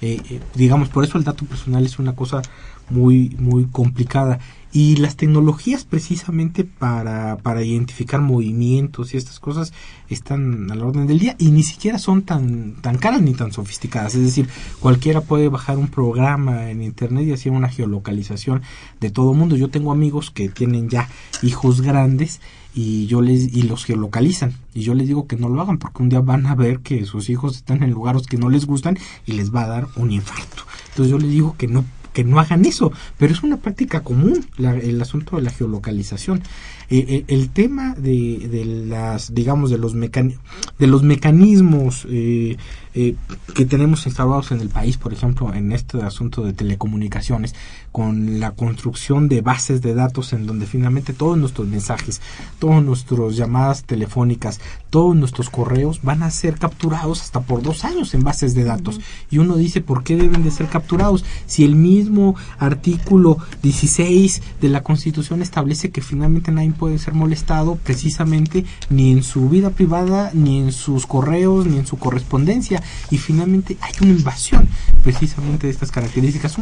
Eh, 0.02 0.20
eh, 0.30 0.40
digamos, 0.56 0.90
por 0.90 1.04
eso 1.04 1.18
el 1.18 1.24
dato 1.24 1.46
personal 1.46 1.86
es 1.86 2.00
una 2.00 2.16
cosa 2.16 2.42
muy, 2.90 3.36
muy 3.40 3.66
complicada. 3.66 4.40
Y 4.74 4.96
las 4.96 5.18
tecnologías 5.18 5.84
precisamente 5.84 6.64
para, 6.64 7.38
para 7.38 7.62
identificar 7.62 8.22
movimientos 8.22 9.14
y 9.14 9.18
estas 9.18 9.40
cosas 9.42 9.74
están 10.08 10.72
a 10.72 10.76
la 10.76 10.86
orden 10.86 11.08
del 11.08 11.20
día 11.20 11.36
y 11.38 11.52
ni 11.52 11.62
siquiera 11.64 12.00
son 12.00 12.22
tan, 12.22 12.76
tan 12.82 12.98
caras 12.98 13.22
ni 13.22 13.34
tan 13.34 13.52
sofisticadas. 13.52 14.16
Es 14.16 14.24
decir, 14.24 14.48
cualquiera 14.80 15.20
puede 15.20 15.50
bajar 15.50 15.78
un 15.78 15.90
programa 15.90 16.70
en 16.70 16.82
internet 16.82 17.28
y 17.28 17.34
hacer 17.34 17.52
una 17.52 17.68
geolocalización 17.68 18.62
de 19.02 19.12
todo 19.12 19.34
mundo. 19.34 19.58
Yo 19.58 19.70
tengo 19.70 19.92
amigos 19.92 20.32
que 20.32 20.48
tienen 20.48 20.90
ya 20.90 21.10
hijos 21.42 21.82
grandes 21.82 22.40
y 22.74 23.06
yo 23.08 23.22
les 23.22 23.54
y 23.54 23.64
los 23.64 23.86
geolocalizan 23.86 24.54
y 24.74 24.82
yo 24.82 24.94
les 24.94 25.08
digo 25.08 25.28
que 25.28 25.36
no 25.36 25.50
lo 25.50 25.62
hagan 25.62 25.78
porque 25.78 26.04
un 26.04 26.10
día 26.10 26.22
van 26.22 26.46
a 26.46 26.56
ver 26.56 26.80
que 26.80 27.06
sus 27.06 27.30
hijos 27.30 27.58
están 27.58 27.84
en 27.84 27.92
lugares 27.92 28.28
que 28.28 28.38
no 28.38 28.50
les 28.50 28.66
gustan 28.66 28.98
y 29.26 29.34
les 29.34 29.54
va 29.54 29.64
a 29.64 29.68
dar 29.68 29.88
un 29.96 30.12
infarto. 30.12 30.64
Entonces 30.90 31.12
yo 31.12 31.18
les 31.18 31.30
digo 31.30 31.56
que 31.58 31.68
no 31.68 31.84
que 32.14 32.24
no 32.24 32.40
hagan 32.40 32.66
eso, 32.66 32.92
pero 33.18 33.34
es 33.34 33.44
una 33.44 33.58
práctica 33.58 34.02
común 34.02 34.46
el 34.58 35.02
asunto 35.02 35.38
de 35.38 35.44
la 35.44 35.52
geolocalización. 35.52 36.44
Eh, 36.90 37.06
eh, 37.08 37.26
el 37.28 37.52
tema 37.52 37.96
de, 37.96 38.50
de, 38.52 38.66
las, 38.66 39.34
digamos, 39.34 39.70
de 39.70 39.78
los, 39.78 39.94
de 39.94 40.88
los 40.88 41.04
mecanismos 41.04 42.06
eh, 42.10 42.58
eh, 42.94 43.16
que 43.56 43.66
tenemos 43.66 44.06
instalados 44.06 44.52
en 44.52 44.60
el 44.60 44.68
país, 44.68 44.98
por 44.98 45.14
ejemplo, 45.14 45.54
en 45.54 45.72
este 45.72 46.02
asunto 46.02 46.44
de 46.44 46.52
telecomunicaciones, 46.52 47.56
con 47.94 48.42
la 48.42 48.52
construcción 48.52 49.30
de 49.30 49.40
bases 49.40 49.82
de 49.82 49.94
datos 49.94 50.34
en 50.34 50.46
donde 50.46 50.66
finalmente 50.66 51.14
todos 51.14 51.38
nuestros 51.38 51.68
mensajes, 51.70 52.22
todas 52.60 52.84
nuestras 52.84 53.38
llamadas 53.38 53.86
telefónicas, 53.86 54.60
todos 54.90 55.16
nuestros 55.16 55.50
correos 55.50 56.02
van 56.04 56.22
a 56.24 56.32
ser 56.32 56.60
capturados 56.60 57.22
hasta 57.22 57.40
por 57.40 57.62
dos 57.62 57.86
años 57.86 58.14
en 58.14 58.24
bases 58.24 58.56
de 58.56 58.66
datos. 58.66 59.00
Y 59.30 59.38
uno 59.38 59.56
dice, 59.56 59.80
¿por 59.80 60.04
qué 60.04 60.18
deben 60.18 60.44
de 60.44 60.52
ser 60.52 60.68
capturados? 60.68 61.24
Si 61.46 61.64
el 61.64 61.78
mismo 61.78 62.01
artículo 62.58 63.38
16 63.62 64.42
de 64.62 64.70
la 64.70 64.84
Constitución 64.84 65.42
establece 65.42 65.92
que 65.92 66.02
finalmente 66.02 66.52
nadie 66.52 66.72
puede 66.72 66.98
ser 66.98 67.14
molestado 67.14 67.76
precisamente 67.76 68.66
ni 68.90 69.12
en 69.12 69.24
su 69.24 69.50
vida 69.50 69.72
privada, 69.72 70.32
ni 70.34 70.60
en 70.60 70.72
sus 70.72 71.06
correos, 71.06 71.66
ni 71.66 71.78
en 71.78 71.88
su 71.88 71.98
correspondencia 71.98 72.82
y 73.10 73.18
finalmente 73.18 73.78
hay 73.82 73.94
una 74.02 74.12
invasión 74.12 74.68
precisamente 75.04 75.68
de 75.68 75.74
estas 75.74 75.92
características. 75.92 76.56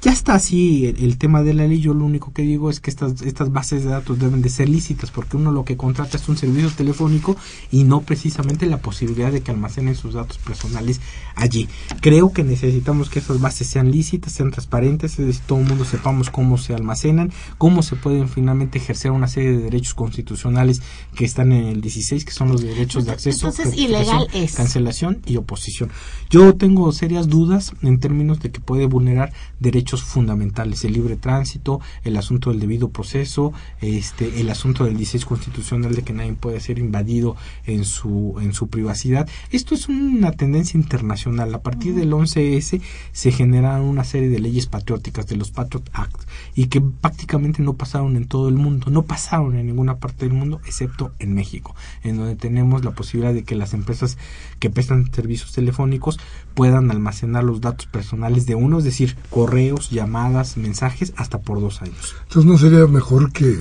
ya 0.00 0.12
está 0.12 0.34
así 0.34 0.86
el, 0.86 1.18
tema 1.18 1.42
de 1.42 1.54
la 1.54 1.66
ley, 1.66 1.80
yo 1.80 1.92
lo 1.94 2.04
único 2.04 2.32
que 2.32 2.42
digo 2.42 2.70
es 2.70 2.80
que 2.80 2.90
estas, 2.90 3.22
estas 3.22 3.52
bases 3.52 3.84
de 3.84 3.90
datos 3.90 4.18
deben 4.18 4.42
de 4.42 4.48
ser 4.48 4.68
lícitas 4.68 5.10
porque 5.10 5.36
uno 5.36 5.52
lo 5.52 5.64
que 5.64 5.76
contrata 5.76 6.16
es 6.16 6.28
un 6.28 6.36
servicio 6.36 6.70
telefónico 6.70 7.36
y 7.70 7.84
no 7.84 8.00
precisamente 8.00 8.66
la 8.66 8.78
posibilidad 8.78 9.32
de 9.32 9.42
que 9.42 9.50
almacenen 9.50 9.94
sus 9.94 10.14
datos 10.14 10.38
personales 10.38 11.00
allí. 11.34 11.68
Creo 12.00 12.32
que 12.32 12.44
necesitamos 12.44 13.10
que 13.10 13.18
esas 13.18 13.40
bases 13.40 13.66
sean 13.66 13.90
lícitas, 13.90 14.32
sean 14.32 14.50
transparentes, 14.50 14.79
es 14.84 15.16
decir, 15.16 15.42
todo 15.46 15.60
el 15.60 15.66
mundo 15.66 15.84
sepamos 15.84 16.30
cómo 16.30 16.58
se 16.58 16.74
almacenan, 16.74 17.32
cómo 17.58 17.82
se 17.82 17.96
pueden 17.96 18.28
finalmente 18.28 18.78
ejercer 18.78 19.10
una 19.10 19.28
serie 19.28 19.52
de 19.52 19.58
derechos 19.58 19.94
constitucionales 19.94 20.82
que 21.14 21.24
están 21.24 21.52
en 21.52 21.66
el 21.66 21.80
16, 21.80 22.24
que 22.24 22.32
son 22.32 22.48
los 22.48 22.62
derechos 22.62 23.04
de 23.06 23.12
acceso, 23.12 23.48
Entonces, 23.48 23.76
ilegal 23.78 24.28
es. 24.32 24.54
cancelación 24.54 25.20
y 25.26 25.36
oposición. 25.36 25.90
Yo 26.28 26.54
tengo 26.54 26.90
serias 26.92 27.28
dudas 27.28 27.72
en 27.82 28.00
términos 28.00 28.40
de 28.40 28.50
que 28.50 28.60
puede 28.60 28.86
vulnerar 28.86 29.32
derechos 29.58 30.02
fundamentales, 30.02 30.84
el 30.84 30.92
libre 30.92 31.16
tránsito, 31.16 31.80
el 32.04 32.16
asunto 32.16 32.50
del 32.50 32.60
debido 32.60 32.90
proceso, 32.90 33.52
este, 33.80 34.40
el 34.40 34.50
asunto 34.50 34.84
del 34.84 34.96
16 34.96 35.24
constitucional 35.24 35.94
de 35.94 36.02
que 36.02 36.12
nadie 36.12 36.32
puede 36.34 36.60
ser 36.60 36.78
invadido 36.78 37.36
en 37.66 37.84
su, 37.84 38.36
en 38.40 38.52
su 38.52 38.68
privacidad. 38.68 39.28
Esto 39.50 39.74
es 39.74 39.88
una 39.88 40.32
tendencia 40.32 40.78
internacional. 40.78 41.54
A 41.54 41.62
partir 41.62 41.94
del 41.94 42.12
11S 42.12 42.80
se 43.12 43.32
generaron 43.32 43.86
una 43.86 44.04
serie 44.04 44.28
de 44.28 44.38
leyes 44.38 44.66
patrióticas, 44.70 45.26
de 45.26 45.36
los 45.36 45.50
Patriot 45.50 45.88
Act, 45.92 46.22
y 46.54 46.66
que 46.66 46.80
prácticamente 46.80 47.62
no 47.62 47.74
pasaron 47.74 48.16
en 48.16 48.26
todo 48.26 48.48
el 48.48 48.54
mundo, 48.54 48.90
no 48.90 49.02
pasaron 49.02 49.56
en 49.56 49.66
ninguna 49.66 49.98
parte 49.98 50.24
del 50.24 50.34
mundo, 50.34 50.60
excepto 50.64 51.12
en 51.18 51.34
México, 51.34 51.74
en 52.02 52.16
donde 52.16 52.36
tenemos 52.36 52.84
la 52.84 52.92
posibilidad 52.92 53.34
de 53.34 53.44
que 53.44 53.54
las 53.54 53.74
empresas 53.74 54.16
que 54.58 54.70
prestan 54.70 55.12
servicios 55.12 55.52
telefónicos 55.52 56.18
puedan 56.54 56.90
almacenar 56.90 57.44
los 57.44 57.60
datos 57.60 57.86
personales 57.86 58.46
de 58.46 58.54
uno, 58.54 58.78
es 58.78 58.84
decir, 58.84 59.16
correos, 59.30 59.90
llamadas, 59.90 60.56
mensajes, 60.56 61.12
hasta 61.16 61.40
por 61.40 61.60
dos 61.60 61.82
años. 61.82 62.14
Entonces, 62.22 62.44
¿no 62.50 62.58
sería 62.58 62.86
mejor 62.86 63.32
que, 63.32 63.60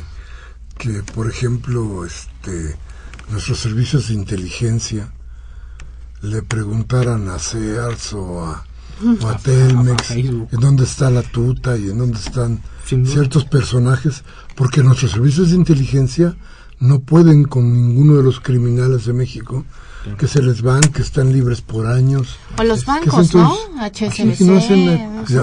que 0.78 1.04
por 1.14 1.30
ejemplo, 1.30 2.06
este, 2.06 2.76
nuestros 3.32 3.60
servicios 3.60 4.08
de 4.08 4.16
inteligencia 4.16 5.12
le 6.22 6.42
preguntaran 6.42 7.30
a 7.30 7.40
Sears 7.40 8.14
o 8.14 8.46
a, 8.46 8.66
a 9.28 9.38
Telmex 9.38 10.12
en 10.12 10.48
dónde 10.60 10.84
está 10.84 11.10
la 11.10 11.22
tuta 11.22 11.78
y 11.78 11.90
en 11.90 11.98
dónde 11.98 12.20
están 12.20 12.62
ciertos 12.86 13.46
personajes, 13.46 14.24
porque 14.56 14.84
nuestros 14.84 15.12
servicios 15.12 15.52
de 15.52 15.56
inteligencia 15.56 16.36
no 16.80 17.00
pueden 17.00 17.44
con 17.44 17.72
ninguno 17.74 18.16
de 18.16 18.24
los 18.24 18.40
criminales 18.40 19.06
de 19.06 19.14
México 19.14 19.66
que 20.18 20.28
se 20.28 20.42
les 20.42 20.62
van, 20.62 20.82
que 20.82 21.02
están 21.02 21.34
libres 21.34 21.62
por 21.62 21.86
años. 21.86 22.38
O 22.58 22.64
los 22.64 22.86
bancos, 22.86 23.36
¿no? 23.36 23.54
HSBC. 23.82 24.42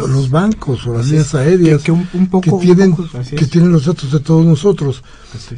los 0.09 0.31
bancos 0.31 0.87
o 0.87 0.95
las 0.95 1.07
líneas 1.07 1.35
aéreas 1.35 1.83
que, 1.83 1.93
tienen, 2.61 2.97
que 3.37 3.47
tienen 3.47 3.71
los 3.71 3.85
datos 3.85 4.13
de 4.13 4.21
todos 4.21 4.45
nosotros. 4.47 5.03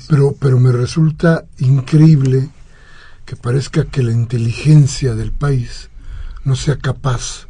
Pero, 0.09 0.35
pero 0.39 0.59
me 0.59 0.73
resulta 0.73 1.45
increíble 1.59 2.51
que 3.25 3.37
parezca 3.37 3.85
que 3.85 4.03
la 4.03 4.13
inteligencia 4.13 5.15
del 5.15 5.33
país 5.33 5.91
no 6.45 6.57
sea 6.57 6.79
capaz 6.79 7.48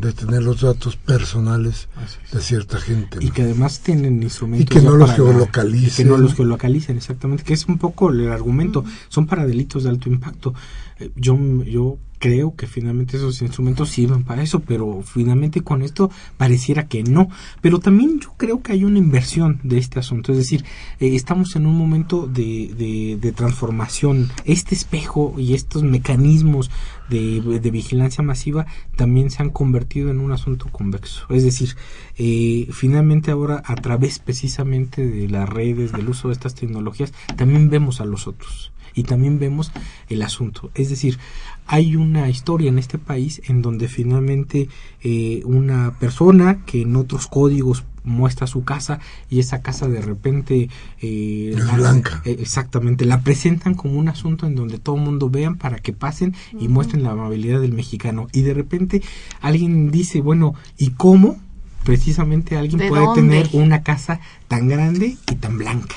de 0.00 0.12
tener 0.12 0.42
los 0.42 0.60
datos 0.60 0.96
personales 0.96 1.88
de 2.32 2.40
cierta 2.40 2.78
gente. 2.78 3.18
Y 3.20 3.30
que 3.30 3.42
además 3.42 3.80
tienen 3.80 4.22
instrumentos. 4.22 4.76
Y 4.76 4.80
que 4.80 4.84
no 4.84 4.96
los 4.96 5.12
geolocalicen. 5.12 6.06
que 6.06 6.10
no 6.10 6.18
los 6.18 6.34
geolocalicen, 6.34 6.96
exactamente. 6.96 7.44
Que 7.44 7.54
es 7.54 7.66
un 7.66 7.78
poco 7.78 8.10
el 8.10 8.30
argumento. 8.30 8.84
Son 9.08 9.26
para 9.26 9.46
delitos 9.46 9.84
de 9.84 9.90
alto 9.90 10.08
impacto. 10.08 10.54
Eh, 10.98 11.10
yo, 11.16 11.36
yo 11.64 11.98
creo 12.18 12.54
que 12.56 12.66
finalmente 12.66 13.16
esos 13.16 13.40
instrumentos 13.42 13.90
sirven 13.90 14.24
para 14.24 14.42
eso, 14.42 14.60
pero 14.60 15.02
finalmente 15.02 15.62
con 15.62 15.82
esto 15.82 16.10
pareciera 16.36 16.88
que 16.88 17.02
no. 17.02 17.28
Pero 17.60 17.78
también 17.78 18.20
yo 18.20 18.34
creo 18.36 18.62
que 18.62 18.72
hay 18.72 18.84
una 18.84 18.98
inversión 18.98 19.60
de 19.62 19.78
este 19.78 19.98
asunto, 19.98 20.32
es 20.32 20.38
decir, 20.38 20.64
eh, 21.00 21.14
estamos 21.14 21.56
en 21.56 21.66
un 21.66 21.76
momento 21.76 22.26
de, 22.26 23.18
de, 23.20 23.32
transformación. 23.32 24.30
Este 24.44 24.74
espejo 24.74 25.34
y 25.38 25.54
estos 25.54 25.82
mecanismos 25.82 26.70
de, 27.08 27.70
vigilancia 27.70 28.22
masiva 28.22 28.66
también 28.96 29.30
se 29.30 29.42
han 29.42 29.50
convertido 29.50 30.10
en 30.10 30.20
un 30.20 30.32
asunto 30.32 30.68
convexo. 30.70 31.26
Es 31.30 31.44
decir, 31.44 31.76
eh, 32.16 32.68
finalmente 32.72 33.30
ahora 33.30 33.62
a 33.64 33.74
través 33.76 34.18
precisamente 34.18 35.06
de 35.06 35.28
las 35.28 35.48
redes, 35.48 35.92
del 35.92 36.08
uso 36.08 36.28
de 36.28 36.34
estas 36.34 36.54
tecnologías, 36.54 37.12
también 37.36 37.70
vemos 37.70 38.00
a 38.00 38.04
los 38.04 38.26
otros 38.26 38.72
y 38.94 39.04
también 39.04 39.38
vemos 39.38 39.70
el 40.08 40.22
asunto. 40.22 40.70
Es 40.74 40.90
decir, 40.90 41.18
hay 41.66 41.96
una 41.96 42.28
historia 42.28 42.68
en 42.68 42.78
este 42.78 42.98
país 42.98 43.40
en 43.46 43.62
donde 43.62 43.88
finalmente 43.88 44.68
eh, 45.02 45.42
una 45.44 45.98
persona 45.98 46.64
que 46.64 46.82
en 46.82 46.96
otros 46.96 47.26
códigos 47.26 47.84
muestra 48.08 48.46
su 48.46 48.64
casa 48.64 49.00
y 49.30 49.38
esa 49.38 49.62
casa 49.62 49.88
de 49.88 50.00
repente 50.00 50.68
eh, 51.00 51.56
blanca. 51.76 52.22
Eh, 52.24 52.36
exactamente 52.40 53.04
la 53.04 53.20
presentan 53.20 53.74
como 53.74 53.98
un 53.98 54.08
asunto 54.08 54.46
en 54.46 54.54
donde 54.54 54.78
todo 54.78 54.96
el 54.96 55.02
mundo 55.02 55.30
vean 55.30 55.56
para 55.56 55.78
que 55.78 55.92
pasen 55.92 56.34
y 56.58 56.68
muestren 56.68 57.02
la 57.02 57.10
amabilidad 57.10 57.60
del 57.60 57.72
mexicano 57.72 58.28
y 58.32 58.42
de 58.42 58.54
repente 58.54 59.02
alguien 59.40 59.90
dice 59.90 60.20
bueno 60.20 60.54
y 60.76 60.90
cómo 60.90 61.36
precisamente 61.84 62.56
alguien 62.56 62.88
puede 62.88 63.06
tener 63.14 63.48
una 63.52 63.82
casa 63.82 64.20
tan 64.48 64.68
grande 64.68 65.16
y 65.30 65.34
tan 65.36 65.58
blanca 65.58 65.96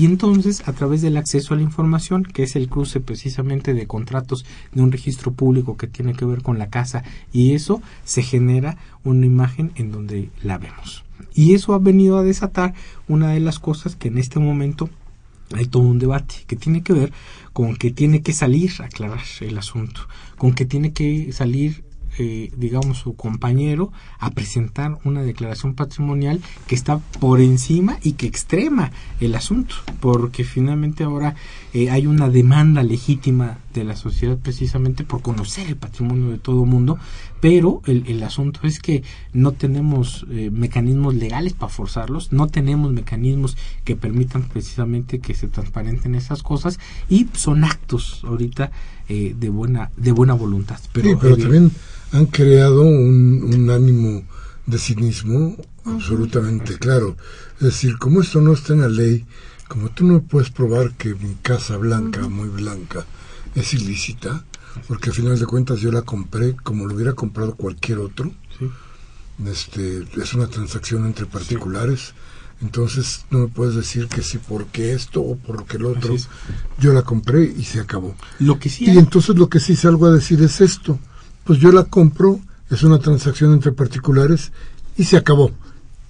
y 0.00 0.06
entonces, 0.06 0.66
a 0.66 0.72
través 0.72 1.02
del 1.02 1.18
acceso 1.18 1.52
a 1.52 1.58
la 1.58 1.62
información, 1.62 2.24
que 2.24 2.44
es 2.44 2.56
el 2.56 2.70
cruce 2.70 3.00
precisamente 3.00 3.74
de 3.74 3.86
contratos 3.86 4.46
de 4.72 4.80
un 4.80 4.92
registro 4.92 5.32
público 5.32 5.76
que 5.76 5.88
tiene 5.88 6.14
que 6.14 6.24
ver 6.24 6.40
con 6.40 6.58
la 6.58 6.70
casa, 6.70 7.02
y 7.34 7.52
eso 7.52 7.82
se 8.04 8.22
genera 8.22 8.78
una 9.04 9.26
imagen 9.26 9.72
en 9.74 9.92
donde 9.92 10.30
la 10.42 10.56
vemos. 10.56 11.04
Y 11.34 11.54
eso 11.54 11.74
ha 11.74 11.78
venido 11.78 12.18
a 12.18 12.22
desatar 12.22 12.74
una 13.08 13.30
de 13.30 13.40
las 13.40 13.58
cosas 13.58 13.96
que 13.96 14.08
en 14.08 14.18
este 14.18 14.38
momento 14.38 14.88
hay 15.52 15.66
todo 15.66 15.82
un 15.82 15.98
debate 15.98 16.36
que 16.46 16.56
tiene 16.56 16.82
que 16.82 16.92
ver 16.92 17.12
con 17.52 17.74
que 17.76 17.90
tiene 17.90 18.22
que 18.22 18.32
salir 18.32 18.70
a 18.80 18.84
aclarar 18.84 19.20
el 19.40 19.58
asunto, 19.58 20.02
con 20.38 20.52
que 20.54 20.64
tiene 20.64 20.92
que 20.92 21.32
salir 21.32 21.84
eh, 22.18 22.50
digamos, 22.56 22.98
su 22.98 23.14
compañero 23.14 23.92
a 24.18 24.32
presentar 24.32 24.98
una 25.04 25.22
declaración 25.22 25.74
patrimonial 25.74 26.40
que 26.66 26.74
está 26.74 26.98
por 26.98 27.40
encima 27.40 27.98
y 28.02 28.12
que 28.12 28.26
extrema 28.26 28.90
el 29.20 29.36
asunto, 29.36 29.76
porque 30.00 30.42
finalmente 30.42 31.04
ahora 31.04 31.36
eh, 31.72 31.88
hay 31.88 32.08
una 32.08 32.28
demanda 32.28 32.82
legítima 32.82 33.58
de 33.72 33.84
la 33.84 33.94
sociedad 33.94 34.36
precisamente 34.36 35.04
por 35.04 35.22
conocer 35.22 35.68
el 35.68 35.76
patrimonio 35.76 36.30
de 36.30 36.38
todo 36.38 36.66
mundo, 36.66 36.98
pero 37.40 37.82
el, 37.86 38.04
el, 38.06 38.22
asunto 38.22 38.60
es 38.64 38.80
que 38.80 39.02
no 39.32 39.52
tenemos 39.52 40.26
eh, 40.30 40.50
mecanismos 40.52 41.14
legales 41.14 41.54
para 41.54 41.72
forzarlos, 41.72 42.32
no 42.32 42.48
tenemos 42.48 42.92
mecanismos 42.92 43.56
que 43.84 43.96
permitan 43.96 44.42
precisamente 44.48 45.20
que 45.20 45.34
se 45.34 45.48
transparenten 45.48 46.14
esas 46.14 46.42
cosas 46.42 46.78
y 47.08 47.28
son 47.32 47.64
actos 47.64 48.22
ahorita 48.24 48.70
eh, 49.08 49.34
de 49.38 49.48
buena 49.48 49.90
de 49.96 50.12
buena 50.12 50.34
voluntad. 50.34 50.78
Pero, 50.92 51.18
pero 51.18 51.36
también 51.36 51.72
han 52.12 52.26
creado 52.26 52.82
un, 52.82 53.70
ánimo 53.70 54.22
de 54.66 54.78
cinismo 54.78 55.56
absolutamente 55.84 56.78
claro. 56.78 57.16
Es 57.56 57.66
decir, 57.66 57.98
como 57.98 58.20
esto 58.20 58.40
no 58.40 58.52
está 58.52 58.72
en 58.74 58.80
la 58.82 58.88
ley, 58.88 59.24
como 59.68 59.88
tú 59.90 60.04
no 60.04 60.22
puedes 60.22 60.50
probar 60.50 60.92
que 60.92 61.14
mi 61.14 61.34
casa 61.42 61.76
blanca, 61.76 62.28
muy 62.28 62.48
blanca, 62.48 63.04
es 63.54 63.74
ilícita, 63.74 64.44
porque 64.88 65.10
al 65.10 65.16
final 65.16 65.38
de 65.38 65.46
cuentas 65.46 65.80
yo 65.80 65.92
la 65.92 66.02
compré 66.02 66.54
como 66.56 66.86
lo 66.86 66.94
hubiera 66.94 67.14
comprado 67.14 67.54
cualquier 67.54 67.98
otro. 67.98 68.32
Este, 69.46 70.04
es 70.20 70.34
una 70.34 70.48
transacción 70.48 71.06
entre 71.06 71.26
particulares. 71.26 72.14
Entonces 72.60 73.24
no 73.30 73.38
me 73.38 73.48
puedes 73.48 73.74
decir 73.74 74.08
que 74.08 74.22
si 74.22 74.36
porque 74.36 74.92
esto 74.92 75.22
o 75.22 75.36
porque 75.36 75.78
el 75.78 75.86
otro. 75.86 76.14
Yo 76.78 76.92
la 76.92 77.02
compré 77.02 77.44
y 77.44 77.64
se 77.64 77.80
acabó. 77.80 78.14
Lo 78.38 78.58
que 78.58 78.68
sí 78.68 78.84
y 78.84 78.98
entonces 78.98 79.36
lo 79.36 79.48
que 79.48 79.60
sí 79.60 79.76
salgo 79.76 80.06
a 80.06 80.12
decir 80.12 80.42
es 80.42 80.60
esto. 80.60 80.98
Pues 81.44 81.58
yo 81.58 81.72
la 81.72 81.84
compro, 81.84 82.38
es 82.68 82.82
una 82.82 82.98
transacción 82.98 83.54
entre 83.54 83.72
particulares 83.72 84.52
y 84.96 85.04
se 85.04 85.16
acabó. 85.16 85.52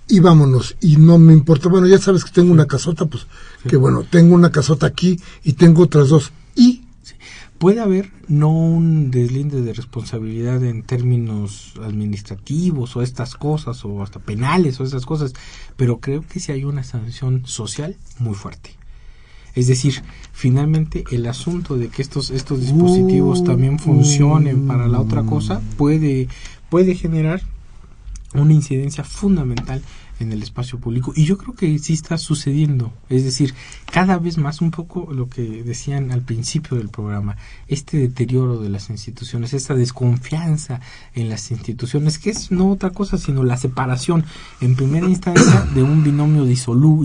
Y 0.09 0.19
vámonos. 0.19 0.77
Y 0.81 0.97
no 0.97 1.19
me 1.19 1.33
importa. 1.33 1.69
Bueno, 1.69 1.87
ya 1.87 1.99
sabes 1.99 2.25
que 2.25 2.33
tengo 2.33 2.53
una 2.53 2.67
casota, 2.67 3.07
pues 3.07 3.29
que 3.69 3.77
bueno, 3.77 4.05
tengo 4.11 4.35
una 4.35 4.51
casota 4.51 4.87
aquí 4.87 5.21
y 5.45 5.53
tengo 5.53 5.85
otras 5.85 6.09
dos. 6.09 6.33
Y 6.57 6.83
puede 7.61 7.81
haber 7.81 8.11
no 8.27 8.49
un 8.49 9.11
deslinde 9.11 9.61
de 9.61 9.75
responsabilidad 9.75 10.65
en 10.65 10.83
términos 10.83 11.75
administrativos 11.85 12.97
o 12.97 13.03
estas 13.03 13.35
cosas 13.35 13.85
o 13.85 14.03
hasta 14.03 14.19
penales 14.19 14.81
o 14.81 14.85
esas 14.85 15.05
cosas, 15.05 15.35
pero 15.77 16.01
creo 16.01 16.23
que 16.23 16.41
sí 16.41 16.53
hay 16.53 16.65
una 16.65 16.85
sanción 16.85 17.45
social 17.45 17.99
muy 18.19 18.35
fuerte. 18.35 18.71
Es 19.55 19.67
decir, 19.67 20.03
finalmente 20.33 21.05
el 21.11 21.27
asunto 21.27 21.77
de 21.77 21.89
que 21.89 22.01
estos 22.01 22.31
estos 22.31 22.63
dispositivos 22.63 23.45
también 23.45 23.79
funcionen 23.79 24.67
para 24.67 24.89
la 24.89 24.99
otra 24.99 25.23
cosa 25.25 25.61
puede 25.77 26.29
puede 26.71 26.95
generar 26.95 27.43
una 28.33 28.55
incidencia 28.55 29.05
fundamental 29.05 29.83
en 30.21 30.33
el 30.33 30.43
espacio 30.43 30.79
público. 30.79 31.13
Y 31.17 31.25
yo 31.25 31.37
creo 31.37 31.55
que 31.55 31.79
sí 31.79 31.95
está 31.95 32.19
sucediendo. 32.19 32.93
Es 33.09 33.25
decir 33.25 33.55
cada 33.91 34.19
vez 34.19 34.39
más 34.39 34.61
un 34.61 34.71
poco 34.71 35.13
lo 35.13 35.29
que 35.29 35.63
decían 35.65 36.13
al 36.13 36.23
principio 36.23 36.77
del 36.77 36.89
programa 36.89 37.37
este 37.67 37.99
deterioro 37.99 38.61
de 38.61 38.69
las 38.69 38.91
instituciones 38.91 39.53
esta 39.53 39.75
desconfianza 39.75 40.81
en 41.15 41.29
las 41.29 41.51
instituciones 41.51 42.19
que 42.19 42.31
es 42.31 42.51
no 42.51 42.71
otra 42.71 42.91
cosa 42.91 43.19
sino 43.19 43.43
la 43.43 43.57
separación 43.57 44.25
en 44.61 44.77
primera 44.77 45.09
instancia 45.09 45.67
de 45.75 45.83
un 45.83 46.05
binomio 46.05 46.47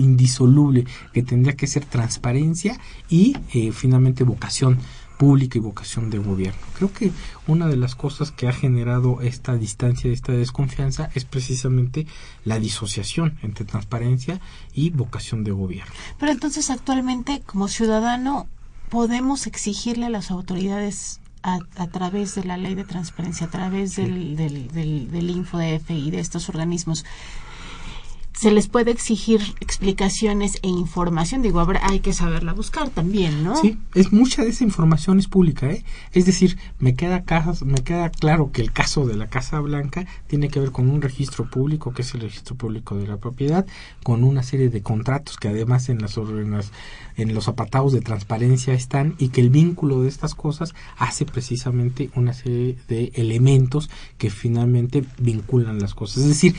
indisoluble 0.00 0.86
que 1.12 1.22
tendría 1.22 1.56
que 1.56 1.66
ser 1.66 1.84
transparencia 1.84 2.78
y 3.08 3.36
eh, 3.52 3.72
finalmente 3.72 4.24
vocación 4.24 4.78
pública 5.18 5.58
y 5.58 5.60
vocación 5.60 6.10
de 6.10 6.18
gobierno. 6.18 6.60
Creo 6.76 6.92
que 6.92 7.12
una 7.46 7.66
de 7.66 7.76
las 7.76 7.94
cosas 7.94 8.30
que 8.30 8.48
ha 8.48 8.52
generado 8.52 9.20
esta 9.22 9.56
distancia, 9.56 10.10
esta 10.10 10.32
desconfianza, 10.32 11.10
es 11.14 11.24
precisamente 11.24 12.06
la 12.44 12.58
disociación 12.58 13.38
entre 13.42 13.64
transparencia 13.64 14.40
y 14.74 14.90
vocación 14.90 15.44
de 15.44 15.52
gobierno. 15.52 15.92
Pero 16.18 16.32
entonces 16.32 16.70
actualmente, 16.70 17.42
como 17.46 17.68
ciudadano, 17.68 18.46
podemos 18.88 19.46
exigirle 19.46 20.06
a 20.06 20.10
las 20.10 20.30
autoridades 20.30 21.20
a, 21.42 21.86
través 21.86 22.34
de 22.34 22.42
la 22.42 22.56
ley 22.56 22.74
de 22.74 22.82
transparencia, 22.82 23.46
a 23.46 23.50
través 23.50 23.94
del, 23.94 24.34
del, 24.34 24.66
del, 24.68 25.10
del 25.12 25.30
InfoDF 25.30 25.90
y 25.90 26.10
de 26.10 26.18
estos 26.18 26.48
organismos, 26.48 27.04
se 28.36 28.50
les 28.50 28.68
puede 28.68 28.90
exigir 28.90 29.40
explicaciones 29.60 30.58
e 30.62 30.68
información. 30.68 31.40
Digo, 31.40 31.58
habrá, 31.58 31.80
hay 31.88 32.00
que 32.00 32.12
saberla 32.12 32.52
buscar 32.52 32.90
también, 32.90 33.42
¿no? 33.42 33.56
Sí, 33.56 33.78
es 33.94 34.12
mucha 34.12 34.44
de 34.44 34.50
esa 34.50 34.62
información 34.62 35.18
es 35.18 35.26
pública, 35.26 35.70
¿eh? 35.70 35.84
Es 36.12 36.26
decir, 36.26 36.58
me 36.78 36.94
queda, 36.94 37.24
me 37.64 37.82
queda 37.82 38.10
claro 38.10 38.52
que 38.52 38.60
el 38.60 38.72
caso 38.72 39.06
de 39.06 39.16
la 39.16 39.28
Casa 39.28 39.58
Blanca 39.60 40.06
tiene 40.26 40.50
que 40.50 40.60
ver 40.60 40.70
con 40.70 40.90
un 40.90 41.00
registro 41.00 41.48
público, 41.48 41.94
que 41.94 42.02
es 42.02 42.12
el 42.12 42.20
registro 42.20 42.56
público 42.56 42.94
de 42.96 43.06
la 43.06 43.16
propiedad, 43.16 43.66
con 44.02 44.22
una 44.22 44.42
serie 44.42 44.68
de 44.68 44.82
contratos 44.82 45.38
que 45.38 45.48
además 45.48 45.88
en 45.88 46.02
las, 46.02 46.18
en, 46.18 46.60
en 47.16 47.34
los 47.34 47.48
apartados 47.48 47.94
de 47.94 48.02
transparencia 48.02 48.74
están 48.74 49.14
y 49.16 49.28
que 49.28 49.40
el 49.40 49.48
vínculo 49.48 50.02
de 50.02 50.08
estas 50.08 50.34
cosas 50.34 50.74
hace 50.98 51.24
precisamente 51.24 52.10
una 52.14 52.34
serie 52.34 52.76
de 52.86 53.12
elementos 53.14 53.88
que 54.18 54.28
finalmente 54.28 55.04
vinculan 55.18 55.78
las 55.78 55.94
cosas. 55.94 56.18
Es 56.18 56.28
decir, 56.28 56.54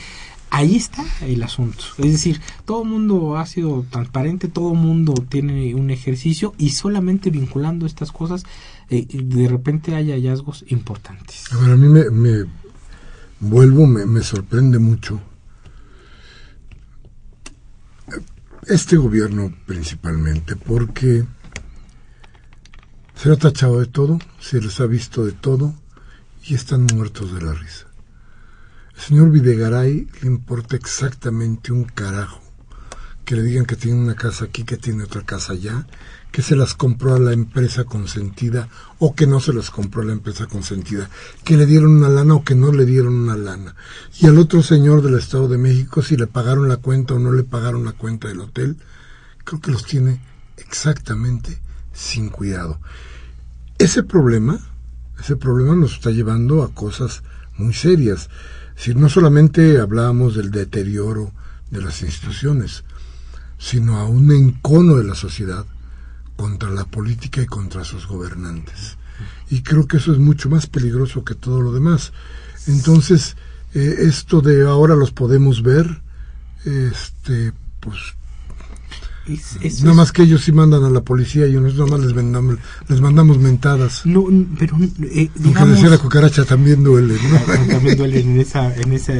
ahí 0.50 0.76
está 0.76 1.04
el 1.22 1.42
asunto. 1.42 1.84
Es 1.98 2.12
decir, 2.12 2.40
todo 2.64 2.82
el 2.82 2.88
mundo 2.88 3.36
ha 3.36 3.46
sido 3.46 3.84
transparente, 3.90 4.48
todo 4.48 4.72
el 4.72 4.78
mundo 4.78 5.14
tiene 5.28 5.74
un 5.74 5.90
ejercicio 5.90 6.54
y 6.58 6.70
solamente 6.70 7.30
vinculando 7.30 7.86
estas 7.86 8.12
cosas, 8.12 8.44
eh, 8.90 9.06
de 9.10 9.48
repente 9.48 9.94
hay 9.94 10.10
hallazgos 10.10 10.64
importantes. 10.68 11.44
A 11.52 11.72
a 11.72 11.76
mí 11.76 11.88
me, 11.88 12.46
vuelvo, 13.40 13.86
me 13.86 14.22
sorprende 14.22 14.78
mucho 14.78 15.20
este 18.68 18.96
gobierno 18.96 19.54
principalmente, 19.66 20.54
porque 20.56 21.24
se 23.14 23.32
ha 23.32 23.36
tachado 23.36 23.80
de 23.80 23.86
todo, 23.86 24.18
se 24.38 24.60
les 24.60 24.78
ha 24.80 24.86
visto 24.86 25.24
de 25.24 25.32
todo 25.32 25.74
y 26.44 26.54
están 26.54 26.86
muertos 26.94 27.34
de 27.34 27.42
la 27.42 27.52
risa. 27.54 27.87
Señor 28.98 29.30
Videgaray 29.30 30.08
le 30.22 30.26
importa 30.26 30.74
exactamente 30.74 31.72
un 31.72 31.84
carajo 31.84 32.42
que 33.24 33.36
le 33.36 33.42
digan 33.42 33.64
que 33.64 33.76
tiene 33.76 34.00
una 34.00 34.16
casa 34.16 34.46
aquí, 34.46 34.64
que 34.64 34.76
tiene 34.76 35.04
otra 35.04 35.22
casa 35.22 35.52
allá, 35.52 35.86
que 36.32 36.42
se 36.42 36.56
las 36.56 36.74
compró 36.74 37.14
a 37.14 37.18
la 37.20 37.32
empresa 37.32 37.84
consentida 37.84 38.68
o 38.98 39.14
que 39.14 39.26
no 39.26 39.38
se 39.38 39.52
las 39.52 39.70
compró 39.70 40.02
a 40.02 40.06
la 40.06 40.14
empresa 40.14 40.46
consentida, 40.46 41.08
que 41.44 41.56
le 41.56 41.64
dieron 41.64 41.98
una 41.98 42.08
lana 42.08 42.34
o 42.34 42.44
que 42.44 42.56
no 42.56 42.72
le 42.72 42.86
dieron 42.86 43.14
una 43.14 43.36
lana. 43.36 43.76
Y 44.18 44.26
al 44.26 44.38
otro 44.38 44.62
señor 44.62 45.00
del 45.02 45.16
Estado 45.16 45.46
de 45.46 45.58
México, 45.58 46.02
si 46.02 46.16
le 46.16 46.26
pagaron 46.26 46.68
la 46.68 46.78
cuenta 46.78 47.14
o 47.14 47.18
no 47.18 47.32
le 47.32 47.44
pagaron 47.44 47.84
la 47.84 47.92
cuenta 47.92 48.28
del 48.28 48.40
hotel, 48.40 48.78
creo 49.44 49.60
que 49.60 49.70
los 49.70 49.84
tiene 49.84 50.20
exactamente 50.56 51.60
sin 51.92 52.30
cuidado. 52.30 52.80
Ese 53.78 54.02
problema, 54.02 54.58
ese 55.20 55.36
problema 55.36 55.76
nos 55.76 55.92
está 55.92 56.10
llevando 56.10 56.62
a 56.62 56.74
cosas 56.74 57.22
muy 57.56 57.74
serias 57.74 58.28
si 58.78 58.94
no 58.94 59.08
solamente 59.08 59.80
hablábamos 59.80 60.36
del 60.36 60.52
deterioro 60.52 61.32
de 61.70 61.82
las 61.82 62.00
instituciones, 62.02 62.84
sino 63.58 63.98
a 63.98 64.06
un 64.06 64.30
encono 64.30 64.96
de 64.96 65.04
la 65.04 65.16
sociedad 65.16 65.66
contra 66.36 66.70
la 66.70 66.84
política 66.84 67.42
y 67.42 67.46
contra 67.46 67.82
sus 67.82 68.06
gobernantes. 68.06 68.96
Y 69.50 69.62
creo 69.62 69.88
que 69.88 69.96
eso 69.96 70.12
es 70.12 70.18
mucho 70.18 70.48
más 70.48 70.68
peligroso 70.68 71.24
que 71.24 71.34
todo 71.34 71.60
lo 71.60 71.72
demás. 71.72 72.12
Entonces, 72.68 73.36
eh, 73.74 73.96
esto 74.02 74.40
de 74.40 74.64
ahora 74.64 74.94
los 74.94 75.10
podemos 75.10 75.64
ver, 75.64 76.00
este, 76.64 77.52
pues 77.80 77.96
nada 79.82 79.94
más 79.94 80.12
que 80.12 80.22
ellos 80.22 80.42
sí 80.44 80.52
mandan 80.52 80.84
a 80.84 80.90
la 80.90 81.00
policía 81.00 81.46
y 81.46 81.52
nosotros 81.52 81.90
nada 81.90 81.98
más 81.98 82.06
les 82.06 82.14
mandamos, 82.14 82.56
les 82.88 83.00
mandamos 83.00 83.38
mentadas. 83.38 84.06
No, 84.06 84.26
pero 84.58 84.76
eh, 85.02 85.30
digamos... 85.34 85.76
decía 85.76 85.90
la 85.90 85.98
cucaracha 85.98 86.44
también 86.44 86.82
duele, 86.82 87.14
¿no? 87.14 87.38
también 87.72 87.96
duele 87.96 88.20
en 88.20 88.40
esa, 88.40 88.74
en 88.74 88.92
esa 88.92 89.14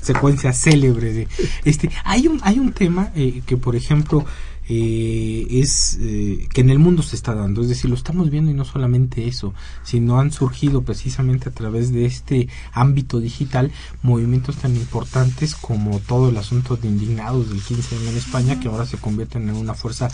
secuencia 0.00 0.52
célebre 0.52 1.12
de... 1.12 1.28
Este, 1.64 1.90
hay 2.04 2.28
un, 2.28 2.40
hay 2.42 2.58
un 2.58 2.72
tema 2.72 3.10
eh, 3.14 3.42
que, 3.46 3.56
por 3.56 3.76
ejemplo, 3.76 4.24
eh, 4.68 5.46
es 5.50 5.98
eh, 6.00 6.48
que 6.52 6.60
en 6.60 6.70
el 6.70 6.78
mundo 6.78 7.02
se 7.02 7.16
está 7.16 7.34
dando. 7.34 7.62
Es 7.62 7.68
decir, 7.68 7.90
lo 7.90 7.96
estamos 7.96 8.30
viendo 8.30 8.50
y 8.50 8.54
no 8.54 8.64
solamente 8.64 9.28
eso, 9.28 9.54
sino 9.82 10.18
han 10.18 10.32
surgido 10.32 10.82
precisamente 10.82 11.48
a 11.48 11.52
través 11.52 11.92
de 11.92 12.06
este 12.06 12.48
ámbito 12.72 13.20
digital 13.20 13.70
movimientos 14.02 14.56
tan 14.56 14.74
importantes 14.74 15.54
como 15.54 16.00
todo 16.00 16.30
el 16.30 16.36
asunto 16.36 16.76
de 16.76 16.88
indignados 16.88 17.50
del 17.50 17.62
15 17.62 17.98
de 17.98 18.06
en 18.06 18.16
España, 18.16 18.60
que 18.60 18.68
ahora 18.68 18.86
se 18.86 18.98
convierten 18.98 19.48
en 19.48 19.56
una 19.56 19.74
fuerza 19.74 20.08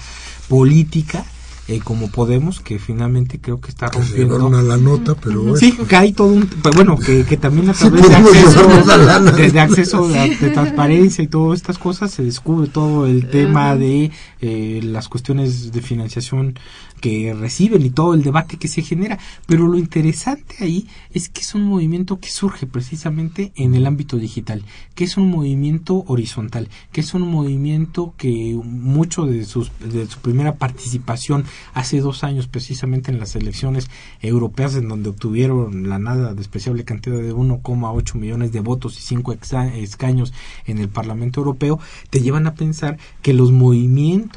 política 0.49 1.25
eh, 1.69 1.79
como 1.79 2.11
Podemos, 2.11 2.61
que 2.61 2.81
finalmente 2.81 3.41
creo 3.41 3.61
que 3.61 3.71
está 3.71 3.87
rompiendo. 3.87 4.51
la 4.51 4.77
nota, 4.77 5.15
pero. 5.15 5.57
Sí, 5.57 5.73
que 5.73 5.97
hay 5.97 6.13
todo 6.13 6.27
un. 6.29 6.47
Pues 6.47 6.75
bueno, 6.75 6.99
que, 6.99 7.25
que 7.25 7.37
también 7.37 7.71
a 7.71 7.73
través 7.73 8.09
de 8.09 8.15
acceso, 8.17 8.69
de, 9.53 9.61
acceso 9.61 10.09
de, 10.09 10.51
transparencia 10.53 11.23
y 11.23 11.29
todas 11.29 11.61
estas 11.61 11.79
cosas 11.79 12.11
se 12.11 12.25
descubre 12.25 12.67
todo 12.67 13.07
el 13.07 13.31
tema 13.31 13.77
de 13.77 14.11
eh, 14.45 14.81
las 14.83 15.09
cuestiones 15.09 15.71
de 15.71 15.83
financiación 15.83 16.59
que 17.01 17.33
reciben 17.33 17.87
y 17.87 17.91
todo 17.91 18.13
el 18.13 18.25
debate 18.25 18.57
que 18.57 18.67
se 18.67 18.83
genera. 18.83 19.21
Pero 19.47 19.69
lo 19.69 19.79
interesante 19.79 20.57
ahí 20.59 20.89
es 21.13 21.29
que 21.29 21.43
es 21.43 21.55
un 21.55 21.63
movimiento 21.63 22.19
que 22.19 22.29
surge 22.29 22.67
precisamente 22.67 23.53
en 23.55 23.77
el 23.77 23.87
ámbito 23.87 24.17
digital, 24.17 24.65
que 24.97 25.05
es 25.05 25.17
un 25.17 25.31
movimiento 25.31 26.03
horizontal, 26.09 26.69
que 26.91 27.03
es 27.03 27.15
un 27.15 27.23
movimiento 27.23 28.15
que 28.17 28.59
mucho 28.65 29.27
de, 29.27 29.45
sus, 29.45 29.71
de 29.79 30.07
su 30.07 30.19
primera 30.19 30.57
participación 30.57 31.45
hace 31.73 32.01
dos 32.01 32.25
años 32.25 32.49
precisamente 32.49 33.13
en 33.13 33.21
las 33.21 33.37
elecciones 33.37 33.91
europeas 34.21 34.75
en 34.75 34.89
donde 34.89 35.11
obtuvieron 35.11 35.89
la 35.89 36.01
nada 36.01 36.35
despreciable 36.35 36.85
cantidad 36.85 37.17
de 37.17 37.33
1,8 37.33 38.15
millones 38.17 38.51
de 38.51 38.59
votos 38.59 38.99
y 38.99 39.03
5 39.03 39.37
escaños 39.77 40.33
en 40.67 40.79
el 40.79 40.89
Parlamento 40.89 41.41
Europeo, 41.41 41.79
te 42.11 42.21
llevan 42.21 42.49
a 42.49 42.55
pensar 42.55 42.99
que 43.23 43.35
los 43.35 43.53
movimientos 43.53 44.32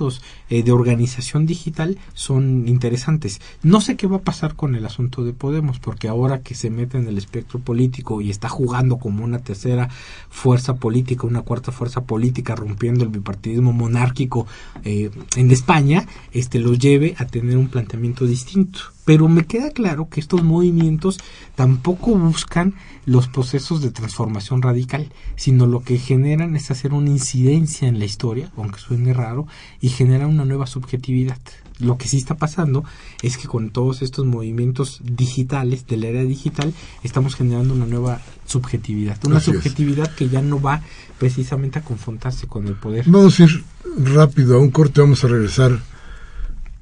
eh, 0.50 0.64
de 0.64 0.72
organización 0.72 1.46
digital 1.46 1.98
son 2.14 2.68
interesantes. 2.68 3.41
No 3.64 3.82
sé 3.82 3.96
qué 3.96 4.08
va 4.08 4.18
a 4.18 4.22
pasar 4.22 4.56
con 4.56 4.76
el 4.76 4.86
asunto 4.86 5.24
de 5.24 5.34
Podemos, 5.34 5.80
porque 5.80 6.08
ahora 6.08 6.41
que 6.41 6.56
se 6.56 6.70
mete 6.70 6.98
en 6.98 7.08
el 7.08 7.18
espectro 7.18 7.60
político 7.60 8.22
y 8.22 8.30
está 8.30 8.50
jugando 8.50 8.98
como 8.98 9.24
una 9.24 9.39
tercera 9.39 9.89
fuerza 10.30 10.76
política, 10.76 11.28
una 11.28 11.41
cuarta 11.41 11.72
fuerza 11.72 12.02
política, 12.02 12.56
rompiendo 12.56 13.04
el 13.04 13.10
bipartidismo 13.10 13.74
monárquico 13.74 14.48
eh, 14.84 15.12
en 15.36 15.52
España, 15.52 16.06
este 16.32 16.60
los 16.60 16.78
lleve 16.80 17.16
a 17.18 17.26
tener 17.26 17.58
un 17.58 17.68
planteamiento 17.70 18.26
distinto. 18.26 18.95
Pero 19.06 19.30
me 19.30 19.45
queda 19.45 19.70
claro 19.70 20.10
que 20.10 20.20
estos 20.20 20.43
movimientos 20.43 21.20
tampoco 21.53 22.16
buscan 22.16 22.74
los 23.06 23.28
procesos 23.28 23.82
de 23.82 23.91
transformación 23.91 24.64
radical, 24.64 25.12
sino 25.36 25.68
lo 25.68 25.82
que 25.82 25.99
generan 25.99 26.56
es 26.56 26.72
hacer 26.72 26.91
una 26.91 27.12
incidencia 27.12 27.88
en 27.88 27.99
la 27.99 28.06
historia, 28.06 28.51
aunque 28.58 28.80
suene 28.80 29.14
raro, 29.14 29.47
y 29.80 29.89
generar 29.89 30.28
una 30.28 30.43
nueva 30.43 30.66
subjetividad. 30.66 31.38
Lo 31.78 31.97
que 31.97 32.08
sí 32.08 32.18
está 32.18 32.36
pasando 32.36 32.84
es 33.22 33.38
que 33.38 33.47
con 33.47 33.70
todos 33.70 34.01
estos 34.01 34.26
movimientos 34.26 35.01
digitales, 35.03 35.86
de 35.86 35.97
la 35.97 36.08
era 36.08 36.24
digital, 36.24 36.74
estamos 37.03 37.36
generando 37.36 37.74
una 37.74 37.86
nueva 37.86 38.22
subjetividad. 38.45 39.24
Una 39.26 39.39
subjetividad 39.39 40.14
que 40.16 40.30
ya 40.30 40.41
no 40.41 40.60
va 40.60 40.82
precisamente 41.20 41.80
a 41.80 41.84
confrontarse 41.84 42.47
con 42.47 42.68
el 42.68 42.76
poder. 42.76 43.06
Vamos 43.08 43.39
a 43.39 43.43
ir 43.43 43.64
rápido 43.97 44.56
a 44.56 44.60
un 44.60 44.72
corte, 44.72 45.01
vamos 45.01 45.24
a 45.24 45.28
regresar 45.28 45.80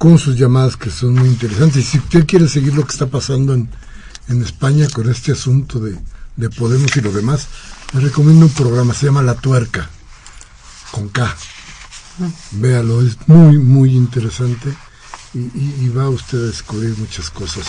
con 0.03 0.19
sus 0.19 0.37
llamadas 0.37 0.75
que 0.75 0.89
son 0.89 1.13
muy 1.13 1.29
interesantes. 1.29 1.77
Y 1.77 1.83
si 1.83 1.97
usted 1.97 2.25
quiere 2.25 2.49
seguir 2.49 2.73
lo 2.73 2.85
que 2.85 2.91
está 2.91 3.07
pasando 3.07 3.53
en, 3.53 3.69
España 4.43 4.85
con 4.93 5.09
este 5.09 5.31
asunto 5.31 5.79
de, 5.79 5.97
Podemos 6.57 6.93
y 6.97 6.99
lo 6.99 7.13
demás, 7.13 7.47
le 7.93 8.01
recomiendo 8.01 8.47
un 8.47 8.51
programa, 8.51 8.93
se 8.93 9.05
llama 9.05 9.21
La 9.21 9.35
Tuerca, 9.35 9.89
con 10.91 11.07
K. 11.07 11.33
Véalo, 12.51 13.01
es 13.01 13.15
muy, 13.27 13.57
muy 13.59 13.95
interesante 13.95 14.73
y, 15.33 15.39
y, 15.39 15.89
va 15.95 16.09
usted 16.09 16.37
a 16.37 16.47
descubrir 16.47 16.97
muchas 16.97 17.29
cosas 17.29 17.65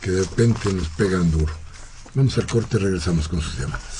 que 0.00 0.12
de 0.12 0.22
repente 0.22 0.72
nos 0.72 0.88
pegan 0.88 1.30
duro. 1.30 1.52
Vamos 2.14 2.38
al 2.38 2.46
corte 2.46 2.78
y 2.78 2.80
regresamos 2.80 3.28
con 3.28 3.42
sus 3.42 3.58
llamadas. 3.58 3.99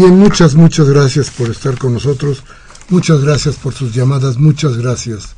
Bien, 0.00 0.18
muchas, 0.18 0.54
muchas 0.54 0.88
gracias 0.88 1.28
por 1.28 1.50
estar 1.50 1.76
con 1.76 1.92
nosotros. 1.92 2.42
Muchas 2.88 3.20
gracias 3.20 3.56
por 3.56 3.74
sus 3.74 3.94
llamadas. 3.94 4.38
Muchas 4.38 4.78
gracias 4.78 5.34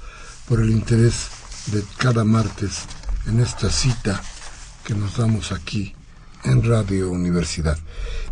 por 0.47 0.61
el 0.61 0.71
interés 0.71 1.27
de 1.73 1.83
cada 1.97 2.23
martes 2.23 2.83
en 3.27 3.41
esta 3.41 3.71
cita 3.71 4.23
que 4.85 4.95
nos 4.95 5.17
damos 5.17 5.51
aquí 5.51 5.97
en 6.45 6.63
Radio 6.63 7.11
Universidad. 7.11 7.77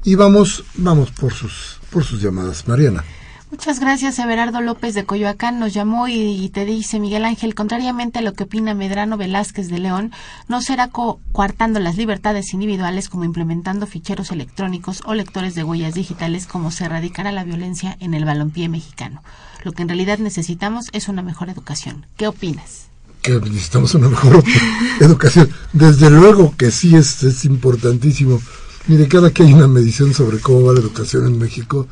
Y 0.04 0.14
vamos, 0.14 0.62
vamos 0.76 1.10
por 1.10 1.32
sus, 1.32 1.80
por 1.90 2.04
sus 2.04 2.22
llamadas. 2.22 2.68
Mariana. 2.68 3.02
Muchas 3.50 3.80
gracias, 3.80 4.16
Everardo 4.20 4.60
López 4.60 4.94
de 4.94 5.04
Coyoacán. 5.04 5.58
Nos 5.58 5.74
llamó 5.74 6.06
y, 6.06 6.48
te 6.50 6.64
dice, 6.64 7.00
Miguel 7.00 7.24
Ángel, 7.24 7.56
contrariamente 7.56 8.20
a 8.20 8.22
lo 8.22 8.32
que 8.32 8.44
opina 8.44 8.74
Medrano 8.74 9.16
Velázquez 9.16 9.68
de 9.68 9.80
León, 9.80 10.12
no 10.46 10.62
será 10.62 10.88
coartando 10.88 11.80
las 11.80 11.96
libertades 11.96 12.54
individuales 12.54 13.08
como 13.08 13.24
implementando 13.24 13.88
ficheros 13.88 14.30
electrónicos 14.30 15.02
o 15.04 15.14
lectores 15.14 15.56
de 15.56 15.64
huellas 15.64 15.94
digitales 15.94 16.46
como 16.46 16.70
se 16.70 16.84
erradicará 16.84 17.32
la 17.32 17.42
violencia 17.42 17.96
en 17.98 18.14
el 18.14 18.24
balompié 18.24 18.68
mexicano. 18.68 19.24
Lo 19.64 19.72
que 19.72 19.82
en 19.82 19.88
realidad 19.88 20.18
necesitamos 20.18 20.86
es 20.92 21.08
una 21.08 21.22
mejor 21.22 21.50
educación. 21.50 22.06
¿Qué 22.16 22.28
opinas? 22.28 22.86
Que 23.20 23.32
necesitamos 23.32 23.96
una 23.96 24.10
mejor 24.10 24.44
educación. 25.00 25.50
Desde 25.72 26.08
luego 26.08 26.54
que 26.56 26.70
sí 26.70 26.94
es, 26.94 27.24
es 27.24 27.44
importantísimo. 27.44 28.40
Mire, 28.86 29.08
cada 29.08 29.32
que 29.32 29.42
hay 29.42 29.52
una 29.52 29.66
medición 29.66 30.14
sobre 30.14 30.38
cómo 30.38 30.62
va 30.62 30.72
la 30.72 30.80
educación 30.80 31.26
en 31.26 31.36
México, 31.36 31.88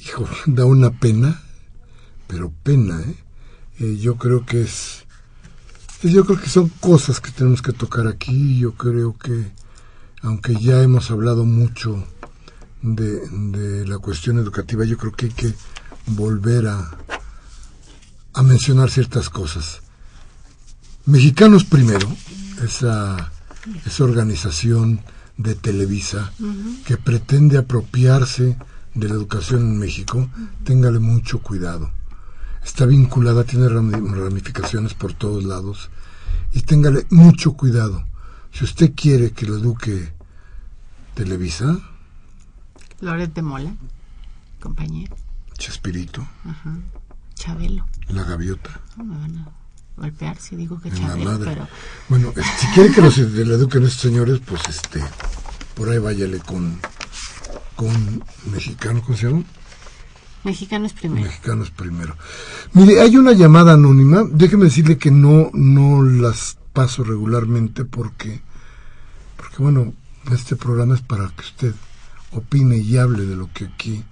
hijo, 0.00 0.28
da 0.46 0.64
una 0.64 0.90
pena, 0.90 1.42
pero 2.26 2.52
pena, 2.62 3.00
¿eh? 3.00 3.16
¿eh? 3.80 3.96
yo 3.96 4.16
creo 4.16 4.44
que 4.44 4.62
es, 4.62 5.04
yo 6.02 6.24
creo 6.24 6.40
que 6.40 6.48
son 6.48 6.68
cosas 6.68 7.20
que 7.20 7.30
tenemos 7.30 7.62
que 7.62 7.72
tocar 7.72 8.06
aquí, 8.06 8.58
yo 8.58 8.74
creo 8.74 9.16
que, 9.16 9.52
aunque 10.22 10.54
ya 10.56 10.82
hemos 10.82 11.10
hablado 11.10 11.44
mucho 11.44 12.06
de, 12.82 13.28
de 13.28 13.86
la 13.86 13.98
cuestión 13.98 14.38
educativa, 14.38 14.84
yo 14.84 14.96
creo 14.96 15.12
que 15.12 15.26
hay 15.26 15.32
que 15.32 15.54
volver 16.06 16.68
a, 16.68 16.90
a 18.34 18.42
mencionar 18.42 18.90
ciertas 18.90 19.30
cosas. 19.30 19.80
Mexicanos 21.06 21.64
Primero, 21.64 22.06
esa, 22.62 23.32
esa 23.86 24.04
organización 24.04 25.00
de 25.36 25.54
Televisa 25.54 26.32
que 26.84 26.96
pretende 26.96 27.58
apropiarse 27.58 28.56
de 28.98 29.08
la 29.08 29.14
educación 29.14 29.60
en 29.60 29.78
México, 29.78 30.28
téngale 30.64 30.98
mucho 30.98 31.40
cuidado. 31.40 31.90
Está 32.64 32.86
vinculada, 32.86 33.44
tiene 33.44 33.68
ramificaciones 33.68 34.94
por 34.94 35.12
todos 35.12 35.44
lados 35.44 35.90
y 36.52 36.62
téngale 36.62 37.06
mucho 37.10 37.52
cuidado. 37.52 38.04
Si 38.52 38.64
usted 38.64 38.92
quiere 38.94 39.32
que 39.32 39.46
lo 39.46 39.56
eduque 39.56 40.12
Televisa, 41.14 41.78
Loret 43.00 43.32
de 43.32 43.42
Mola, 43.42 43.72
compañero. 44.60 45.16
Chespirito. 45.56 46.26
Chabelo. 47.34 47.86
La 48.08 48.24
gaviota. 48.24 48.80
No 48.96 49.04
me 49.04 49.16
van 49.16 49.38
a 49.38 49.48
golpear 49.96 50.36
si 50.38 50.56
digo 50.56 50.80
que 50.80 50.90
Chabelo, 50.90 51.38
pero... 51.38 51.68
Bueno, 52.08 52.32
si 52.58 52.66
quiere 52.68 52.92
que 52.92 53.00
los 53.00 53.18
eduquen 53.18 53.84
estos 53.84 54.00
señores, 54.00 54.40
pues 54.44 54.62
este, 54.68 55.02
por 55.74 55.88
ahí 55.88 55.98
váyale 55.98 56.40
con 56.40 56.80
con 57.78 58.24
mexicano, 58.50 59.00
¿cómo 59.06 59.16
se 59.16 59.28
llama? 59.28 59.44
Mexicanos 60.42 60.92
primero. 60.94 61.26
Mexicanos 61.26 61.70
primero. 61.70 62.16
Mire, 62.72 63.00
hay 63.00 63.16
una 63.16 63.30
llamada 63.32 63.74
anónima. 63.74 64.24
Déjeme 64.28 64.64
decirle 64.64 64.98
que 64.98 65.12
no, 65.12 65.50
no 65.52 66.02
las 66.02 66.58
paso 66.72 67.04
regularmente 67.04 67.84
porque, 67.84 68.42
porque 69.36 69.58
bueno, 69.58 69.94
este 70.32 70.56
programa 70.56 70.96
es 70.96 71.02
para 71.02 71.28
que 71.28 71.42
usted 71.42 71.74
opine 72.32 72.78
y 72.78 72.98
hable 72.98 73.24
de 73.24 73.36
lo 73.36 73.48
que 73.52 73.66
aquí 73.66 74.02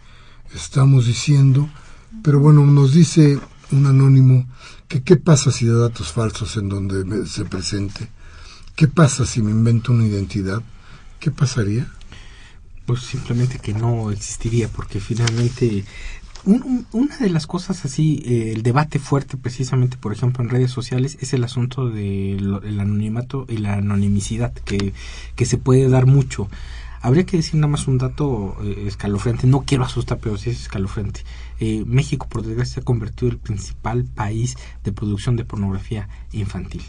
estamos 0.55 1.07
diciendo. 1.07 1.69
Pero 2.23 2.39
bueno, 2.39 2.65
nos 2.65 2.93
dice 2.93 3.41
un 3.73 3.87
anónimo 3.87 4.47
que 4.87 5.03
qué 5.03 5.17
pasa 5.17 5.51
si 5.51 5.67
da 5.67 5.75
datos 5.75 6.13
falsos 6.13 6.57
en 6.57 6.69
donde 6.69 7.27
se 7.27 7.45
presente. 7.45 8.13
¿Qué 8.77 8.87
pasa 8.87 9.27
si 9.27 9.43
me 9.43 9.51
invento 9.51 9.91
una 9.91 10.07
identidad? 10.07 10.63
¿Qué 11.19 11.33
pasaría? 11.33 11.91
Pues 12.87 13.01
simplemente 13.01 13.59
que 13.59 13.75
no 13.75 14.11
existiría 14.11 14.69
porque 14.69 15.01
finalmente 15.01 15.85
una 16.93 17.17
de 17.19 17.29
las 17.29 17.49
cosas 17.49 17.85
así, 17.85 18.23
eh, 18.25 18.53
el 18.53 18.63
debate 18.63 19.01
fuerte 19.01 19.37
precisamente, 19.37 19.97
por 19.97 20.13
ejemplo, 20.13 20.45
en 20.45 20.51
redes 20.51 20.71
sociales, 20.71 21.19
es 21.21 21.33
el 21.33 21.43
asunto 21.43 21.91
del 21.91 22.55
anonimato 22.79 23.47
y 23.49 23.57
la 23.57 23.75
anonimicidad, 23.75 24.53
que, 24.53 24.93
que 25.35 25.45
se 25.45 25.59
puede 25.59 25.89
dar 25.89 26.07
mucho. 26.07 26.49
Habría 27.03 27.27
que 27.27 27.37
decir 27.37 27.57
nada 27.57 27.69
más 27.73 27.89
un 27.89 27.99
dato 27.99 28.57
eh, 28.63 28.85
escalofriante, 28.87 29.49
no 29.49 29.63
quiero 29.63 29.85
asustar, 29.85 30.19
pero 30.19 30.39
sí 30.39 30.51
es 30.51 30.63
escalofriante. 30.63 31.25
Eh, 31.59 31.83
México, 31.85 32.29
por 32.29 32.43
desgracia, 32.43 32.75
se 32.75 32.81
ha 32.81 32.85
convertido 32.85 33.29
en 33.29 33.35
el 33.35 33.41
principal 33.41 34.05
país 34.05 34.57
de 34.85 34.93
producción 34.93 35.35
de 35.35 35.45
pornografía 35.45 36.09
infantil 36.33 36.83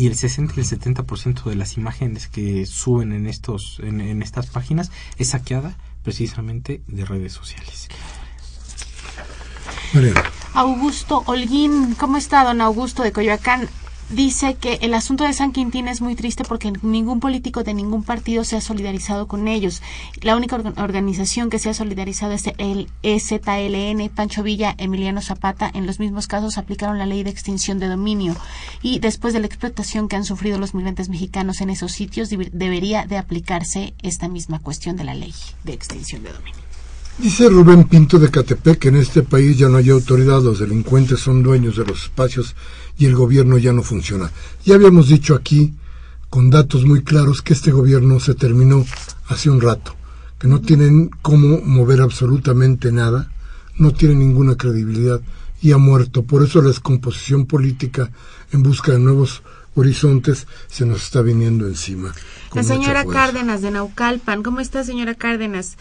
y 0.00 0.06
el 0.06 0.16
60 0.16 0.54
y 0.56 0.60
el 0.60 0.66
70% 0.66 1.44
de 1.44 1.56
las 1.56 1.76
imágenes 1.76 2.26
que 2.26 2.64
suben 2.64 3.12
en 3.12 3.26
estos 3.26 3.80
en, 3.82 4.22
estas 4.22 4.46
páginas 4.46 4.90
es 5.18 5.28
saqueada 5.28 5.76
precisamente 6.02 6.80
de 6.86 7.04
redes 7.04 7.34
sociales. 7.34 7.88
Augusto 10.54 11.22
Holguín, 11.26 11.94
¿cómo 11.96 12.16
está 12.16 12.44
don 12.44 12.62
Augusto 12.62 13.02
de 13.02 13.12
Coyoacán? 13.12 13.68
Dice 14.10 14.54
que 14.54 14.78
el 14.82 14.94
asunto 14.94 15.24
de 15.24 15.32
San 15.32 15.52
Quintín 15.52 15.88
es 15.88 16.00
muy 16.00 16.14
triste 16.14 16.44
porque 16.44 16.72
ningún 16.82 17.20
político 17.20 17.62
de 17.62 17.74
ningún 17.74 18.02
partido 18.02 18.44
se 18.44 18.56
ha 18.56 18.60
solidarizado 18.60 19.26
con 19.26 19.48
ellos. 19.48 19.82
La 20.20 20.36
única 20.36 20.56
organización 20.56 21.50
que 21.50 21.58
se 21.58 21.70
ha 21.70 21.74
solidarizado 21.74 22.32
es 22.32 22.44
el 22.58 22.88
EZLN, 23.02 24.08
Pancho 24.14 24.42
Villa, 24.42 24.74
Emiliano 24.78 25.22
Zapata. 25.22 25.70
En 25.72 25.86
los 25.86 26.00
mismos 26.00 26.26
casos 26.26 26.58
aplicaron 26.58 26.98
la 26.98 27.06
ley 27.06 27.22
de 27.22 27.30
extinción 27.30 27.78
de 27.78 27.88
dominio. 27.88 28.36
Y 28.82 28.98
después 28.98 29.34
de 29.34 29.40
la 29.40 29.46
explotación 29.46 30.08
que 30.08 30.16
han 30.16 30.24
sufrido 30.24 30.58
los 30.58 30.74
migrantes 30.74 31.08
mexicanos 31.08 31.60
en 31.60 31.70
esos 31.70 31.92
sitios, 31.92 32.28
debería 32.30 33.06
de 33.06 33.18
aplicarse 33.18 33.94
esta 34.02 34.28
misma 34.28 34.58
cuestión 34.58 34.96
de 34.96 35.04
la 35.04 35.14
ley 35.14 35.34
de 35.64 35.72
extinción 35.72 36.22
de 36.22 36.32
dominio. 36.32 36.69
Dice 37.20 37.50
Rubén 37.50 37.84
Pinto 37.84 38.18
de 38.18 38.30
Catepec 38.30 38.78
que 38.78 38.88
en 38.88 38.96
este 38.96 39.22
país 39.22 39.58
ya 39.58 39.68
no 39.68 39.76
hay 39.76 39.90
autoridad, 39.90 40.40
los 40.40 40.58
delincuentes 40.58 41.20
son 41.20 41.42
dueños 41.42 41.76
de 41.76 41.84
los 41.84 42.04
espacios 42.04 42.56
y 42.96 43.04
el 43.04 43.14
gobierno 43.14 43.58
ya 43.58 43.74
no 43.74 43.82
funciona. 43.82 44.32
Ya 44.64 44.76
habíamos 44.76 45.08
dicho 45.08 45.34
aquí, 45.34 45.74
con 46.30 46.48
datos 46.48 46.86
muy 46.86 47.02
claros, 47.02 47.42
que 47.42 47.52
este 47.52 47.72
gobierno 47.72 48.20
se 48.20 48.34
terminó 48.34 48.86
hace 49.28 49.50
un 49.50 49.60
rato, 49.60 49.94
que 50.38 50.48
no 50.48 50.62
tienen 50.62 51.10
cómo 51.20 51.60
mover 51.60 52.00
absolutamente 52.00 52.90
nada, 52.90 53.30
no 53.76 53.92
tiene 53.92 54.14
ninguna 54.14 54.56
credibilidad 54.56 55.20
y 55.60 55.72
ha 55.72 55.78
muerto. 55.78 56.22
Por 56.22 56.42
eso 56.42 56.62
la 56.62 56.68
descomposición 56.68 57.44
política 57.44 58.10
en 58.50 58.62
busca 58.62 58.92
de 58.92 58.98
nuevos 58.98 59.42
horizontes 59.74 60.46
se 60.68 60.86
nos 60.86 61.02
está 61.02 61.22
viniendo 61.22 61.66
encima. 61.66 62.12
La 62.54 62.62
señora 62.62 63.04
Cárdenas 63.04 63.62
de 63.62 63.70
Naucalpan, 63.70 64.42
¿cómo 64.42 64.60
está 64.60 64.82
señora 64.84 65.14
Cárdenas? 65.14 65.76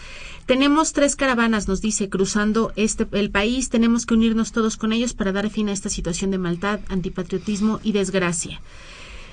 Tenemos 0.49 0.93
tres 0.93 1.15
caravanas, 1.15 1.67
nos 1.67 1.79
dice, 1.79 2.09
cruzando 2.09 2.73
este 2.75 3.05
el 3.11 3.29
país. 3.29 3.69
Tenemos 3.69 4.07
que 4.07 4.15
unirnos 4.15 4.51
todos 4.51 4.77
con 4.77 4.93
ellos 4.93 5.13
para 5.13 5.31
dar 5.31 5.51
fin 5.51 5.69
a 5.69 5.71
esta 5.71 5.89
situación 5.89 6.31
de 6.31 6.39
maldad, 6.39 6.79
antipatriotismo 6.89 7.79
y 7.83 7.91
desgracia. 7.91 8.59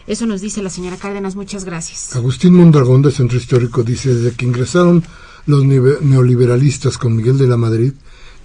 Eso 0.06 0.26
nos 0.26 0.42
dice 0.42 0.62
la 0.62 0.68
señora 0.68 0.98
Cárdenas. 0.98 1.34
Muchas 1.34 1.64
gracias. 1.64 2.14
Agustín 2.14 2.52
Mondragón, 2.52 3.00
de 3.00 3.12
Centro 3.12 3.38
Histórico, 3.38 3.82
dice, 3.82 4.14
desde 4.14 4.36
que 4.36 4.44
ingresaron 4.44 5.04
los 5.46 5.64
neoliberalistas 5.64 6.98
con 6.98 7.16
Miguel 7.16 7.38
de 7.38 7.46
la 7.46 7.56
Madrid, 7.56 7.94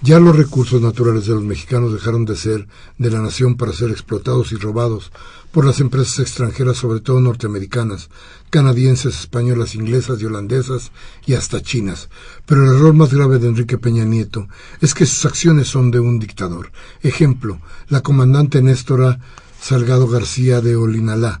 ya 0.02 0.18
los 0.18 0.36
recursos 0.36 0.82
naturales 0.82 1.26
de 1.26 1.34
los 1.34 1.44
mexicanos 1.44 1.92
dejaron 1.92 2.24
de 2.24 2.34
ser 2.34 2.66
de 2.98 3.10
la 3.10 3.20
nación 3.20 3.56
para 3.56 3.72
ser 3.72 3.90
explotados 3.90 4.50
y 4.50 4.56
robados 4.56 5.12
por 5.52 5.64
las 5.64 5.80
empresas 5.80 6.18
extranjeras, 6.18 6.78
sobre 6.78 7.00
todo 7.00 7.20
norteamericanas, 7.20 8.10
canadienses, 8.50 9.20
españolas, 9.20 9.76
inglesas 9.76 10.20
y 10.20 10.24
holandesas 10.24 10.90
y 11.24 11.34
hasta 11.34 11.62
chinas. 11.62 12.08
Pero 12.46 12.64
el 12.64 12.76
error 12.76 12.94
más 12.94 13.14
grave 13.14 13.38
de 13.38 13.48
Enrique 13.48 13.78
Peña 13.78 14.04
Nieto 14.04 14.48
es 14.80 14.94
que 14.94 15.06
sus 15.06 15.24
acciones 15.24 15.68
son 15.68 15.92
de 15.92 16.00
un 16.00 16.18
dictador. 16.18 16.72
Ejemplo, 17.02 17.60
la 17.88 18.00
comandante 18.00 18.60
Néstora 18.60 19.20
Salgado 19.60 20.08
García 20.08 20.60
de 20.60 20.74
Olinalá, 20.74 21.38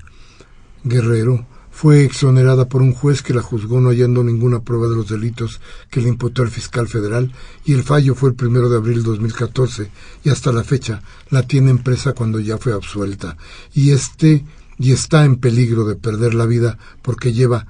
Guerrero, 0.84 1.46
fue 1.82 2.04
exonerada 2.04 2.68
por 2.68 2.80
un 2.80 2.92
juez 2.92 3.22
que 3.22 3.34
la 3.34 3.42
juzgó 3.42 3.80
no 3.80 3.88
hallando 3.88 4.22
ninguna 4.22 4.62
prueba 4.62 4.86
de 4.86 4.94
los 4.94 5.08
delitos 5.08 5.60
que 5.90 6.00
le 6.00 6.10
imputó 6.10 6.44
el 6.44 6.48
fiscal 6.48 6.86
federal 6.86 7.32
y 7.64 7.72
el 7.72 7.82
fallo 7.82 8.14
fue 8.14 8.28
el 8.28 8.36
primero 8.36 8.70
de 8.70 8.76
abril 8.76 9.02
de 9.02 9.08
2014 9.10 9.90
y 10.22 10.28
hasta 10.28 10.52
la 10.52 10.62
fecha 10.62 11.02
la 11.30 11.42
tiene 11.42 11.74
presa 11.74 12.12
cuando 12.12 12.38
ya 12.38 12.56
fue 12.56 12.72
absuelta 12.72 13.36
y 13.74 13.90
este 13.90 14.44
y 14.78 14.92
está 14.92 15.24
en 15.24 15.40
peligro 15.40 15.84
de 15.84 15.96
perder 15.96 16.34
la 16.34 16.46
vida 16.46 16.78
porque 17.02 17.32
lleva 17.32 17.66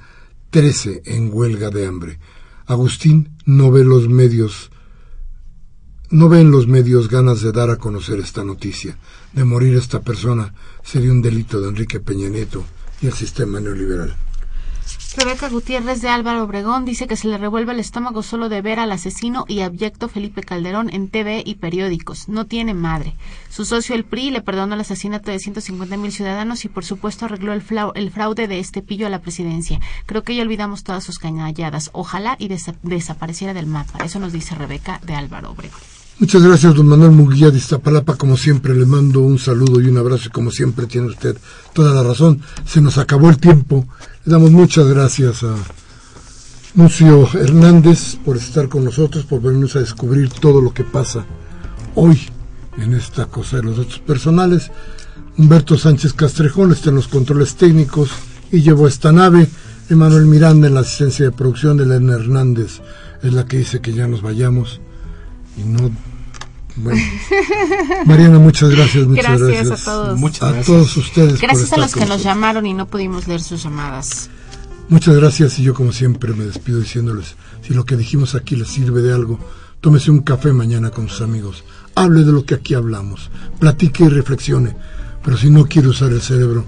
trece 0.51 1.01
en 1.07 1.31
huelga 1.33 1.71
de 1.71 1.87
hambre. 1.87 2.19
Agustín 2.67 3.31
no 3.47 3.71
ve 3.71 3.83
los 3.83 4.11
medios 4.11 4.71
no 6.11 6.29
ve 6.29 6.43
en 6.43 6.51
los 6.51 6.67
medios 6.67 7.09
ganas 7.09 7.41
de 7.41 7.51
dar 7.51 7.71
a 7.71 7.79
conocer 7.79 8.19
esta 8.19 8.45
noticia. 8.45 8.99
De 9.33 9.45
morir 9.45 9.75
esta 9.75 10.03
persona 10.03 10.53
sería 10.85 11.13
un 11.13 11.23
delito 11.23 11.63
de 11.63 11.71
Enrique 11.71 11.99
Peña 11.99 12.29
Nieto 12.29 12.63
el 13.07 13.15
sistema 13.15 13.61
neoliberal. 13.61 14.15
Rebeca 15.15 15.51
Gutiérrez 15.51 16.01
de 16.01 16.09
Álvaro 16.09 16.43
Obregón 16.43 16.87
dice 16.87 17.07
que 17.07 17.17
se 17.17 17.29
le 17.29 17.37
revuelve 17.37 17.73
el 17.73 17.81
estómago 17.81 18.23
solo 18.23 18.49
de 18.49 18.63
ver 18.63 18.79
al 18.79 18.93
asesino 18.93 19.45
y 19.47 19.61
abyecto 19.61 20.09
Felipe 20.09 20.43
Calderón 20.43 20.89
en 20.91 21.11
TV 21.11 21.43
y 21.45 21.57
periódicos. 21.57 22.31
No 22.31 22.47
tiene 22.47 22.73
madre. 22.73 23.15
Su 23.51 23.67
socio 23.67 23.95
el 23.95 24.05
PRI 24.05 24.31
le 24.31 24.41
perdonó 24.41 24.75
el 24.75 24.81
asesinato 24.81 25.31
de 25.31 25.39
150 25.39 25.99
mil 25.99 26.13
ciudadanos 26.13 26.65
y 26.65 26.69
por 26.69 26.87
supuesto 26.87 27.27
arregló 27.27 27.53
el, 27.53 27.63
el, 27.95 28.11
fraude 28.11 28.49
de 28.49 28.59
este 28.59 28.81
pillo 28.81 29.07
a 29.07 29.11
la 29.11 29.21
presidencia. 29.21 29.81
Creo 30.07 30.23
que 30.23 30.35
ya 30.35 30.43
olvidamos 30.43 30.83
todas 30.83 31.05
sus 31.05 31.19
cañalladas. 31.19 31.91
Ojalá 31.93 32.37
y 32.39 32.49
desapareciera 32.83 33.53
del 33.53 33.67
mapa. 33.67 34.03
Eso 34.03 34.19
nos 34.19 34.33
dice 34.33 34.55
Rebeca 34.55 34.99
de 35.05 35.15
Álvaro 35.15 35.51
Obregón. 35.51 36.02
Muchas 36.19 36.43
gracias, 36.43 36.75
don 36.75 36.87
Manuel 36.87 37.11
Muguía 37.11 37.51
de 37.51 37.59
Iztapalapa. 37.59 38.17
Como 38.17 38.37
siempre, 38.37 38.75
le 38.75 38.87
mando 38.87 39.21
un 39.21 39.39
saludo 39.39 39.81
y 39.81 39.89
un 39.89 39.97
abrazo. 39.97 40.29
Y 40.29 40.31
como 40.31 40.51
siempre, 40.51 40.87
tiene 40.87 41.09
usted 41.09 41.37
toda 41.73 41.93
la 41.93 42.03
razón. 42.03 42.41
Se 42.65 42.81
nos 42.81 42.99
acabó 42.99 43.29
el 43.29 43.39
tiempo. 43.39 43.87
Le 44.25 44.33
damos 44.33 44.53
muchas 44.53 44.87
gracias 44.87 45.43
a 45.43 45.55
Mucio 46.75 47.29
Hernández 47.35 48.17
por 48.25 48.37
estar 48.37 48.69
con 48.69 48.85
nosotros, 48.85 49.25
por 49.25 49.43
venirnos 49.43 49.75
a 49.77 49.81
descubrir 49.81 50.31
todo 50.31 50.61
lo 50.61 50.73
que 50.73 50.85
pasa 50.85 51.27
hoy 51.95 52.19
en 52.79 52.95
esta 52.95 53.27
cosa 53.27 53.57
de 53.57 53.65
los 53.65 53.79
datos 53.79 53.99
personales. 53.99 54.71
Humberto 55.37 55.77
Sánchez 55.77 56.13
Castrejón 56.13 56.73
está 56.73 56.91
en 56.91 56.97
los 56.97 57.09
controles 57.09 57.57
técnicos 57.57 58.11
y 58.51 58.61
llevó 58.61 58.87
esta 58.87 59.13
nave. 59.13 59.49
Emanuel 59.91 60.27
Miranda 60.27 60.69
en 60.69 60.75
la 60.75 60.81
asistencia 60.81 61.25
de 61.25 61.33
producción 61.33 61.77
de 61.77 61.85
Elena 61.85 62.15
Hernández 62.15 62.81
es 63.23 63.33
la 63.33 63.45
que 63.45 63.59
dice 63.59 63.81
que 63.81 63.93
ya 63.93 64.07
nos 64.07 64.23
vayamos 64.23 64.81
y 65.57 65.63
no 65.63 65.91
bueno. 66.77 67.01
Mariana, 68.07 68.39
muchas 68.39 68.71
gracias, 68.71 69.07
muchas 69.07 69.41
gracias. 69.41 69.83
a 69.83 69.85
todos. 69.85 70.19
Muchas 70.19 70.43
a 70.43 70.63
todos 70.63 70.97
ustedes. 70.97 71.41
Gracias 71.41 71.73
a 71.73 71.77
los 71.77 71.93
que 71.93 72.07
nos 72.07 72.23
llamaron 72.23 72.67
y 72.67 72.73
no 72.73 72.87
pudimos 72.87 73.29
leer 73.29 73.43
sus 73.43 73.63
llamadas. 73.63 74.31
Muchas 74.89 75.15
gracias 75.17 75.59
y 75.59 75.63
yo 75.63 75.75
como 75.75 75.93
siempre 75.93 76.33
me 76.33 76.45
despido 76.45 76.81
diciéndoles, 76.81 77.37
si 77.63 77.73
lo 77.75 77.85
que 77.85 77.97
dijimos 77.97 78.35
aquí 78.35 78.57
les 78.57 78.69
sirve 78.69 79.01
de 79.01 79.13
algo, 79.13 79.39
tómese 79.81 80.11
un 80.11 80.21
café 80.21 80.53
mañana 80.53 80.91
con 80.91 81.09
sus 81.09 81.23
amigos, 81.23 81.65
hable 81.95 82.25
de 82.25 82.33
lo 82.33 82.45
que 82.45 82.55
aquí 82.55 82.75
hablamos, 82.75 83.31
platique 83.59 84.05
y 84.05 84.09
reflexione, 84.09 84.77
pero 85.25 85.37
si 85.37 85.51
no 85.51 85.67
quiere 85.67 85.89
usar 85.89 86.13
el 86.13 86.21
cerebro, 86.21 86.67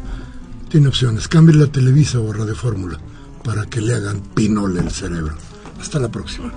tiene 0.68 0.88
opciones, 0.88 1.28
cambie 1.28 1.56
la 1.56 1.66
televisa 1.66 2.18
o 2.18 2.32
de 2.32 2.54
fórmula 2.54 2.98
para 3.42 3.66
que 3.66 3.80
le 3.80 3.94
hagan 3.94 4.20
pinole 4.34 4.80
el 4.80 4.90
cerebro. 4.90 5.34
Hasta 5.78 5.98
la 5.98 6.08
próxima. 6.08 6.50